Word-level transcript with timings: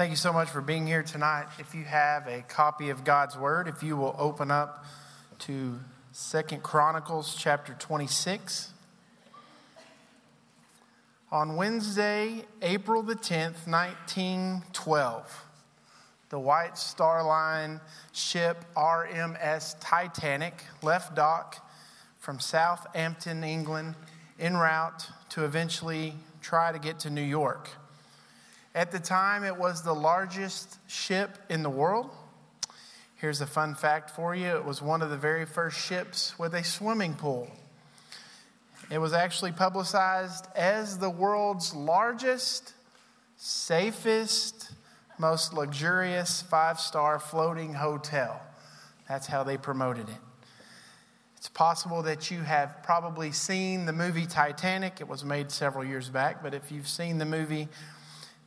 Thank 0.00 0.12
you 0.12 0.16
so 0.16 0.32
much 0.32 0.48
for 0.48 0.62
being 0.62 0.86
here 0.86 1.02
tonight. 1.02 1.44
If 1.58 1.74
you 1.74 1.84
have 1.84 2.26
a 2.26 2.40
copy 2.40 2.88
of 2.88 3.04
God's 3.04 3.36
Word, 3.36 3.68
if 3.68 3.82
you 3.82 3.98
will 3.98 4.16
open 4.18 4.50
up 4.50 4.86
to 5.40 5.78
Second 6.10 6.62
Chronicles 6.62 7.36
chapter 7.38 7.76
26. 7.78 8.72
On 11.30 11.54
Wednesday, 11.54 12.46
April 12.62 13.02
the 13.02 13.14
10th, 13.14 13.66
1912, 13.66 15.44
the 16.30 16.38
White 16.38 16.78
Star 16.78 17.22
Line 17.22 17.78
ship 18.14 18.64
RMS 18.74 19.76
Titanic 19.80 20.64
left 20.80 21.14
dock 21.14 21.70
from 22.18 22.40
Southampton, 22.40 23.44
England, 23.44 23.96
en 24.38 24.56
route 24.56 25.10
to 25.28 25.44
eventually 25.44 26.14
try 26.40 26.72
to 26.72 26.78
get 26.78 27.00
to 27.00 27.10
New 27.10 27.20
York. 27.20 27.68
At 28.74 28.92
the 28.92 29.00
time, 29.00 29.42
it 29.42 29.56
was 29.56 29.82
the 29.82 29.94
largest 29.94 30.78
ship 30.88 31.38
in 31.48 31.62
the 31.62 31.70
world. 31.70 32.10
Here's 33.16 33.40
a 33.40 33.46
fun 33.46 33.74
fact 33.74 34.10
for 34.10 34.34
you 34.34 34.56
it 34.56 34.64
was 34.64 34.80
one 34.80 35.02
of 35.02 35.10
the 35.10 35.16
very 35.16 35.44
first 35.44 35.78
ships 35.78 36.38
with 36.38 36.54
a 36.54 36.62
swimming 36.62 37.14
pool. 37.14 37.50
It 38.90 38.98
was 38.98 39.12
actually 39.12 39.52
publicized 39.52 40.46
as 40.56 40.98
the 40.98 41.10
world's 41.10 41.74
largest, 41.74 42.74
safest, 43.36 44.72
most 45.18 45.52
luxurious 45.52 46.42
five 46.42 46.80
star 46.80 47.18
floating 47.18 47.74
hotel. 47.74 48.40
That's 49.08 49.26
how 49.26 49.42
they 49.42 49.56
promoted 49.56 50.08
it. 50.08 50.14
It's 51.36 51.48
possible 51.48 52.02
that 52.02 52.30
you 52.30 52.40
have 52.40 52.82
probably 52.82 53.32
seen 53.32 53.86
the 53.86 53.92
movie 53.92 54.26
Titanic. 54.26 55.00
It 55.00 55.08
was 55.08 55.24
made 55.24 55.50
several 55.50 55.84
years 55.84 56.08
back, 56.08 56.42
but 56.42 56.54
if 56.54 56.70
you've 56.70 56.88
seen 56.88 57.18
the 57.18 57.24
movie, 57.24 57.68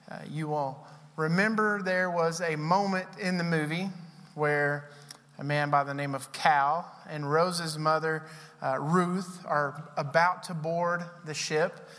uh, 0.09 0.19
you 0.29 0.47
will 0.47 0.85
remember 1.15 1.81
there 1.81 2.09
was 2.09 2.41
a 2.41 2.55
moment 2.55 3.07
in 3.19 3.37
the 3.37 3.43
movie 3.43 3.89
where 4.35 4.89
a 5.37 5.43
man 5.43 5.69
by 5.69 5.83
the 5.83 5.93
name 5.93 6.15
of 6.15 6.31
Cal 6.31 6.91
and 7.09 7.29
Rose's 7.29 7.77
mother, 7.77 8.23
uh, 8.61 8.77
Ruth, 8.79 9.43
are 9.45 9.89
about 9.97 10.43
to 10.43 10.53
board 10.53 11.03
the 11.25 11.33
ship. 11.33 11.89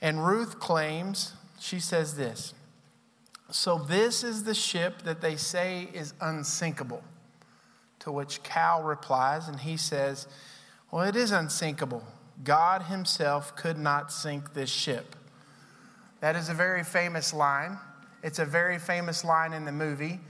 And 0.00 0.26
Ruth 0.26 0.58
claims, 0.58 1.32
she 1.58 1.80
says 1.80 2.16
this 2.16 2.54
So, 3.50 3.78
this 3.78 4.24
is 4.24 4.44
the 4.44 4.54
ship 4.54 5.02
that 5.02 5.20
they 5.20 5.36
say 5.36 5.88
is 5.92 6.14
unsinkable. 6.20 7.02
To 8.00 8.12
which 8.12 8.42
Cal 8.42 8.82
replies, 8.82 9.48
and 9.48 9.60
he 9.60 9.76
says, 9.76 10.28
Well, 10.90 11.02
it 11.02 11.16
is 11.16 11.32
unsinkable. 11.32 12.04
God 12.44 12.82
Himself 12.82 13.56
could 13.56 13.78
not 13.78 14.12
sink 14.12 14.54
this 14.54 14.70
ship. 14.70 15.16
That 16.20 16.36
is 16.36 16.48
a 16.48 16.54
very 16.54 16.82
famous 16.82 17.34
line. 17.34 17.78
It's 18.22 18.38
a 18.38 18.44
very 18.44 18.78
famous 18.78 19.24
line 19.24 19.52
in 19.52 19.64
the 19.64 19.72
movie, 19.72 20.20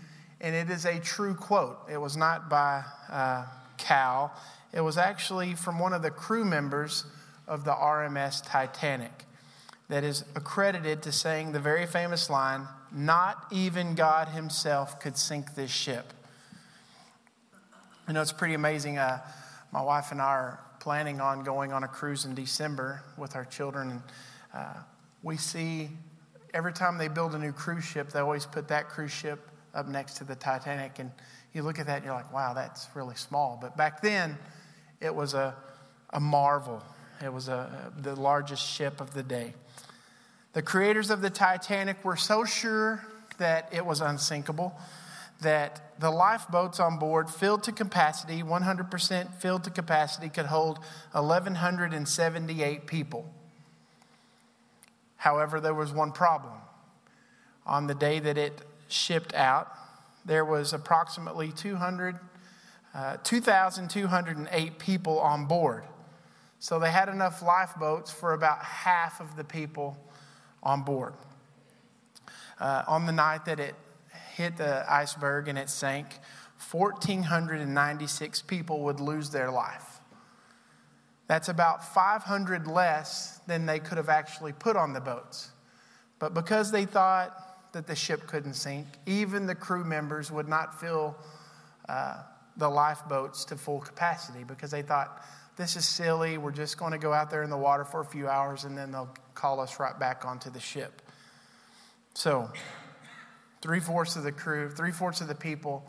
and 0.41 0.55
it 0.55 0.71
is 0.71 0.85
a 0.85 0.99
true 0.99 1.35
quote. 1.35 1.79
It 1.91 1.99
was 1.99 2.17
not 2.17 2.51
by 2.51 2.85
uh, 3.11 3.47
Cal, 3.79 4.33
it 4.73 4.81
was 4.81 4.99
actually 4.99 5.55
from 5.55 5.79
one 5.79 5.93
of 5.93 6.03
the 6.03 6.11
crew 6.11 6.45
members 6.45 7.05
of 7.47 7.65
the 7.65 7.73
RMS 7.73 8.43
Titanic 8.45 9.25
that 9.89 10.05
is 10.05 10.25
accredited 10.35 11.03
to 11.03 11.13
saying 11.13 11.53
the 11.53 11.61
very 11.61 11.87
famous 11.87 12.29
line 12.29 12.67
Not 12.93 13.47
even 13.51 13.95
God 13.95 14.29
Himself 14.29 15.01
could 15.01 15.17
sink 15.17 15.55
this 15.55 15.71
ship. 15.71 16.13
You 18.07 18.15
know, 18.15 18.23
it's 18.23 18.33
pretty 18.33 18.55
amazing. 18.55 18.99
Uh, 18.99 19.21
my 19.73 19.83
wife 19.83 20.13
and 20.13 20.21
I 20.21 20.27
are 20.27 20.61
planning 20.81 21.21
on 21.21 21.43
going 21.43 21.73
on 21.73 21.83
a 21.83 21.89
cruise 21.89 22.25
in 22.25 22.35
December 22.35 23.03
with 23.17 23.35
our 23.35 23.45
children. 23.45 23.91
And, 23.91 24.03
uh, 24.55 24.75
we 25.23 25.37
see 25.37 25.91
every 26.55 26.73
time 26.73 26.99
they 26.99 27.09
build 27.09 27.35
a 27.35 27.39
new 27.39 27.53
cruise 27.53 27.85
ship, 27.85 28.11
they 28.11 28.21
always 28.21 28.47
put 28.47 28.69
that 28.69 28.89
cruise 28.89 29.13
ship 29.13 29.51
up 29.75 29.87
next 29.89 30.15
to 30.15 30.25
the 30.25 30.35
Titanic. 30.35 30.99
And 30.99 31.11
you 31.53 31.63
look 31.63 31.79
at 31.79 31.87
that 31.87 31.97
and 31.97 32.05
you're 32.05 32.15
like, 32.15 32.33
wow, 32.33 32.55
that's 32.55 32.89
really 32.95 33.17
small. 33.17 33.59
But 33.61 33.77
back 33.77 34.01
then, 34.01 34.39
it 35.01 35.15
was 35.15 35.35
a, 35.35 35.55
a 36.11 36.21
marvel. 36.21 36.83
It 37.23 37.33
was 37.33 37.49
a, 37.49 37.93
the 37.99 38.15
largest 38.15 38.67
ship 38.67 39.01
of 39.01 39.15
the 39.15 39.23
day. 39.23 39.55
The 40.53 40.63
creators 40.63 41.11
of 41.11 41.21
the 41.21 41.31
Titanic 41.31 42.05
were 42.05 42.17
so 42.17 42.45
sure 42.45 43.05
that 43.39 43.69
it 43.73 43.85
was 43.85 44.01
unsinkable 44.01 44.75
that 45.43 46.01
the 46.01 46.11
lifeboats 46.11 46.81
on 46.81 46.99
board, 46.99 47.29
filled 47.29 47.63
to 47.65 47.73
capacity, 47.73 48.43
100% 48.43 49.35
filled 49.35 49.65
to 49.65 49.71
capacity, 49.71 50.29
could 50.29 50.47
hold 50.47 50.79
1,178 51.13 52.87
people. 52.87 53.31
However, 55.17 55.61
there 55.61 55.75
was 55.75 55.93
one 55.93 56.13
problem. 56.13 56.55
On 57.67 57.87
the 57.87 57.95
day 57.95 58.21
that 58.21 58.39
it 58.39 58.63
shipped 58.89 59.35
out, 59.35 59.73
there 60.25 60.45
was 60.45 60.73
approximately 60.73 61.53
200, 61.53 62.19
uh, 62.95 63.17
2,208 63.23 64.79
people 64.79 65.19
on 65.19 65.47
board. 65.47 65.85
So 66.59 66.79
they 66.79 66.91
had 66.91 67.09
enough 67.09 67.43
lifeboats 67.43 68.11
for 68.11 68.33
about 68.33 68.63
half 68.65 69.21
of 69.21 69.37
the 69.37 69.45
people 69.45 69.97
on 70.63 70.83
board. 70.83 71.15
Uh, 72.59 72.83
on 72.87 73.07
the 73.07 73.13
night 73.13 73.45
that 73.45 73.61
it 73.61 73.75
hit 74.35 74.57
the 74.57 74.85
iceberg 74.91 75.49
and 75.49 75.59
it 75.59 75.71
sank, 75.71 76.19
1,496 76.71 78.43
people 78.43 78.83
would 78.83 79.01
lose 79.01 79.31
their 79.31 79.51
life. 79.51 79.96
That's 81.29 81.49
about 81.49 81.95
500 81.95 82.67
less 82.67 83.41
than 83.47 83.67
they 83.67 83.81
could 83.81 83.99
have 83.99 84.09
actually 84.09 84.53
put 84.53 84.77
on 84.77 84.93
the 84.93 85.01
boats. 85.01 85.51
But 86.19 86.35
because 86.35 86.71
they 86.71 86.85
thought 86.85 87.73
that 87.73 87.87
the 87.87 87.97
ship 87.97 88.27
couldn't 88.27 88.55
sink, 88.55 88.87
even 89.07 89.47
the 89.47 89.55
crew 89.55 89.85
members 89.85 90.31
would 90.31 90.49
not 90.49 90.81
fill 90.81 91.17
uh, 91.89 92.23
the 92.57 92.69
lifeboats 92.69 93.45
to 93.47 93.57
full 93.57 93.81
capacity 93.81 94.45
because 94.45 94.71
they 94.71 94.83
thought, 94.83 95.25
this 95.57 95.75
is 95.77 95.87
silly. 95.87 96.39
We're 96.39 96.53
just 96.53 96.79
going 96.79 96.93
to 96.93 96.99
go 96.99 97.13
out 97.13 97.31
there 97.31 97.43
in 97.43 97.51
the 97.51 97.57
water 97.57 97.85
for 97.85 98.01
a 98.01 98.05
few 98.05 98.29
hours 98.29 98.65
and 98.65 98.77
then 98.77 98.93
they'll 98.93 99.15
call 99.35 99.59
us 99.61 99.81
right 99.81 99.99
back 99.99 100.25
onto 100.25 100.51
the 100.51 100.61
ship. 100.61 101.03
So, 102.15 102.51
three 103.63 103.81
fourths 103.81 104.17
of 104.17 104.23
the 104.23 104.33
crew, 104.33 104.71
three 104.71 104.93
fourths 104.93 105.21
of 105.21 105.29
the 105.29 105.35
people 105.35 105.85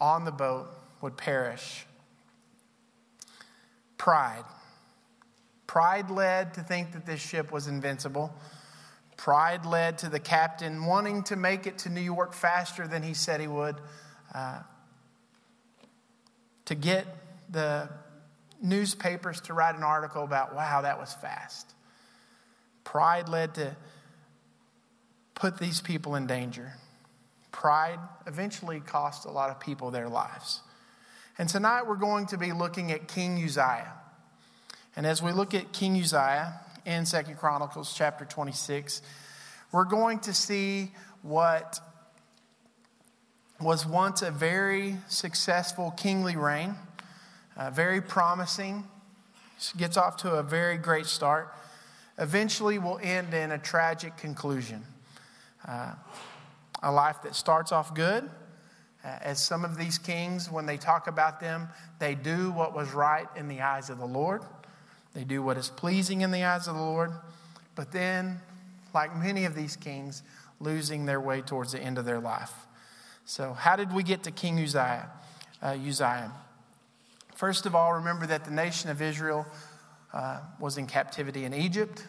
on 0.00 0.24
the 0.24 0.30
boat 0.30 0.68
would 1.00 1.16
perish. 1.16 1.84
Pride 3.96 4.44
Pride 5.68 6.10
led 6.10 6.54
to 6.54 6.62
think 6.62 6.92
that 6.92 7.06
this 7.06 7.20
ship 7.20 7.52
was 7.52 7.68
invincible. 7.68 8.34
Pride 9.18 9.66
led 9.66 9.98
to 9.98 10.08
the 10.08 10.18
captain 10.18 10.86
wanting 10.86 11.22
to 11.24 11.36
make 11.36 11.66
it 11.66 11.78
to 11.78 11.90
New 11.90 12.00
York 12.00 12.32
faster 12.32 12.88
than 12.88 13.02
he 13.02 13.14
said 13.14 13.40
he 13.40 13.46
would, 13.46 13.76
uh, 14.34 14.60
to 16.64 16.74
get 16.74 17.06
the 17.50 17.88
newspapers 18.62 19.42
to 19.42 19.52
write 19.52 19.76
an 19.76 19.82
article 19.82 20.24
about, 20.24 20.54
wow, 20.54 20.80
that 20.80 20.98
was 20.98 21.12
fast. 21.12 21.74
Pride 22.82 23.28
led 23.28 23.54
to 23.56 23.76
put 25.34 25.58
these 25.58 25.82
people 25.82 26.14
in 26.14 26.26
danger. 26.26 26.72
Pride 27.52 27.98
eventually 28.26 28.80
cost 28.80 29.26
a 29.26 29.30
lot 29.30 29.50
of 29.50 29.60
people 29.60 29.90
their 29.90 30.08
lives. 30.08 30.62
And 31.36 31.46
tonight 31.46 31.86
we're 31.86 31.96
going 31.96 32.26
to 32.28 32.38
be 32.38 32.52
looking 32.52 32.90
at 32.90 33.06
King 33.06 33.42
Uzziah. 33.44 33.97
And 34.98 35.06
as 35.06 35.22
we 35.22 35.30
look 35.30 35.54
at 35.54 35.70
King 35.72 35.96
Uzziah 35.96 36.54
in 36.84 37.06
Second 37.06 37.36
Chronicles 37.36 37.94
chapter 37.96 38.24
26, 38.24 39.00
we're 39.70 39.84
going 39.84 40.18
to 40.18 40.34
see 40.34 40.90
what 41.22 41.78
was 43.60 43.86
once 43.86 44.22
a 44.22 44.32
very 44.32 44.96
successful 45.06 45.92
kingly 45.92 46.34
reign, 46.34 46.74
uh, 47.56 47.70
very 47.70 48.00
promising, 48.00 48.88
gets 49.76 49.96
off 49.96 50.16
to 50.16 50.32
a 50.32 50.42
very 50.42 50.76
great 50.76 51.06
start, 51.06 51.54
eventually 52.18 52.80
will 52.80 52.98
end 53.00 53.32
in 53.32 53.52
a 53.52 53.58
tragic 53.58 54.16
conclusion. 54.16 54.82
Uh, 55.64 55.92
a 56.82 56.90
life 56.90 57.22
that 57.22 57.36
starts 57.36 57.70
off 57.70 57.94
good, 57.94 58.28
uh, 59.04 59.08
as 59.20 59.40
some 59.40 59.64
of 59.64 59.78
these 59.78 59.96
kings, 59.96 60.50
when 60.50 60.66
they 60.66 60.76
talk 60.76 61.06
about 61.06 61.38
them, 61.38 61.68
they 62.00 62.16
do 62.16 62.50
what 62.50 62.74
was 62.74 62.92
right 62.92 63.28
in 63.36 63.46
the 63.46 63.60
eyes 63.60 63.90
of 63.90 63.98
the 63.98 64.04
Lord. 64.04 64.42
They 65.14 65.24
do 65.24 65.42
what 65.42 65.56
is 65.56 65.68
pleasing 65.68 66.20
in 66.20 66.30
the 66.30 66.44
eyes 66.44 66.68
of 66.68 66.74
the 66.74 66.82
Lord, 66.82 67.12
but 67.74 67.92
then, 67.92 68.40
like 68.94 69.16
many 69.16 69.44
of 69.44 69.54
these 69.54 69.76
kings, 69.76 70.22
losing 70.60 71.06
their 71.06 71.20
way 71.20 71.40
towards 71.40 71.72
the 71.72 71.80
end 71.80 71.98
of 71.98 72.04
their 72.04 72.20
life. 72.20 72.52
So, 73.24 73.52
how 73.52 73.76
did 73.76 73.92
we 73.92 74.02
get 74.02 74.22
to 74.24 74.30
King 74.30 74.58
Uzziah? 74.58 75.10
Uh, 75.62 75.76
Uzziah? 75.86 76.32
First 77.34 77.66
of 77.66 77.74
all, 77.74 77.94
remember 77.94 78.26
that 78.26 78.44
the 78.44 78.50
nation 78.50 78.90
of 78.90 79.00
Israel 79.00 79.46
uh, 80.12 80.40
was 80.58 80.78
in 80.78 80.86
captivity 80.86 81.44
in 81.44 81.54
Egypt, 81.54 82.04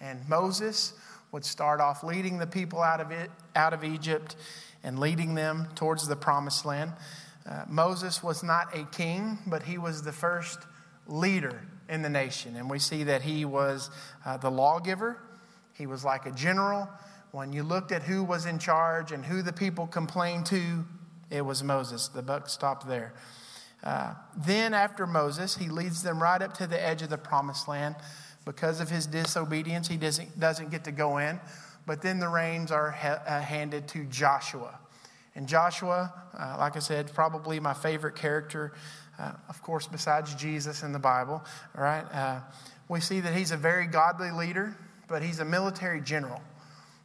and 0.00 0.28
Moses 0.28 0.94
would 1.30 1.44
start 1.44 1.80
off 1.80 2.02
leading 2.02 2.38
the 2.38 2.46
people 2.46 2.80
out 2.80 3.00
of, 3.00 3.10
it, 3.10 3.30
out 3.54 3.72
of 3.72 3.84
Egypt 3.84 4.36
and 4.82 4.98
leading 4.98 5.34
them 5.34 5.68
towards 5.74 6.06
the 6.06 6.16
promised 6.16 6.64
land. 6.64 6.92
Uh, 7.48 7.64
Moses 7.68 8.22
was 8.22 8.42
not 8.42 8.76
a 8.76 8.84
king, 8.84 9.38
but 9.46 9.62
he 9.62 9.78
was 9.78 10.02
the 10.02 10.12
first 10.12 10.58
leader 11.06 11.62
in 11.92 12.02
the 12.02 12.08
nation. 12.08 12.56
And 12.56 12.68
we 12.68 12.78
see 12.78 13.04
that 13.04 13.22
he 13.22 13.44
was 13.44 13.90
uh, 14.24 14.38
the 14.38 14.50
lawgiver, 14.50 15.18
he 15.74 15.86
was 15.86 16.04
like 16.04 16.26
a 16.26 16.32
general, 16.32 16.88
when 17.32 17.52
you 17.52 17.62
looked 17.62 17.92
at 17.92 18.02
who 18.02 18.22
was 18.22 18.44
in 18.44 18.58
charge 18.58 19.10
and 19.10 19.24
who 19.24 19.40
the 19.40 19.52
people 19.52 19.86
complained 19.86 20.46
to, 20.46 20.84
it 21.30 21.40
was 21.40 21.62
Moses. 21.62 22.08
The 22.08 22.22
buck 22.22 22.48
stopped 22.48 22.86
there. 22.86 23.14
Uh, 23.82 24.14
then, 24.36 24.74
after 24.74 25.06
Moses, 25.06 25.56
he 25.56 25.68
leads 25.68 26.02
them 26.02 26.22
right 26.22 26.40
up 26.40 26.54
to 26.58 26.66
the 26.66 26.80
edge 26.80 27.00
of 27.02 27.08
the 27.08 27.18
promised 27.18 27.68
land. 27.68 27.96
Because 28.44 28.80
of 28.80 28.90
his 28.90 29.06
disobedience, 29.06 29.88
he 29.88 29.96
doesn't, 29.96 30.38
doesn't 30.38 30.70
get 30.70 30.84
to 30.84 30.92
go 30.92 31.18
in. 31.18 31.40
But 31.86 32.02
then 32.02 32.20
the 32.20 32.28
reins 32.28 32.70
are 32.70 32.90
ha- 32.90 33.22
uh, 33.26 33.40
handed 33.40 33.88
to 33.88 34.04
Joshua. 34.04 34.78
And 35.34 35.48
Joshua, 35.48 36.12
uh, 36.38 36.56
like 36.58 36.76
I 36.76 36.80
said, 36.80 37.12
probably 37.14 37.60
my 37.60 37.72
favorite 37.72 38.14
character, 38.14 38.72
uh, 39.22 39.32
of 39.48 39.62
course, 39.62 39.86
besides 39.86 40.34
Jesus 40.34 40.82
in 40.82 40.92
the 40.92 40.98
Bible, 40.98 41.44
right? 41.74 42.04
Uh, 42.12 42.40
we 42.88 43.00
see 43.00 43.20
that 43.20 43.34
he's 43.34 43.52
a 43.52 43.56
very 43.56 43.86
godly 43.86 44.32
leader, 44.32 44.76
but 45.06 45.22
he's 45.22 45.38
a 45.38 45.44
military 45.44 46.00
general. 46.00 46.42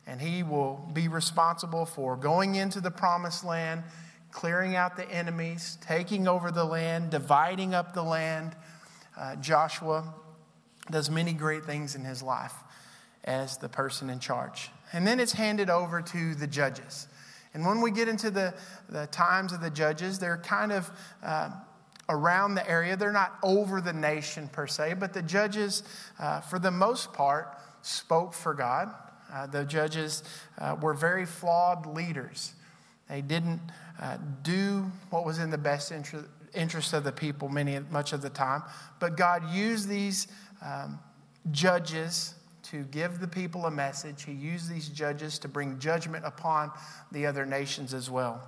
And 0.08 0.20
he 0.20 0.42
will 0.42 0.90
be 0.94 1.08
responsible 1.08 1.86
for 1.86 2.16
going 2.16 2.56
into 2.56 2.82
the 2.82 2.90
promised 2.90 3.44
land, 3.44 3.84
clearing 4.32 4.76
out 4.76 4.96
the 4.96 5.10
enemies, 5.12 5.78
taking 5.82 6.28
over 6.28 6.50
the 6.50 6.64
land, 6.64 7.12
dividing 7.12 7.76
up 7.76 7.94
the 7.94 8.04
land. 8.04 8.56
Uh, 9.16 9.36
Joshua 9.36 10.14
does 10.90 11.12
many 11.12 11.34
great 11.34 11.66
things 11.66 11.94
in 11.96 12.04
his 12.04 12.24
life 12.24 12.54
as 13.26 13.58
the 13.58 13.70
person 13.70 14.10
in 14.10 14.20
charge. 14.20 14.72
And 14.92 15.06
then 15.06 15.20
it's 15.20 15.34
handed 15.34 15.70
over 15.70 16.02
to 16.02 16.36
the 16.36 16.48
judges. 16.48 17.08
And 17.54 17.66
when 17.66 17.82
we 17.82 17.92
get 17.92 18.08
into 18.08 18.32
the, 18.32 18.54
the 18.90 19.08
times 19.08 19.52
of 19.52 19.62
the 19.62 19.70
judges, 19.70 20.20
they're 20.20 20.38
kind 20.38 20.72
of 20.72 20.90
uh, 21.22 21.50
around 22.10 22.56
the 22.56 22.70
area. 22.70 22.96
They're 22.96 23.12
not 23.12 23.38
over 23.44 23.82
the 23.82 23.94
nation 23.94 24.48
per 24.48 24.68
se, 24.68 24.96
but 25.00 25.14
the 25.14 25.22
judges, 25.22 25.84
uh, 26.20 26.42
for 26.42 26.60
the 26.60 26.72
most 26.72 27.14
part, 27.14 27.58
spoke 27.82 28.34
for 28.34 28.54
God. 28.54 28.94
Uh, 29.32 29.48
the 29.48 29.66
judges 29.66 30.24
uh, 30.58 30.76
were 30.82 30.94
very 30.94 31.26
flawed 31.26 31.86
leaders. 31.86 32.54
They 33.10 33.22
didn't 33.22 33.62
uh, 34.02 34.18
do 34.44 34.92
what 35.10 35.26
was 35.26 35.40
in 35.40 35.50
the 35.50 35.58
best 35.58 35.92
interest, 35.92 36.28
interest 36.54 36.94
of 36.94 37.04
the 37.04 37.12
people 37.12 37.50
many, 37.50 37.80
much 37.92 38.14
of 38.14 38.22
the 38.22 38.30
time, 38.30 38.64
but 39.00 39.18
God 39.18 39.50
used 39.52 39.88
these 39.88 40.28
um, 40.66 41.00
judges 41.52 42.36
to 42.64 42.84
give 42.84 43.20
the 43.20 43.28
people 43.28 43.66
a 43.66 43.72
message. 43.72 44.24
He 44.24 44.34
used 44.34 44.70
these 44.70 44.90
judges 44.90 45.40
to 45.40 45.48
bring 45.48 45.80
judgment 45.80 46.26
upon 46.26 46.72
the 47.12 47.26
other 47.26 47.46
nations 47.46 47.94
as 47.94 48.10
well. 48.10 48.42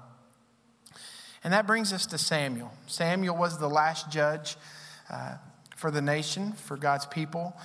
And 1.44 1.54
that 1.54 1.66
brings 1.66 1.94
us 1.94 2.06
to 2.08 2.18
Samuel. 2.18 2.72
Samuel 2.88 3.38
was 3.38 3.58
the 3.58 3.70
last 3.70 4.12
judge 4.12 4.58
uh, 5.10 5.36
for 5.76 5.92
the 5.92 6.02
nation, 6.02 6.54
for 6.54 6.76
God's 6.78 7.06
people. 7.06 7.56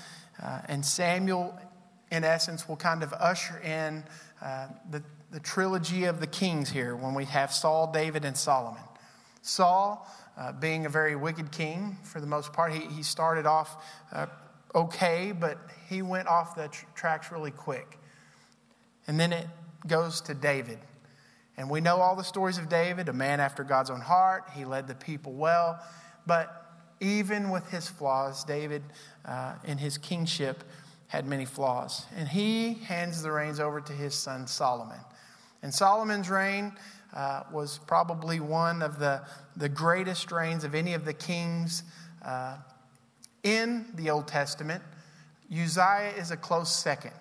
Uh, 0.42 0.60
and 0.68 0.84
Samuel, 0.84 1.58
in 2.10 2.24
essence, 2.24 2.68
will 2.68 2.76
kind 2.76 3.02
of 3.02 3.12
usher 3.12 3.58
in 3.58 4.04
uh, 4.40 4.68
the, 4.90 5.02
the 5.32 5.40
trilogy 5.40 6.04
of 6.04 6.20
the 6.20 6.26
kings 6.26 6.70
here 6.70 6.94
when 6.94 7.14
we 7.14 7.24
have 7.24 7.52
Saul, 7.52 7.90
David, 7.92 8.24
and 8.24 8.36
Solomon. 8.36 8.82
Saul, 9.42 10.08
uh, 10.38 10.52
being 10.52 10.86
a 10.86 10.88
very 10.88 11.16
wicked 11.16 11.50
king 11.50 11.98
for 12.02 12.20
the 12.20 12.26
most 12.26 12.52
part, 12.52 12.72
he, 12.72 12.80
he 12.86 13.02
started 13.02 13.46
off 13.46 13.84
uh, 14.12 14.26
okay, 14.74 15.32
but 15.32 15.58
he 15.88 16.02
went 16.02 16.28
off 16.28 16.56
the 16.56 16.68
tr- 16.68 16.86
tracks 16.94 17.30
really 17.30 17.50
quick. 17.50 17.98
And 19.06 19.20
then 19.20 19.32
it 19.32 19.46
goes 19.86 20.20
to 20.22 20.34
David. 20.34 20.78
And 21.56 21.70
we 21.70 21.80
know 21.80 21.96
all 21.96 22.16
the 22.16 22.24
stories 22.24 22.58
of 22.58 22.68
David, 22.68 23.08
a 23.08 23.12
man 23.12 23.40
after 23.40 23.62
God's 23.62 23.90
own 23.90 24.00
heart. 24.00 24.50
He 24.54 24.64
led 24.64 24.88
the 24.88 24.94
people 24.94 25.32
well. 25.32 25.80
But 26.26 26.64
even 27.00 27.50
with 27.50 27.68
his 27.70 27.88
flaws, 27.88 28.44
David, 28.44 28.82
uh, 29.24 29.54
in 29.64 29.78
his 29.78 29.98
kingship, 29.98 30.64
had 31.06 31.26
many 31.26 31.44
flaws. 31.44 32.06
And 32.16 32.28
he 32.28 32.74
hands 32.74 33.22
the 33.22 33.30
reins 33.30 33.60
over 33.60 33.80
to 33.80 33.92
his 33.92 34.14
son 34.14 34.46
Solomon. 34.46 34.98
And 35.62 35.72
Solomon's 35.72 36.28
reign 36.28 36.72
uh, 37.14 37.44
was 37.52 37.78
probably 37.86 38.40
one 38.40 38.82
of 38.82 38.98
the, 38.98 39.22
the 39.56 39.68
greatest 39.68 40.32
reigns 40.32 40.64
of 40.64 40.74
any 40.74 40.94
of 40.94 41.04
the 41.04 41.14
kings 41.14 41.84
uh, 42.24 42.56
in 43.44 43.86
the 43.94 44.10
Old 44.10 44.26
Testament. 44.26 44.82
Uzziah 45.52 46.12
is 46.18 46.32
a 46.32 46.36
close 46.36 46.74
second, 46.74 47.12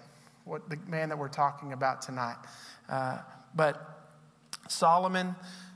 what 0.46 0.68
the 0.70 0.78
man 0.88 1.10
that 1.10 1.18
we're 1.18 1.28
talking 1.28 1.74
about 1.74 2.02
tonight. 2.02 2.38
Uh, 2.90 3.20
but 3.56 4.03
Solomon, 4.68 5.36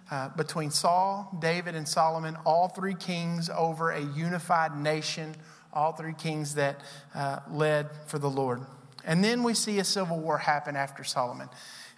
uh, 0.10 0.30
between 0.30 0.72
Saul, 0.72 1.36
David, 1.40 1.76
and 1.76 1.88
Solomon, 1.88 2.38
all 2.46 2.70
three 2.70 2.96
kings 2.96 3.50
over 3.50 3.92
a 3.92 4.02
unified 4.02 4.78
nation, 4.78 5.36
all 5.74 5.92
three 5.92 6.14
kings 6.14 6.56
that 6.56 6.80
uh, 7.14 7.40
led 7.52 7.88
for 8.08 8.18
the 8.18 8.30
Lord. 8.30 8.62
And 9.04 9.24
then 9.24 9.44
we 9.44 9.54
see 9.54 9.80
a 9.80 9.84
civil 9.84 10.20
war 10.20 10.38
happen 10.38 10.76
after 10.76 11.04
Solomon. 11.04 11.50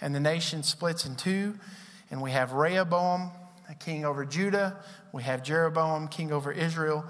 And 0.01 0.13
the 0.15 0.19
nation 0.19 0.63
splits 0.63 1.05
in 1.05 1.15
two, 1.15 1.59
and 2.09 2.21
we 2.21 2.31
have 2.31 2.53
Rehoboam, 2.53 3.31
a 3.69 3.75
king 3.75 4.05
over 4.05 4.25
Judah. 4.25 4.77
We 5.11 5.23
have 5.23 5.43
Jeroboam, 5.43 6.07
king 6.07 6.31
over 6.31 6.51
Israel. 6.51 7.05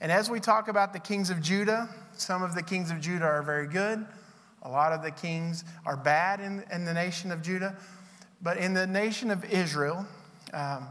And 0.00 0.12
as 0.12 0.30
we 0.30 0.40
talk 0.40 0.68
about 0.68 0.92
the 0.92 1.00
kings 1.00 1.30
of 1.30 1.40
Judah, 1.42 1.88
some 2.16 2.42
of 2.42 2.54
the 2.54 2.62
kings 2.62 2.90
of 2.90 3.00
Judah 3.00 3.24
are 3.24 3.42
very 3.42 3.66
good. 3.66 4.06
A 4.62 4.68
lot 4.68 4.92
of 4.92 5.02
the 5.02 5.10
kings 5.10 5.64
are 5.84 5.96
bad 5.96 6.40
in, 6.40 6.64
in 6.72 6.84
the 6.84 6.94
nation 6.94 7.30
of 7.30 7.42
Judah. 7.42 7.76
But 8.40 8.58
in 8.58 8.74
the 8.74 8.86
nation 8.86 9.30
of 9.30 9.44
Israel, 9.44 10.06
um, 10.52 10.88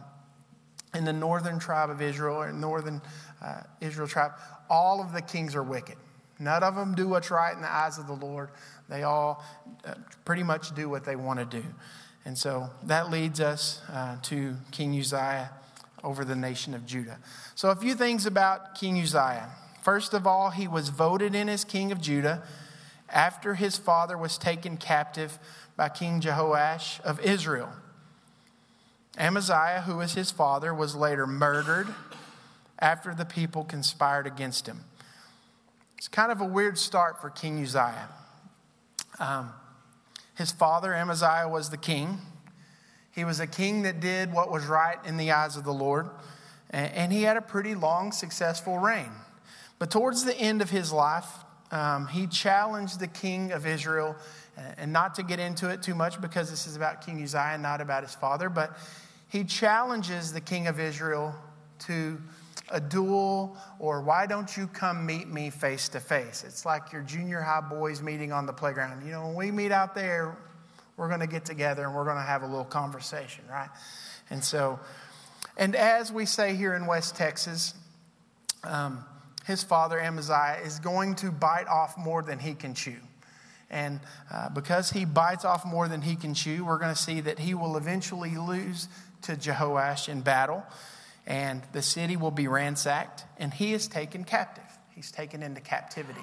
in 0.94 1.06
the 1.06 1.14
northern 1.14 1.60
tribe 1.60 1.90
of 1.90 2.02
Israel, 2.02 2.36
or 2.36 2.52
northern 2.52 3.02
uh, 3.42 3.62
Israel 3.82 4.08
tribe, 4.08 4.32
all 4.70 5.02
of 5.02 5.14
the 5.14 5.22
kings 5.22 5.56
are 5.56 5.64
wicked. 5.64 5.96
None 6.40 6.64
of 6.64 6.76
them 6.76 6.94
do 6.96 7.08
what's 7.08 7.32
right 7.32 7.56
in 7.56 7.62
the 7.62 7.72
eyes 7.72 7.98
of 7.98 8.08
the 8.08 8.14
Lord. 8.14 8.50
They 8.90 9.04
all 9.04 9.44
uh, 9.86 9.96
pretty 10.26 10.44
much 10.44 10.76
do 10.76 10.90
what 10.90 11.04
they 11.04 11.16
want 11.16 11.40
to 11.40 11.46
do. 11.46 11.66
And 12.26 12.38
so 12.38 12.70
that 12.84 13.10
leads 13.10 13.40
us 13.40 13.82
uh, 13.92 14.18
to 14.24 14.56
King 14.72 14.98
Uzziah 15.00 15.52
over 16.04 16.26
the 16.26 16.36
nation 16.36 16.74
of 16.74 16.86
Judah. 16.86 17.20
So, 17.56 17.70
a 17.70 17.76
few 17.76 17.96
things 17.96 18.26
about 18.26 18.76
King 18.76 19.02
Uzziah. 19.02 19.50
First 19.82 20.14
of 20.14 20.28
all, 20.28 20.50
he 20.50 20.68
was 20.68 20.90
voted 20.90 21.34
in 21.34 21.50
as 21.50 21.64
king 21.64 21.92
of 21.92 22.02
Judah 22.02 22.44
after 23.10 23.56
his 23.56 23.78
father 23.78 24.18
was 24.18 24.38
taken 24.38 24.78
captive 24.78 25.40
by 25.78 25.88
King 25.88 26.20
Jehoash 26.20 27.00
of 27.02 27.20
Israel. 27.22 27.70
Amaziah, 29.18 29.84
who 29.86 29.98
was 29.98 30.14
his 30.14 30.32
father, 30.32 30.74
was 30.74 30.96
later 30.96 31.26
murdered 31.26 31.88
after 32.80 33.14
the 33.14 33.26
people 33.26 33.64
conspired 33.64 34.28
against 34.28 34.68
him. 34.68 34.84
It's 35.98 36.08
kind 36.08 36.32
of 36.32 36.42
a 36.42 36.46
weird 36.46 36.78
start 36.78 37.22
for 37.22 37.30
King 37.30 37.62
Uzziah. 37.62 38.10
Um, 39.20 39.52
his 40.36 40.52
father, 40.52 40.94
Amaziah, 40.94 41.48
was 41.48 41.70
the 41.70 41.78
king. 41.78 42.20
He 43.12 43.24
was 43.24 43.40
a 43.40 43.48
king 43.48 43.84
that 43.84 44.00
did 44.00 44.32
what 44.32 44.52
was 44.52 44.66
right 44.66 44.98
in 45.06 45.18
the 45.18 45.32
eyes 45.32 45.58
of 45.58 45.64
the 45.64 45.74
Lord, 45.74 46.10
and 46.70 47.12
he 47.12 47.24
had 47.24 47.38
a 47.38 47.42
pretty 47.42 47.74
long, 47.74 48.12
successful 48.12 48.78
reign. 48.78 49.12
But 49.80 49.90
towards 49.90 50.24
the 50.24 50.38
end 50.38 50.62
of 50.62 50.70
his 50.70 50.92
life, 50.92 51.28
um, 51.72 52.08
he 52.08 52.28
challenged 52.28 53.00
the 53.00 53.08
king 53.08 53.52
of 53.52 53.66
Israel, 53.66 54.16
and 54.78 54.92
not 54.92 55.16
to 55.16 55.24
get 55.24 55.40
into 55.40 55.70
it 55.70 55.82
too 55.82 55.96
much 55.96 56.20
because 56.20 56.50
this 56.50 56.66
is 56.66 56.76
about 56.76 57.06
King 57.06 57.22
Uzziah, 57.22 57.58
not 57.60 57.82
about 57.82 58.04
his 58.04 58.16
father, 58.16 58.50
but 58.50 58.78
he 59.30 59.44
challenges 59.44 60.34
the 60.34 60.42
king 60.42 60.68
of 60.68 60.80
Israel 60.80 61.36
to 61.80 62.20
a 62.70 62.80
duel 62.80 63.58
or 63.80 64.02
why 64.02 64.26
don't 64.26 64.58
you 64.58 64.68
come 64.68 65.06
meet 65.06 65.28
me 65.28 65.50
face 65.50 65.90
to 65.90 66.00
face? 66.00 66.44
It's 66.46 66.66
like 66.66 66.92
your 66.92 67.02
junior 67.02 67.42
high 67.42 67.62
boys 67.62 68.02
meeting 68.02 68.32
on 68.32 68.46
the 68.46 68.54
playground. 68.54 69.06
You 69.06 69.12
know, 69.12 69.28
when 69.28 69.36
we 69.36 69.52
meet 69.52 69.72
out 69.72 69.96
there, 69.96 70.38
we're 70.98 71.08
going 71.08 71.20
to 71.20 71.28
get 71.28 71.46
together 71.46 71.86
and 71.86 71.94
we're 71.94 72.04
going 72.04 72.18
to 72.18 72.24
have 72.24 72.42
a 72.42 72.48
little 72.48 72.66
conversation, 72.66 73.44
right? 73.50 73.70
And 74.30 74.44
so, 74.44 74.80
and 75.56 75.76
as 75.76 76.12
we 76.12 76.26
say 76.26 76.56
here 76.56 76.74
in 76.74 76.86
West 76.86 77.16
Texas, 77.16 77.74
um, 78.64 79.06
his 79.48 79.64
father, 79.64 80.00
Amaziah, 80.00 80.60
is 80.64 80.80
going 80.80 81.16
to 81.16 81.32
bite 81.32 81.68
off 81.68 81.98
more 81.98 82.22
than 82.22 82.38
he 82.38 82.54
can 82.54 82.74
chew. 82.74 82.98
And 83.70 84.02
uh, 84.32 84.50
because 84.50 84.92
he 84.92 85.06
bites 85.06 85.46
off 85.46 85.66
more 85.66 85.88
than 85.88 86.02
he 86.02 86.16
can 86.16 86.34
chew, 86.34 86.66
we're 86.66 86.78
going 86.78 86.94
to 86.94 87.02
see 87.02 87.22
that 87.22 87.40
he 87.40 87.54
will 87.54 87.78
eventually 87.78 88.36
lose 88.36 88.90
to 89.24 89.36
Jehoash 89.36 90.10
in 90.10 90.22
battle, 90.22 90.64
and 91.26 91.62
the 91.72 91.82
city 91.82 92.18
will 92.18 92.32
be 92.32 92.48
ransacked, 92.48 93.24
and 93.38 93.54
he 93.54 93.74
is 93.74 93.88
taken 93.88 94.26
captive. 94.26 94.64
He's 94.94 95.12
taken 95.12 95.42
into 95.42 95.62
captivity. 95.62 96.22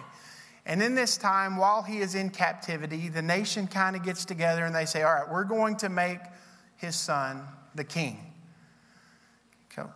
And 0.66 0.82
in 0.82 0.94
this 0.94 1.16
time, 1.16 1.56
while 1.56 1.82
he 1.82 1.98
is 1.98 2.14
in 2.14 2.30
captivity, 2.30 3.08
the 3.08 3.22
nation 3.22 3.66
kind 3.66 3.96
of 3.96 4.02
gets 4.02 4.24
together 4.24 4.64
and 4.64 4.74
they 4.74 4.86
say, 4.86 5.02
All 5.02 5.12
right, 5.12 5.30
we're 5.30 5.44
going 5.44 5.76
to 5.78 5.88
make 5.90 6.20
his 6.76 6.96
son 6.96 7.42
the 7.74 7.84
king. 7.84 8.18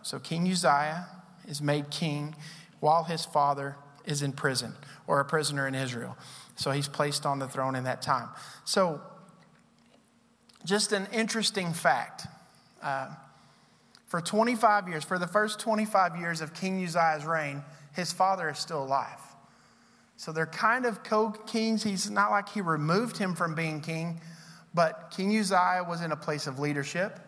So 0.01 0.19
King 0.19 0.49
Uzziah 0.51 1.07
is 1.47 1.61
made 1.61 1.89
king 1.89 2.35
while 2.79 3.03
his 3.03 3.25
father 3.25 3.75
is 4.05 4.21
in 4.21 4.33
prison 4.33 4.73
or 5.07 5.19
a 5.19 5.25
prisoner 5.25 5.67
in 5.67 5.75
Israel. 5.75 6.17
So 6.55 6.71
he's 6.71 6.87
placed 6.87 7.25
on 7.25 7.39
the 7.39 7.47
throne 7.47 7.75
in 7.75 7.85
that 7.85 8.01
time. 8.01 8.29
So, 8.65 9.01
just 10.65 10.91
an 10.91 11.07
interesting 11.13 11.71
fact. 11.71 12.27
Uh, 12.81 13.09
for 14.07 14.21
25 14.21 14.89
years, 14.89 15.03
for 15.03 15.19
the 15.19 15.27
first 15.27 15.59
25 15.59 16.17
years 16.17 16.41
of 16.41 16.53
King 16.53 16.83
Uzziah's 16.83 17.25
reign, 17.25 17.63
his 17.93 18.11
father 18.11 18.49
is 18.49 18.57
still 18.57 18.83
alive. 18.83 19.19
So 20.17 20.33
they're 20.33 20.45
kind 20.45 20.85
of 20.85 21.03
co 21.03 21.29
kings. 21.29 21.83
He's 21.83 22.09
not 22.09 22.29
like 22.31 22.49
he 22.49 22.59
removed 22.59 23.17
him 23.17 23.35
from 23.35 23.55
being 23.55 23.79
king, 23.79 24.19
But 24.73 25.13
King 25.15 25.37
Uzziah 25.37 25.85
was 25.87 26.01
in 26.01 26.11
a 26.11 26.15
place 26.17 26.45
of 26.45 26.59
leadership. 26.59 27.19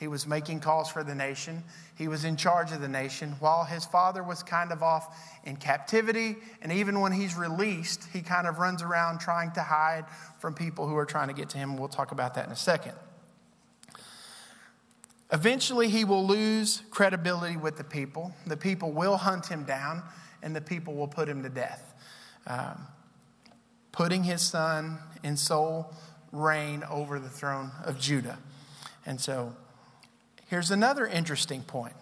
He 0.00 0.08
was 0.08 0.26
making 0.26 0.60
calls 0.60 0.90
for 0.90 1.04
the 1.04 1.14
nation. 1.14 1.62
He 1.94 2.08
was 2.08 2.24
in 2.24 2.36
charge 2.36 2.72
of 2.72 2.80
the 2.80 2.88
nation 2.88 3.36
while 3.38 3.64
his 3.64 3.84
father 3.84 4.22
was 4.22 4.42
kind 4.42 4.72
of 4.72 4.82
off 4.82 5.14
in 5.44 5.56
captivity. 5.56 6.36
And 6.62 6.72
even 6.72 7.00
when 7.00 7.12
he's 7.12 7.36
released, 7.36 8.08
he 8.10 8.22
kind 8.22 8.46
of 8.46 8.58
runs 8.58 8.82
around 8.82 9.20
trying 9.20 9.52
to 9.52 9.60
hide 9.60 10.06
from 10.38 10.54
people 10.54 10.88
who 10.88 10.96
are 10.96 11.04
trying 11.04 11.28
to 11.28 11.34
get 11.34 11.50
to 11.50 11.58
him. 11.58 11.76
We'll 11.76 11.88
talk 11.88 12.12
about 12.12 12.32
that 12.36 12.46
in 12.46 12.52
a 12.52 12.56
second. 12.56 12.94
Eventually, 15.30 15.90
he 15.90 16.06
will 16.06 16.26
lose 16.26 16.80
credibility 16.90 17.58
with 17.58 17.76
the 17.76 17.84
people. 17.84 18.32
The 18.46 18.56
people 18.56 18.92
will 18.92 19.18
hunt 19.18 19.48
him 19.48 19.64
down, 19.64 20.02
and 20.42 20.56
the 20.56 20.62
people 20.62 20.94
will 20.94 21.08
put 21.08 21.28
him 21.28 21.42
to 21.42 21.50
death, 21.50 21.94
um, 22.46 22.86
putting 23.92 24.24
his 24.24 24.40
son 24.40 24.98
in 25.22 25.36
sole 25.36 25.92
reign 26.32 26.84
over 26.90 27.18
the 27.18 27.28
throne 27.28 27.70
of 27.84 28.00
Judah. 28.00 28.38
And 29.04 29.20
so, 29.20 29.54
here's 30.50 30.72
another 30.72 31.06
interesting 31.06 31.62
point. 31.62 31.94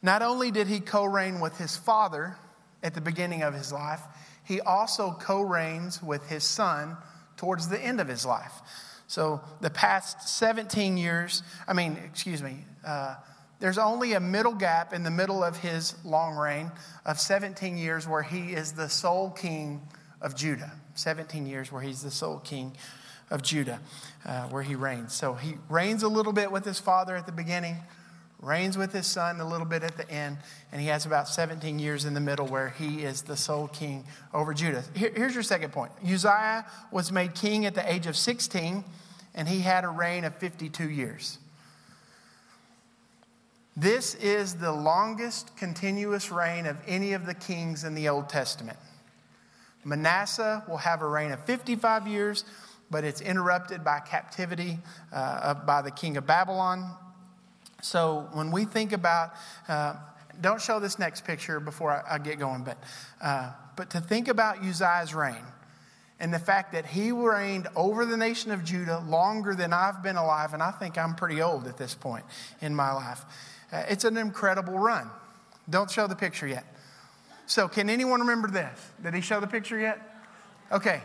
Not 0.00 0.22
only 0.22 0.50
did 0.50 0.68
he 0.68 0.80
co 0.80 1.04
reign 1.04 1.40
with 1.40 1.58
his 1.58 1.76
father 1.76 2.36
at 2.82 2.94
the 2.94 3.00
beginning 3.00 3.42
of 3.42 3.52
his 3.52 3.72
life, 3.72 4.00
he 4.44 4.60
also 4.60 5.12
co 5.20 5.42
reigns 5.42 6.02
with 6.02 6.28
his 6.28 6.44
son 6.44 6.96
towards 7.36 7.68
the 7.68 7.78
end 7.78 8.00
of 8.00 8.08
his 8.08 8.24
life. 8.24 8.52
So 9.08 9.42
the 9.60 9.70
past 9.70 10.28
17 10.28 10.96
years, 10.96 11.42
I 11.68 11.74
mean, 11.74 11.98
excuse 12.04 12.42
me, 12.42 12.64
uh, 12.86 13.16
there's 13.60 13.78
only 13.78 14.14
a 14.14 14.20
middle 14.20 14.54
gap 14.54 14.92
in 14.92 15.02
the 15.02 15.10
middle 15.10 15.44
of 15.44 15.58
his 15.58 15.94
long 16.04 16.36
reign 16.36 16.72
of 17.04 17.20
17 17.20 17.76
years 17.76 18.08
where 18.08 18.22
he 18.22 18.52
is 18.52 18.72
the 18.72 18.88
sole 18.88 19.30
king 19.30 19.82
of 20.20 20.34
Judah. 20.34 20.72
17 20.94 21.46
years 21.46 21.70
where 21.70 21.82
he's 21.82 22.02
the 22.02 22.10
sole 22.10 22.38
king 22.40 22.72
of 23.32 23.42
Judah, 23.42 23.80
uh, 24.26 24.42
where 24.48 24.62
he 24.62 24.76
reigns. 24.76 25.14
So 25.14 25.32
he 25.32 25.54
reigns 25.68 26.02
a 26.02 26.08
little 26.08 26.32
bit 26.32 26.52
with 26.52 26.64
his 26.64 26.78
father 26.78 27.16
at 27.16 27.24
the 27.24 27.32
beginning, 27.32 27.76
reigns 28.40 28.76
with 28.76 28.92
his 28.92 29.06
son 29.06 29.40
a 29.40 29.48
little 29.48 29.66
bit 29.66 29.82
at 29.82 29.96
the 29.96 30.08
end, 30.10 30.36
and 30.70 30.80
he 30.80 30.88
has 30.88 31.06
about 31.06 31.28
17 31.28 31.78
years 31.78 32.04
in 32.04 32.12
the 32.12 32.20
middle 32.20 32.46
where 32.46 32.68
he 32.68 33.02
is 33.02 33.22
the 33.22 33.36
sole 33.36 33.68
king 33.68 34.04
over 34.34 34.52
Judah. 34.52 34.84
Here, 34.94 35.10
here's 35.16 35.32
your 35.34 35.42
second 35.42 35.72
point 35.72 35.92
Uzziah 36.04 36.66
was 36.92 37.10
made 37.10 37.34
king 37.34 37.64
at 37.64 37.74
the 37.74 37.90
age 37.90 38.06
of 38.06 38.16
16 38.16 38.84
and 39.34 39.48
he 39.48 39.60
had 39.60 39.84
a 39.84 39.88
reign 39.88 40.24
of 40.24 40.34
52 40.36 40.90
years. 40.90 41.38
This 43.74 44.14
is 44.16 44.56
the 44.56 44.72
longest 44.72 45.56
continuous 45.56 46.30
reign 46.30 46.66
of 46.66 46.76
any 46.86 47.14
of 47.14 47.24
the 47.24 47.32
kings 47.32 47.84
in 47.84 47.94
the 47.94 48.10
Old 48.10 48.28
Testament. 48.28 48.76
Manasseh 49.84 50.62
will 50.68 50.76
have 50.76 51.00
a 51.00 51.08
reign 51.08 51.32
of 51.32 51.42
55 51.44 52.06
years, 52.06 52.44
but 52.92 53.02
it's 53.02 53.20
interrupted 53.20 53.82
by 53.82 53.98
captivity 53.98 54.78
uh, 55.12 55.54
by 55.54 55.82
the 55.82 55.90
king 55.90 56.16
of 56.16 56.26
Babylon. 56.26 56.94
So 57.82 58.28
when 58.32 58.52
we 58.52 58.66
think 58.66 58.92
about, 58.92 59.32
uh, 59.66 59.94
don't 60.40 60.60
show 60.60 60.78
this 60.78 60.98
next 60.98 61.24
picture 61.24 61.58
before 61.58 61.90
I, 61.90 62.14
I 62.14 62.18
get 62.18 62.38
going, 62.38 62.62
but, 62.62 62.78
uh, 63.20 63.50
but 63.74 63.90
to 63.90 64.00
think 64.00 64.28
about 64.28 64.62
Uzziah's 64.62 65.14
reign, 65.14 65.44
and 66.20 66.32
the 66.32 66.38
fact 66.38 66.72
that 66.72 66.86
he 66.86 67.10
reigned 67.10 67.66
over 67.74 68.06
the 68.06 68.16
nation 68.16 68.52
of 68.52 68.62
Judah 68.62 69.02
longer 69.08 69.56
than 69.56 69.72
I've 69.72 70.04
been 70.04 70.16
alive, 70.16 70.54
and 70.54 70.62
I 70.62 70.70
think 70.70 70.96
I'm 70.96 71.16
pretty 71.16 71.42
old 71.42 71.66
at 71.66 71.78
this 71.78 71.96
point 71.96 72.24
in 72.60 72.76
my 72.76 72.92
life. 72.92 73.24
Uh, 73.72 73.82
it's 73.88 74.04
an 74.04 74.16
incredible 74.16 74.78
run. 74.78 75.10
Don't 75.68 75.90
show 75.90 76.06
the 76.06 76.14
picture 76.14 76.46
yet. 76.46 76.64
So, 77.46 77.66
can 77.66 77.90
anyone 77.90 78.20
remember 78.20 78.48
this? 78.48 78.90
Did 79.02 79.14
he 79.14 79.20
show 79.20 79.40
the 79.40 79.48
picture 79.48 79.78
yet? 79.78 79.98
Okay. 80.70 81.02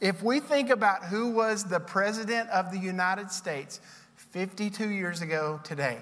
If 0.00 0.22
we 0.22 0.40
think 0.40 0.70
about 0.70 1.04
who 1.04 1.30
was 1.30 1.64
the 1.64 1.80
president 1.80 2.48
of 2.50 2.72
the 2.72 2.78
United 2.78 3.30
States 3.30 3.80
52 4.16 4.90
years 4.90 5.20
ago 5.20 5.60
today, 5.64 5.98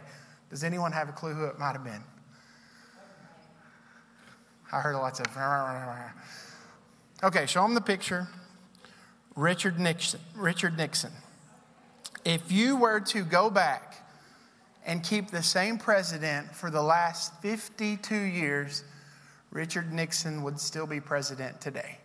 does 0.50 0.64
anyone 0.64 0.92
have 0.92 1.08
a 1.08 1.12
clue 1.12 1.34
who 1.34 1.44
it 1.44 1.58
might 1.58 1.72
have 1.72 1.84
been? 1.84 2.02
I 4.72 4.80
heard 4.80 4.94
a 4.94 4.98
lots 4.98 5.20
of. 5.20 5.26
Okay, 7.22 7.46
show 7.46 7.62
them 7.62 7.74
the 7.74 7.80
picture. 7.80 8.28
Richard 9.34 9.78
Nixon. 9.78 10.20
Richard 10.34 10.76
Nixon. 10.76 11.12
If 12.24 12.50
you 12.50 12.76
were 12.76 13.00
to 13.00 13.22
go 13.22 13.50
back 13.50 14.08
and 14.84 15.02
keep 15.02 15.30
the 15.30 15.42
same 15.42 15.78
president 15.78 16.54
for 16.54 16.70
the 16.70 16.82
last 16.82 17.40
52 17.42 18.14
years, 18.14 18.84
Richard 19.50 19.92
Nixon 19.92 20.42
would 20.42 20.58
still 20.58 20.86
be 20.86 21.00
president 21.00 21.60
today. 21.60 21.98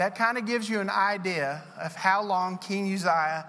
That 0.00 0.14
kind 0.14 0.38
of 0.38 0.46
gives 0.46 0.66
you 0.66 0.80
an 0.80 0.88
idea 0.88 1.62
of 1.78 1.94
how 1.94 2.22
long 2.22 2.56
King 2.56 2.90
Uzziah 2.90 3.44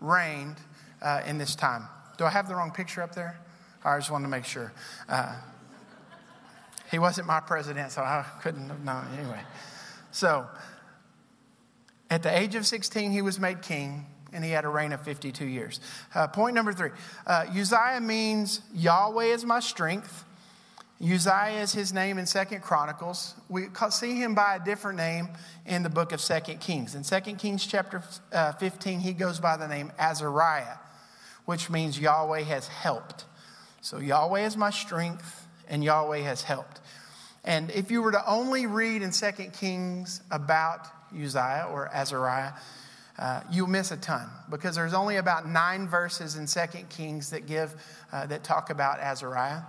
reigned 0.00 0.56
uh, 1.00 1.22
in 1.24 1.38
this 1.38 1.54
time. 1.54 1.86
Do 2.18 2.24
I 2.24 2.30
have 2.30 2.48
the 2.48 2.56
wrong 2.56 2.72
picture 2.72 3.00
up 3.00 3.14
there? 3.14 3.38
I 3.84 3.96
just 3.98 4.10
wanted 4.10 4.24
to 4.24 4.28
make 4.28 4.44
sure. 4.44 4.72
Uh, 5.08 5.36
he 6.90 6.98
wasn't 6.98 7.28
my 7.28 7.38
president, 7.38 7.92
so 7.92 8.02
I 8.02 8.24
couldn't 8.42 8.70
have 8.70 8.84
known 8.84 9.06
anyway. 9.16 9.38
So, 10.10 10.48
at 12.10 12.24
the 12.24 12.36
age 12.36 12.56
of 12.56 12.66
16, 12.66 13.12
he 13.12 13.22
was 13.22 13.38
made 13.38 13.62
king, 13.62 14.06
and 14.32 14.44
he 14.44 14.50
had 14.50 14.64
a 14.64 14.68
reign 14.70 14.90
of 14.90 15.00
52 15.02 15.46
years. 15.46 15.78
Uh, 16.12 16.26
point 16.26 16.56
number 16.56 16.72
three 16.72 16.90
uh, 17.24 17.46
Uzziah 17.48 18.00
means 18.00 18.62
Yahweh 18.74 19.26
is 19.26 19.44
my 19.44 19.60
strength. 19.60 20.24
Uzziah 21.04 21.60
is 21.60 21.74
his 21.74 21.92
name 21.92 22.16
in 22.16 22.24
Second 22.24 22.62
Chronicles. 22.62 23.34
We 23.50 23.66
see 23.90 24.14
him 24.14 24.34
by 24.34 24.56
a 24.56 24.64
different 24.64 24.96
name 24.96 25.28
in 25.66 25.82
the 25.82 25.90
book 25.90 26.12
of 26.12 26.20
Second 26.20 26.60
Kings. 26.60 26.94
In 26.94 27.04
Second 27.04 27.36
Kings 27.36 27.66
chapter 27.66 28.02
uh, 28.32 28.52
15, 28.52 29.00
he 29.00 29.12
goes 29.12 29.38
by 29.38 29.58
the 29.58 29.68
name 29.68 29.92
Azariah, 29.98 30.78
which 31.44 31.68
means 31.68 32.00
Yahweh 32.00 32.40
has 32.42 32.68
helped. 32.68 33.26
So 33.82 33.98
Yahweh 33.98 34.46
is 34.46 34.56
my 34.56 34.70
strength, 34.70 35.46
and 35.68 35.84
Yahweh 35.84 36.20
has 36.20 36.42
helped. 36.42 36.80
And 37.44 37.70
if 37.72 37.90
you 37.90 38.00
were 38.00 38.12
to 38.12 38.26
only 38.26 38.64
read 38.64 39.02
in 39.02 39.10
2 39.10 39.30
Kings 39.52 40.22
about 40.30 40.86
Uzziah 41.14 41.68
or 41.70 41.90
Azariah, 41.92 42.52
uh, 43.18 43.42
you'll 43.52 43.68
miss 43.68 43.90
a 43.90 43.96
ton 43.98 44.28
because 44.50 44.74
there's 44.74 44.94
only 44.94 45.16
about 45.16 45.46
nine 45.46 45.86
verses 45.86 46.36
in 46.36 46.46
2 46.46 46.84
Kings 46.88 47.30
that 47.30 47.46
give 47.46 47.74
uh, 48.10 48.26
that 48.26 48.42
talk 48.42 48.70
about 48.70 48.98
Azariah, 49.00 49.60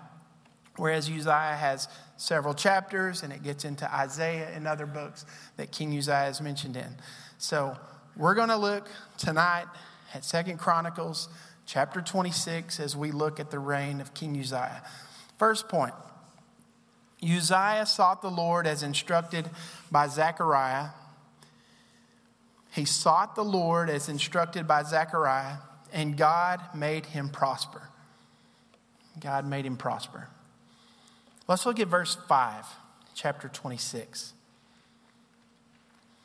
whereas 0.77 1.09
Uzziah 1.09 1.55
has 1.57 1.87
several 2.17 2.53
chapters 2.53 3.23
and 3.23 3.33
it 3.33 3.43
gets 3.43 3.65
into 3.65 3.91
Isaiah 3.93 4.49
and 4.53 4.67
other 4.67 4.85
books 4.85 5.25
that 5.57 5.71
King 5.71 5.97
Uzziah 5.97 6.27
is 6.29 6.41
mentioned 6.41 6.77
in. 6.77 6.95
So 7.37 7.77
we're 8.15 8.35
going 8.35 8.49
to 8.49 8.57
look 8.57 8.87
tonight 9.17 9.65
at 10.13 10.23
Second 10.23 10.57
Chronicles 10.57 11.27
chapter 11.65 12.01
26 12.01 12.79
as 12.79 12.95
we 12.95 13.11
look 13.11 13.39
at 13.39 13.51
the 13.51 13.59
reign 13.59 13.99
of 13.99 14.13
King 14.13 14.39
Uzziah. 14.39 14.83
First 15.37 15.67
point 15.67 15.93
Uzziah 17.23 17.85
sought 17.85 18.21
the 18.21 18.31
Lord 18.31 18.67
as 18.67 18.83
instructed 18.83 19.49
by 19.91 20.07
Zechariah. 20.07 20.89
He 22.71 22.85
sought 22.85 23.35
the 23.35 23.43
Lord 23.43 23.89
as 23.89 24.09
instructed 24.09 24.67
by 24.67 24.83
Zechariah, 24.83 25.57
and 25.93 26.17
God 26.17 26.59
made 26.75 27.05
him 27.05 27.29
prosper. 27.29 27.81
God 29.19 29.45
made 29.45 29.65
him 29.65 29.77
prosper. 29.77 30.27
Let's 31.47 31.65
look 31.65 31.79
at 31.79 31.87
verse 31.87 32.17
5, 32.27 32.65
chapter 33.13 33.47
26. 33.47 34.33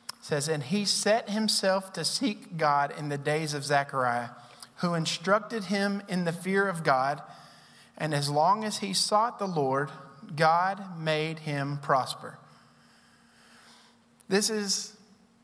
It 0.08 0.24
says, 0.24 0.48
And 0.48 0.62
he 0.62 0.84
set 0.84 1.28
himself 1.28 1.92
to 1.94 2.04
seek 2.04 2.56
God 2.56 2.94
in 2.96 3.10
the 3.10 3.18
days 3.18 3.52
of 3.52 3.64
Zechariah, 3.64 4.30
who 4.76 4.94
instructed 4.94 5.64
him 5.64 6.02
in 6.08 6.24
the 6.24 6.32
fear 6.32 6.66
of 6.66 6.82
God. 6.82 7.20
And 7.98 8.14
as 8.14 8.30
long 8.30 8.64
as 8.64 8.78
he 8.78 8.94
sought 8.94 9.38
the 9.38 9.46
Lord, 9.46 9.90
God 10.34 10.98
made 10.98 11.40
him 11.40 11.78
prosper. 11.82 12.38
This 14.28 14.48
is 14.48 14.96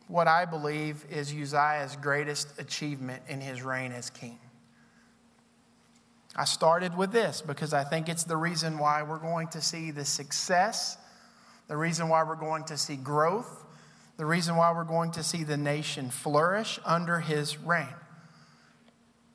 what 0.09 0.28
I 0.28 0.47
believe 0.47 1.04
is 1.11 1.33
Uzziah's 1.33 1.97
greatest 1.97 2.59
achievement 2.59 3.25
in 3.28 3.40
his 3.40 3.62
reign 3.62 3.92
as 3.92 4.09
king. 4.09 4.38
I 6.37 6.45
started 6.45 6.97
with 6.97 7.12
this 7.12 7.40
because 7.40 7.73
I 7.73 7.83
think 7.83 8.11
it's 8.11 8.25
the 8.25 8.37
reason 8.37 8.78
why 8.78 9.02
we're 9.02 9.19
going 9.19 9.49
to 9.49 9.62
see 9.62 9.90
the 9.90 10.05
success, 10.05 10.99
the 11.66 11.76
reason 11.76 12.11
why 12.11 12.23
we're 12.25 12.37
going 12.37 12.64
to 12.64 12.76
see 12.76 12.97
growth, 12.97 13.64
the 14.19 14.26
reason 14.26 14.57
why 14.57 14.71
we're 14.73 14.85
going 14.85 15.12
to 15.12 15.23
see 15.23 15.45
the 15.45 15.57
nation 15.57 16.11
flourish 16.11 16.78
under 16.85 17.21
his 17.21 17.59
reign. 17.59 17.95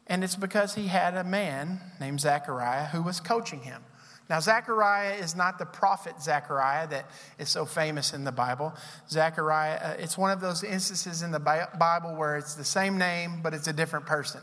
And 0.06 0.24
it's 0.24 0.36
because 0.36 0.76
he 0.76 0.88
had 0.88 1.16
a 1.16 1.24
man 1.24 1.80
named 2.00 2.22
Zechariah 2.22 2.86
who 2.88 3.02
was 3.02 3.20
coaching 3.20 3.62
him. 3.62 3.84
Now, 4.30 4.40
Zechariah 4.40 5.16
is 5.16 5.36
not 5.36 5.58
the 5.58 5.66
prophet 5.66 6.22
Zechariah 6.22 6.88
that 6.88 7.06
is 7.38 7.50
so 7.50 7.66
famous 7.66 8.14
in 8.14 8.24
the 8.24 8.32
Bible. 8.32 8.74
Zechariah, 9.10 9.76
uh, 9.76 9.96
it's 10.00 10.18
one 10.18 10.32
of 10.32 10.40
those 10.40 10.64
instances 10.64 11.22
in 11.22 11.32
the 11.32 11.40
Bible 11.40 12.16
where 12.16 12.38
it's 12.38 12.56
the 12.56 12.64
same 12.64 12.98
name, 12.98 13.42
but 13.44 13.54
it's 13.54 13.68
a 13.68 13.74
different 13.74 14.06
person. 14.06 14.40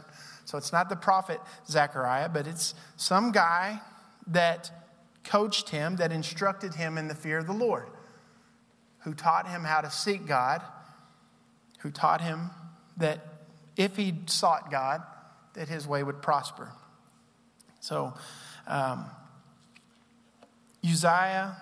So 0.48 0.56
it's 0.56 0.72
not 0.72 0.88
the 0.88 0.96
prophet 0.96 1.42
Zechariah, 1.66 2.30
but 2.30 2.46
it's 2.46 2.74
some 2.96 3.32
guy 3.32 3.82
that 4.28 4.70
coached 5.22 5.68
him, 5.68 5.96
that 5.96 6.10
instructed 6.10 6.72
him 6.72 6.96
in 6.96 7.06
the 7.06 7.14
fear 7.14 7.36
of 7.36 7.46
the 7.46 7.52
Lord, 7.52 7.84
who 9.00 9.12
taught 9.12 9.46
him 9.46 9.62
how 9.62 9.82
to 9.82 9.90
seek 9.90 10.24
God, 10.26 10.62
who 11.80 11.90
taught 11.90 12.22
him 12.22 12.48
that 12.96 13.18
if 13.76 13.96
he 13.96 14.14
sought 14.24 14.70
God, 14.70 15.02
that 15.52 15.68
his 15.68 15.86
way 15.86 16.02
would 16.02 16.22
prosper. 16.22 16.72
So, 17.80 18.14
um, 18.66 19.04
Uzziah, 20.82 21.58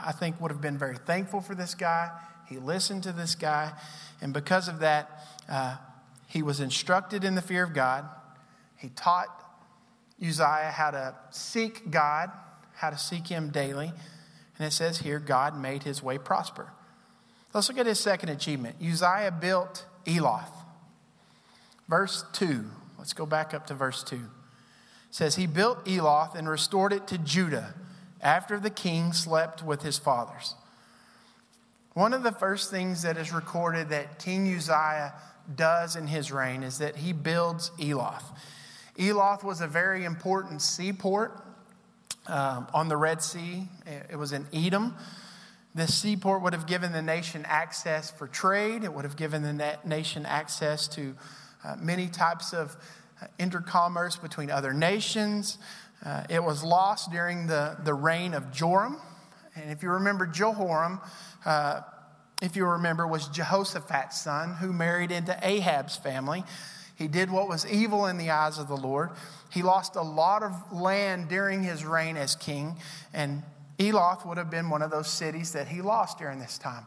I 0.00 0.12
think, 0.12 0.40
would 0.40 0.50
have 0.50 0.62
been 0.62 0.78
very 0.78 0.96
thankful 0.96 1.42
for 1.42 1.54
this 1.54 1.74
guy. 1.74 2.18
He 2.48 2.56
listened 2.56 3.02
to 3.02 3.12
this 3.12 3.34
guy, 3.34 3.74
and 4.22 4.32
because 4.32 4.68
of 4.68 4.78
that, 4.78 5.10
uh, 5.50 5.76
he 6.36 6.42
was 6.42 6.60
instructed 6.60 7.24
in 7.24 7.34
the 7.34 7.40
fear 7.40 7.64
of 7.64 7.72
God. 7.72 8.04
He 8.76 8.90
taught 8.90 9.28
Uzziah 10.22 10.70
how 10.70 10.90
to 10.90 11.14
seek 11.30 11.90
God, 11.90 12.30
how 12.74 12.90
to 12.90 12.98
seek 12.98 13.28
him 13.28 13.48
daily. 13.48 13.90
And 14.58 14.66
it 14.66 14.72
says 14.72 14.98
here, 14.98 15.18
God 15.18 15.58
made 15.58 15.84
his 15.84 16.02
way 16.02 16.18
prosper. 16.18 16.72
Let's 17.54 17.70
look 17.70 17.78
at 17.78 17.86
his 17.86 17.98
second 17.98 18.28
achievement. 18.28 18.76
Uzziah 18.82 19.34
built 19.40 19.86
Eloth. 20.06 20.50
Verse 21.88 22.22
2. 22.34 22.66
Let's 22.98 23.14
go 23.14 23.24
back 23.24 23.54
up 23.54 23.66
to 23.68 23.74
verse 23.74 24.02
2. 24.02 24.16
It 24.16 24.22
says, 25.10 25.36
He 25.36 25.46
built 25.46 25.88
Eloth 25.88 26.34
and 26.34 26.50
restored 26.50 26.92
it 26.92 27.06
to 27.06 27.16
Judah 27.16 27.72
after 28.20 28.60
the 28.60 28.68
king 28.68 29.14
slept 29.14 29.62
with 29.62 29.80
his 29.80 29.96
fathers. 29.96 30.54
One 31.94 32.12
of 32.12 32.22
the 32.22 32.32
first 32.32 32.70
things 32.70 33.00
that 33.04 33.16
is 33.16 33.32
recorded 33.32 33.88
that 33.88 34.18
King 34.18 34.54
Uzziah 34.54 35.14
does 35.54 35.96
in 35.96 36.06
his 36.06 36.32
reign 36.32 36.62
is 36.62 36.78
that 36.78 36.96
he 36.96 37.12
builds 37.12 37.70
Eloth. 37.80 38.32
Eloth 38.98 39.44
was 39.44 39.60
a 39.60 39.66
very 39.66 40.04
important 40.04 40.62
seaport 40.62 41.42
um, 42.26 42.66
on 42.74 42.88
the 42.88 42.96
Red 42.96 43.22
Sea, 43.22 43.68
it 44.10 44.18
was 44.18 44.32
in 44.32 44.46
Edom. 44.52 44.96
This 45.74 45.94
seaport 45.94 46.42
would 46.42 46.54
have 46.54 46.66
given 46.66 46.92
the 46.92 47.02
nation 47.02 47.44
access 47.46 48.10
for 48.10 48.26
trade, 48.26 48.82
it 48.82 48.92
would 48.92 49.04
have 49.04 49.16
given 49.16 49.42
the 49.42 49.78
nation 49.84 50.26
access 50.26 50.88
to 50.88 51.14
uh, 51.64 51.76
many 51.78 52.08
types 52.08 52.52
of 52.52 52.76
uh, 53.20 53.26
intercommerce 53.38 54.20
between 54.20 54.50
other 54.50 54.72
nations. 54.72 55.58
Uh, 56.04 56.24
it 56.28 56.42
was 56.42 56.64
lost 56.64 57.10
during 57.10 57.46
the, 57.46 57.76
the 57.84 57.94
reign 57.94 58.34
of 58.34 58.52
Joram. 58.52 58.98
And 59.54 59.70
if 59.70 59.82
you 59.82 59.90
remember, 59.90 60.26
Jehoram, 60.26 61.00
uh, 61.44 61.82
if 62.42 62.54
you 62.56 62.66
remember, 62.66 63.06
was 63.06 63.28
Jehoshaphat's 63.28 64.20
son 64.20 64.54
who 64.54 64.72
married 64.72 65.10
into 65.10 65.38
Ahab's 65.42 65.96
family. 65.96 66.44
He 66.96 67.08
did 67.08 67.30
what 67.30 67.48
was 67.48 67.66
evil 67.66 68.06
in 68.06 68.18
the 68.18 68.30
eyes 68.30 68.58
of 68.58 68.68
the 68.68 68.76
Lord. 68.76 69.10
He 69.52 69.62
lost 69.62 69.96
a 69.96 70.02
lot 70.02 70.42
of 70.42 70.72
land 70.72 71.28
during 71.28 71.62
his 71.62 71.84
reign 71.84 72.16
as 72.16 72.34
king, 72.34 72.76
and 73.14 73.42
Eloth 73.78 74.24
would 74.26 74.38
have 74.38 74.50
been 74.50 74.70
one 74.70 74.82
of 74.82 74.90
those 74.90 75.08
cities 75.08 75.52
that 75.52 75.68
he 75.68 75.82
lost 75.82 76.18
during 76.18 76.38
this 76.38 76.58
time. 76.58 76.84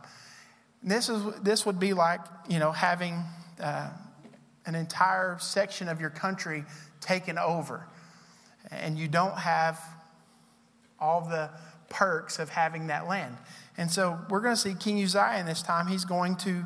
This, 0.82 1.10
is, 1.10 1.22
this 1.42 1.66
would 1.66 1.80
be 1.80 1.94
like, 1.94 2.22
you 2.48 2.60
know, 2.60 2.72
having 2.72 3.24
uh, 3.60 3.90
an 4.66 4.76
entire 4.76 5.38
section 5.40 5.88
of 5.88 6.00
your 6.00 6.10
country 6.10 6.64
taken 7.02 7.38
over, 7.38 7.86
and 8.72 8.98
you 8.98 9.08
don't 9.08 9.38
have 9.38 9.80
all 11.00 11.22
the 11.22 11.50
perks 11.90 12.40
of 12.40 12.50
having 12.50 12.88
that 12.88 13.08
land. 13.08 13.36
And 13.80 13.90
so 13.90 14.20
we're 14.30 14.42
going 14.42 14.56
to 14.56 14.62
see 14.62 14.74
King 14.74 15.02
Uzziah 15.02 15.38
in 15.40 15.46
this 15.46 15.62
time. 15.62 15.88
He's 15.88 16.04
going 16.04 16.36
to 16.38 16.66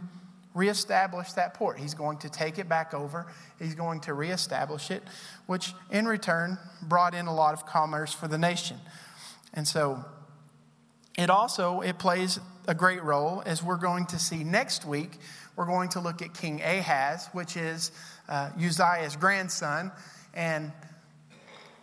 reestablish 0.56 1.34
that 1.34 1.54
port. 1.54 1.78
He's 1.78 1.94
going 1.94 2.18
to 2.18 2.30
take 2.30 2.58
it 2.58 2.68
back 2.68 2.96
over. 2.96 3.28
He's 3.60 3.76
going 3.76 4.00
to 4.02 4.16
reestablish 4.16 4.90
it, 4.90 5.04
which 5.46 5.76
in 5.92 6.08
return 6.08 6.58
brought 6.82 7.14
in 7.14 7.28
a 7.28 7.34
lot 7.34 7.54
of 7.54 7.68
commerce 7.68 8.14
for 8.14 8.28
the 8.28 8.40
nation. 8.40 8.78
And 9.54 9.68
so 9.68 10.04
it 11.16 11.30
also 11.30 11.82
it 11.82 12.00
plays 12.00 12.40
a 12.68 12.74
great 12.74 13.04
role 13.04 13.44
as 13.46 13.62
we're 13.62 13.78
going 13.78 14.08
to 14.08 14.18
see 14.18 14.44
next 14.44 14.84
week. 14.84 15.12
We're 15.56 15.68
going 15.68 15.90
to 15.90 16.00
look 16.00 16.24
at 16.24 16.34
King 16.34 16.64
Ahaz, 16.64 17.30
which 17.32 17.56
is 17.56 17.92
uh, 18.28 18.50
Uzziah's 18.58 19.16
grandson, 19.18 19.92
and 20.34 20.72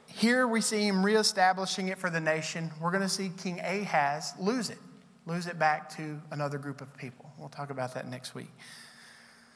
here 0.09 0.49
we 0.49 0.61
see 0.61 0.89
him 0.89 1.07
reestablishing 1.07 1.87
it 1.87 1.99
for 1.99 2.11
the 2.11 2.19
nation. 2.19 2.73
We're 2.81 2.91
going 2.91 3.05
to 3.05 3.09
see 3.09 3.31
King 3.41 3.61
Ahaz 3.61 4.35
lose 4.41 4.71
it, 4.71 4.79
lose 5.27 5.47
it 5.47 5.59
back 5.59 5.95
to 5.97 6.21
another 6.31 6.59
group 6.59 6.81
of 6.81 6.97
people. 6.97 7.31
We'll 7.39 7.49
talk 7.49 7.71
about 7.71 7.95
that 7.95 8.09
next 8.09 8.35
week. 8.35 8.51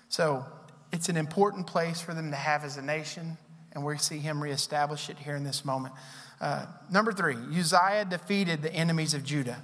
So 0.09 0.45
it's 0.93 1.09
an 1.09 1.17
important 1.17 1.67
place 1.67 2.01
for 2.01 2.15
them 2.15 2.31
to 2.31 2.37
have 2.37 2.65
as 2.65 2.77
a 2.77 2.83
nation, 2.83 3.37
and 3.73 3.85
we 3.85 3.99
see 3.99 4.19
him 4.19 4.43
reestablish 4.43 5.09
it 5.09 5.19
here 5.19 5.35
in 5.35 5.45
this 5.45 5.65
moment. 5.65 5.95
Uh, 6.41 6.67
number 6.91 7.13
three, 7.13 7.35
Uzziah 7.35 8.07
defeated 8.09 8.63
the 8.63 8.73
enemies 8.73 9.15
of 9.15 9.25
Judah. 9.25 9.63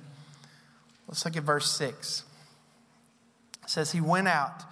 Let's 1.07 1.25
look 1.25 1.37
at 1.37 1.43
verse 1.43 1.71
6. 1.71 2.25
It 3.63 3.71
says, 3.71 3.93
He 3.93 4.01
went 4.01 4.29
out 4.29 4.63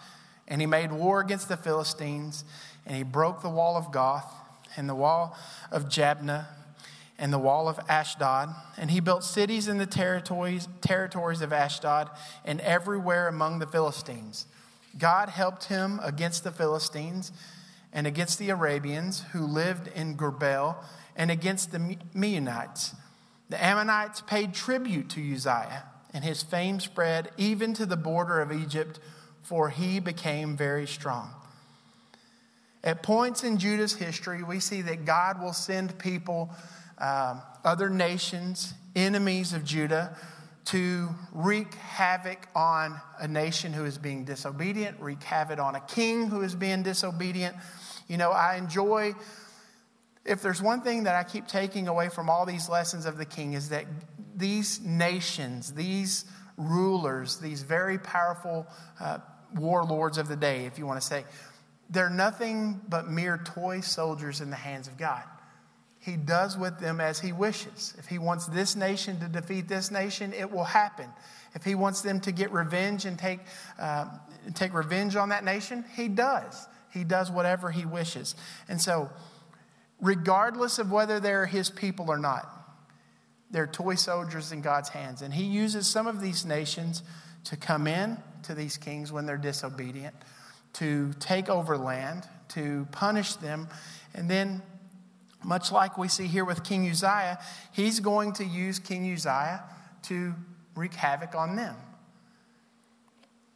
and 0.47 0.61
he 0.61 0.67
made 0.67 0.91
war 0.91 1.21
against 1.21 1.49
the 1.49 1.57
Philistines, 1.57 2.45
and 2.87 2.97
he 2.97 3.03
broke 3.03 3.43
the 3.43 3.51
wall 3.51 3.77
of 3.77 3.93
Gath 3.93 4.33
and 4.77 4.89
the 4.89 4.95
wall 4.95 5.37
of 5.71 5.85
Jabneh 5.85 6.47
and 7.19 7.33
the 7.33 7.39
wall 7.39 7.69
of 7.69 7.81
Ashdod. 7.89 8.51
And 8.77 8.91
he 8.91 9.01
built 9.01 9.25
cities 9.25 9.69
in 9.69 9.79
the 9.79 9.87
territories, 9.87 10.69
territories 10.81 11.41
of 11.41 11.53
Ashdod 11.53 12.11
and 12.45 12.61
everywhere 12.61 13.29
among 13.29 13.59
the 13.59 13.67
Philistines. 13.67 14.47
God 14.97 15.29
helped 15.29 15.65
him 15.65 16.01
against 16.03 16.45
the 16.45 16.53
Philistines 16.53 17.33
and 17.93 18.07
against 18.07 18.39
the 18.39 18.51
Arabians 18.51 19.25
who 19.33 19.41
lived 19.41 19.89
in 19.89 20.15
Gur-baal 20.15 20.85
and 21.17 21.31
against 21.31 21.73
the 21.73 21.97
Meunites. 22.15 22.95
The 23.49 23.63
Ammonites 23.65 24.21
paid 24.21 24.55
tribute 24.55 25.09
to 25.11 25.35
Uzziah, 25.35 25.85
and 26.13 26.23
his 26.23 26.43
fame 26.43 26.81
spread 26.81 27.31
even 27.37 27.75
to 27.75 27.87
the 27.87 27.97
border 27.97 28.41
of 28.41 28.53
Egypt, 28.53 29.01
for 29.43 29.71
he 29.71 30.01
became 30.01 30.57
very 30.57 30.87
strong. 30.87 31.31
At 32.85 33.03
points 33.03 33.43
in 33.43 33.59
Judah's 33.59 33.95
history, 33.95 34.43
we 34.43 34.61
see 34.61 34.83
that 34.83 35.05
God 35.05 35.43
will 35.43 35.53
send 35.53 35.99
people, 35.99 36.51
uh, 37.01 37.41
other 37.65 37.91
nations, 37.91 38.75
enemies 38.95 39.53
of 39.53 39.65
Judah, 39.65 40.17
to 40.67 41.09
wreak 41.33 41.75
havoc 41.75 42.47
on 42.55 43.01
a 43.19 43.27
nation 43.27 43.73
who 43.73 43.87
is 43.87 43.97
being 43.97 44.25
disobedient, 44.25 45.01
wreak 45.01 45.23
havoc 45.23 45.59
on 45.59 45.75
a 45.75 45.81
king 45.81 46.29
who 46.29 46.43
is 46.43 46.55
being 46.55 46.83
disobedient. 46.83 47.57
You 48.07 48.19
know, 48.19 48.31
I 48.33 48.57
enjoy, 48.57 49.15
if 50.27 50.43
there's 50.43 50.61
one 50.61 50.83
thing 50.83 51.05
that 51.05 51.15
I 51.15 51.25
keep 51.25 51.47
taking 51.47 51.89
away 51.89 52.11
from 52.11 52.29
all 52.29 52.45
these 52.45 52.69
lessons 52.69 53.07
of 53.07 53.17
the 53.17 53.25
king, 53.25 53.55
is 53.55 53.71
that 53.71 53.87
these 54.37 54.81
nations, 54.81 55.73
these 55.73 56.27
rulers, 56.59 57.39
these 57.39 57.63
very 57.63 57.99
powerful 57.99 58.67
uh, 59.01 59.19
warlords 59.55 60.19
of 60.19 60.29
the 60.29 60.37
day, 60.37 60.67
if 60.67 60.79
you 60.79 60.87
want 60.87 61.01
to 61.01 61.07
say, 61.07 61.25
they're 61.89 62.11
nothing 62.11 62.81
but 62.89 63.09
mere 63.09 63.39
toy 63.39 63.81
soldiers 63.81 64.43
in 64.43 64.51
the 64.51 64.57
hands 64.57 64.87
of 64.87 64.99
God. 64.99 65.23
He 66.01 66.17
does 66.17 66.57
with 66.57 66.79
them 66.79 67.01
as 67.01 67.19
he 67.19 67.33
wishes. 67.33 67.95
If 67.99 68.07
he 68.07 68.19
wants 68.19 68.47
this 68.47 68.77
nation 68.77 69.19
to 69.21 69.29
defeat 69.29 69.69
this 69.69 69.91
nation, 69.91 70.33
it 70.33 70.51
will 70.51 70.65
happen. 70.65 71.09
If 71.55 71.65
he 71.65 71.75
wants 71.75 72.03
them 72.03 72.21
to 72.21 72.33
get 72.33 72.53
revenge 72.53 73.05
and 73.05 73.19
take, 73.19 73.41
uh, 73.79 74.07
take 74.55 74.75
revenge 74.75 75.17
on 75.17 75.31
that 75.31 75.45
nation, 75.45 75.85
he 75.97 76.09
does. 76.09 76.67
He 76.93 77.05
does 77.05 77.31
whatever 77.31 77.71
he 77.71 77.85
wishes. 77.85 78.35
And 78.69 78.81
so, 78.81 79.11
regardless 80.01 80.79
of 80.79 80.91
whether 80.93 81.21
they're 81.21 81.47
his 81.47 81.71
people 81.71 82.11
or 82.11 82.19
not, 82.19 82.49
they're 83.51 83.67
toy 83.67 83.95
soldiers 83.95 84.53
in 84.53 84.61
God's 84.61 84.91
hands. 84.91 85.23
And 85.23 85.35
he 85.35 85.45
uses 85.45 85.87
some 85.87 86.07
of 86.07 86.21
these 86.21 86.45
nations 86.45 87.03
to 87.45 87.57
come 87.57 87.87
in 87.87 88.19
to 88.45 88.55
these 88.55 88.77
kings 88.77 89.11
when 89.11 89.27
they're 89.27 89.37
disobedient 89.37 90.15
to 90.75 91.13
take 91.19 91.49
over 91.49 91.77
land, 91.77 92.27
to 92.49 92.87
punish 92.93 93.35
them. 93.35 93.69
And 94.15 94.31
then, 94.31 94.63
much 95.49 95.73
like 95.73 95.97
we 95.97 96.09
see 96.09 96.27
here 96.27 96.45
with 96.45 96.63
King 96.63 96.87
Uzziah, 96.87 97.39
he's 97.73 98.01
going 98.01 98.35
to 98.35 98.45
use 98.45 98.79
King 98.79 99.11
Uzziah 99.11 99.65
to 100.03 100.35
wreak 100.77 100.93
havoc 100.93 101.35
on 101.35 101.57
them. 101.57 101.75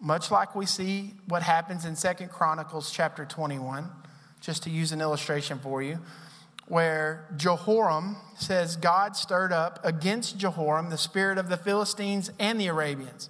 Much 0.00 0.30
like 0.30 0.56
we 0.56 0.64
see 0.64 1.12
what 1.28 1.42
happens 1.42 1.84
in 1.84 1.94
Second 1.94 2.30
Chronicles 2.30 2.90
chapter 2.90 3.26
21, 3.26 3.90
just 4.40 4.62
to 4.62 4.70
use 4.70 4.92
an 4.92 5.02
illustration 5.02 5.58
for 5.58 5.82
you, 5.82 5.98
where 6.66 7.28
Jehoram 7.36 8.16
says 8.38 8.76
God 8.76 9.14
stirred 9.14 9.52
up 9.52 9.78
against 9.84 10.38
Jehoram 10.38 10.88
the 10.88 10.96
spirit 10.96 11.36
of 11.36 11.50
the 11.50 11.58
Philistines 11.58 12.30
and 12.38 12.58
the 12.58 12.68
Arabians. 12.68 13.28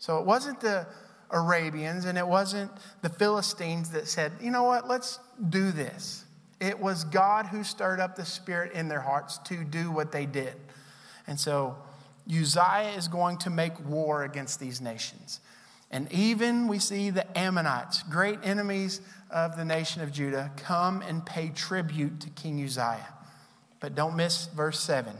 So 0.00 0.18
it 0.18 0.26
wasn't 0.26 0.60
the 0.60 0.88
Arabians 1.30 2.06
and 2.06 2.18
it 2.18 2.26
wasn't 2.26 2.72
the 3.02 3.08
Philistines 3.08 3.90
that 3.90 4.08
said, 4.08 4.32
you 4.40 4.50
know 4.50 4.64
what, 4.64 4.88
let's 4.88 5.20
do 5.48 5.70
this. 5.70 6.24
It 6.60 6.80
was 6.80 7.04
God 7.04 7.46
who 7.46 7.62
stirred 7.62 8.00
up 8.00 8.16
the 8.16 8.24
spirit 8.24 8.72
in 8.72 8.88
their 8.88 9.00
hearts 9.00 9.38
to 9.44 9.64
do 9.64 9.90
what 9.90 10.12
they 10.12 10.26
did. 10.26 10.54
And 11.26 11.38
so 11.38 11.76
Uzziah 12.28 12.94
is 12.96 13.08
going 13.08 13.38
to 13.38 13.50
make 13.50 13.78
war 13.86 14.24
against 14.24 14.58
these 14.58 14.80
nations. 14.80 15.40
And 15.90 16.12
even 16.12 16.68
we 16.68 16.78
see 16.78 17.10
the 17.10 17.38
Ammonites, 17.38 18.02
great 18.02 18.40
enemies 18.42 19.00
of 19.30 19.56
the 19.56 19.64
nation 19.64 20.02
of 20.02 20.12
Judah, 20.12 20.52
come 20.56 21.00
and 21.02 21.24
pay 21.24 21.48
tribute 21.48 22.20
to 22.20 22.30
King 22.30 22.62
Uzziah. 22.62 23.14
But 23.80 23.94
don't 23.94 24.16
miss 24.16 24.46
verse 24.46 24.80
7. 24.80 25.14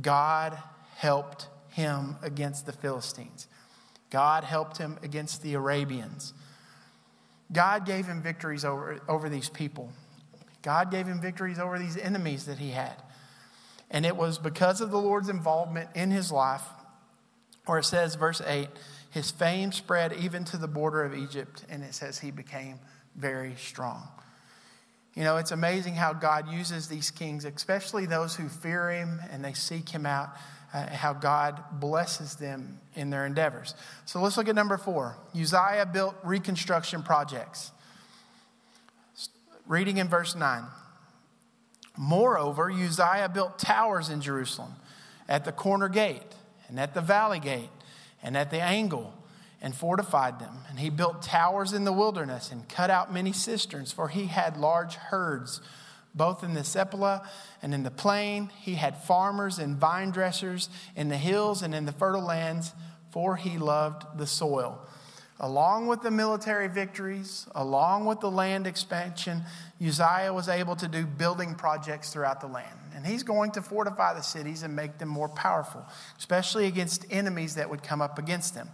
God 0.00 0.56
helped 0.96 1.48
him 1.70 2.16
against 2.22 2.66
the 2.66 2.72
Philistines. 2.72 3.48
God 4.10 4.44
helped 4.44 4.78
him 4.78 4.98
against 5.02 5.42
the 5.42 5.54
Arabians. 5.54 6.34
God 7.52 7.86
gave 7.86 8.06
him 8.06 8.22
victories 8.22 8.64
over, 8.64 9.00
over 9.08 9.28
these 9.28 9.48
people. 9.48 9.92
God 10.62 10.90
gave 10.90 11.06
him 11.06 11.20
victories 11.20 11.58
over 11.58 11.78
these 11.78 11.96
enemies 11.96 12.46
that 12.46 12.58
he 12.58 12.70
had. 12.70 12.96
And 13.90 14.06
it 14.06 14.16
was 14.16 14.38
because 14.38 14.80
of 14.80 14.90
the 14.90 15.00
Lord's 15.00 15.28
involvement 15.28 15.90
in 15.94 16.10
his 16.10 16.30
life, 16.30 16.62
where 17.66 17.78
it 17.78 17.84
says, 17.84 18.14
verse 18.14 18.40
8, 18.44 18.68
his 19.10 19.30
fame 19.30 19.72
spread 19.72 20.12
even 20.12 20.44
to 20.46 20.56
the 20.56 20.68
border 20.68 21.02
of 21.04 21.14
Egypt, 21.14 21.64
and 21.68 21.82
it 21.82 21.94
says 21.94 22.18
he 22.18 22.30
became 22.30 22.78
very 23.16 23.54
strong. 23.56 24.06
You 25.14 25.24
know, 25.24 25.38
it's 25.38 25.50
amazing 25.50 25.94
how 25.94 26.12
God 26.12 26.52
uses 26.52 26.86
these 26.86 27.10
kings, 27.10 27.44
especially 27.44 28.06
those 28.06 28.36
who 28.36 28.48
fear 28.48 28.90
him 28.90 29.20
and 29.30 29.44
they 29.44 29.52
seek 29.52 29.88
him 29.88 30.06
out, 30.06 30.30
uh, 30.72 30.86
how 30.86 31.12
God 31.12 31.62
blesses 31.72 32.36
them 32.36 32.78
in 32.94 33.10
their 33.10 33.26
endeavors. 33.26 33.74
So 34.04 34.20
let's 34.22 34.36
look 34.36 34.48
at 34.48 34.54
number 34.54 34.78
four 34.78 35.16
Uzziah 35.34 35.88
built 35.92 36.14
reconstruction 36.22 37.02
projects. 37.02 37.72
Reading 39.70 39.98
in 39.98 40.08
verse 40.08 40.34
9. 40.34 40.64
Moreover, 41.96 42.72
Uzziah 42.72 43.30
built 43.32 43.56
towers 43.56 44.08
in 44.08 44.20
Jerusalem 44.20 44.72
at 45.28 45.44
the 45.44 45.52
corner 45.52 45.88
gate 45.88 46.34
and 46.66 46.80
at 46.80 46.92
the 46.92 47.00
valley 47.00 47.38
gate 47.38 47.70
and 48.20 48.36
at 48.36 48.50
the 48.50 48.60
angle 48.60 49.14
and 49.62 49.72
fortified 49.72 50.40
them. 50.40 50.64
And 50.68 50.80
he 50.80 50.90
built 50.90 51.22
towers 51.22 51.72
in 51.72 51.84
the 51.84 51.92
wilderness 51.92 52.50
and 52.50 52.68
cut 52.68 52.90
out 52.90 53.14
many 53.14 53.32
cisterns, 53.32 53.92
for 53.92 54.08
he 54.08 54.26
had 54.26 54.56
large 54.56 54.96
herds, 54.96 55.60
both 56.16 56.42
in 56.42 56.54
the 56.54 56.64
Shephelah 56.64 57.24
and 57.62 57.72
in 57.72 57.84
the 57.84 57.92
plain. 57.92 58.50
He 58.60 58.74
had 58.74 58.96
farmers 58.96 59.60
and 59.60 59.76
vine 59.76 60.10
dressers 60.10 60.68
in 60.96 61.10
the 61.10 61.16
hills 61.16 61.62
and 61.62 61.76
in 61.76 61.86
the 61.86 61.92
fertile 61.92 62.24
lands, 62.24 62.74
for 63.12 63.36
he 63.36 63.56
loved 63.56 64.18
the 64.18 64.26
soil. 64.26 64.84
Along 65.42 65.86
with 65.86 66.02
the 66.02 66.10
military 66.10 66.68
victories, 66.68 67.46
along 67.54 68.04
with 68.04 68.20
the 68.20 68.30
land 68.30 68.66
expansion, 68.66 69.42
Uzziah 69.82 70.34
was 70.34 70.50
able 70.50 70.76
to 70.76 70.86
do 70.86 71.06
building 71.06 71.54
projects 71.54 72.12
throughout 72.12 72.42
the 72.42 72.46
land. 72.46 72.78
And 72.94 73.06
he's 73.06 73.22
going 73.22 73.52
to 73.52 73.62
fortify 73.62 74.12
the 74.12 74.20
cities 74.20 74.62
and 74.62 74.76
make 74.76 74.98
them 74.98 75.08
more 75.08 75.30
powerful, 75.30 75.82
especially 76.18 76.66
against 76.66 77.06
enemies 77.10 77.54
that 77.54 77.70
would 77.70 77.82
come 77.82 78.02
up 78.02 78.18
against 78.18 78.54
them. 78.54 78.68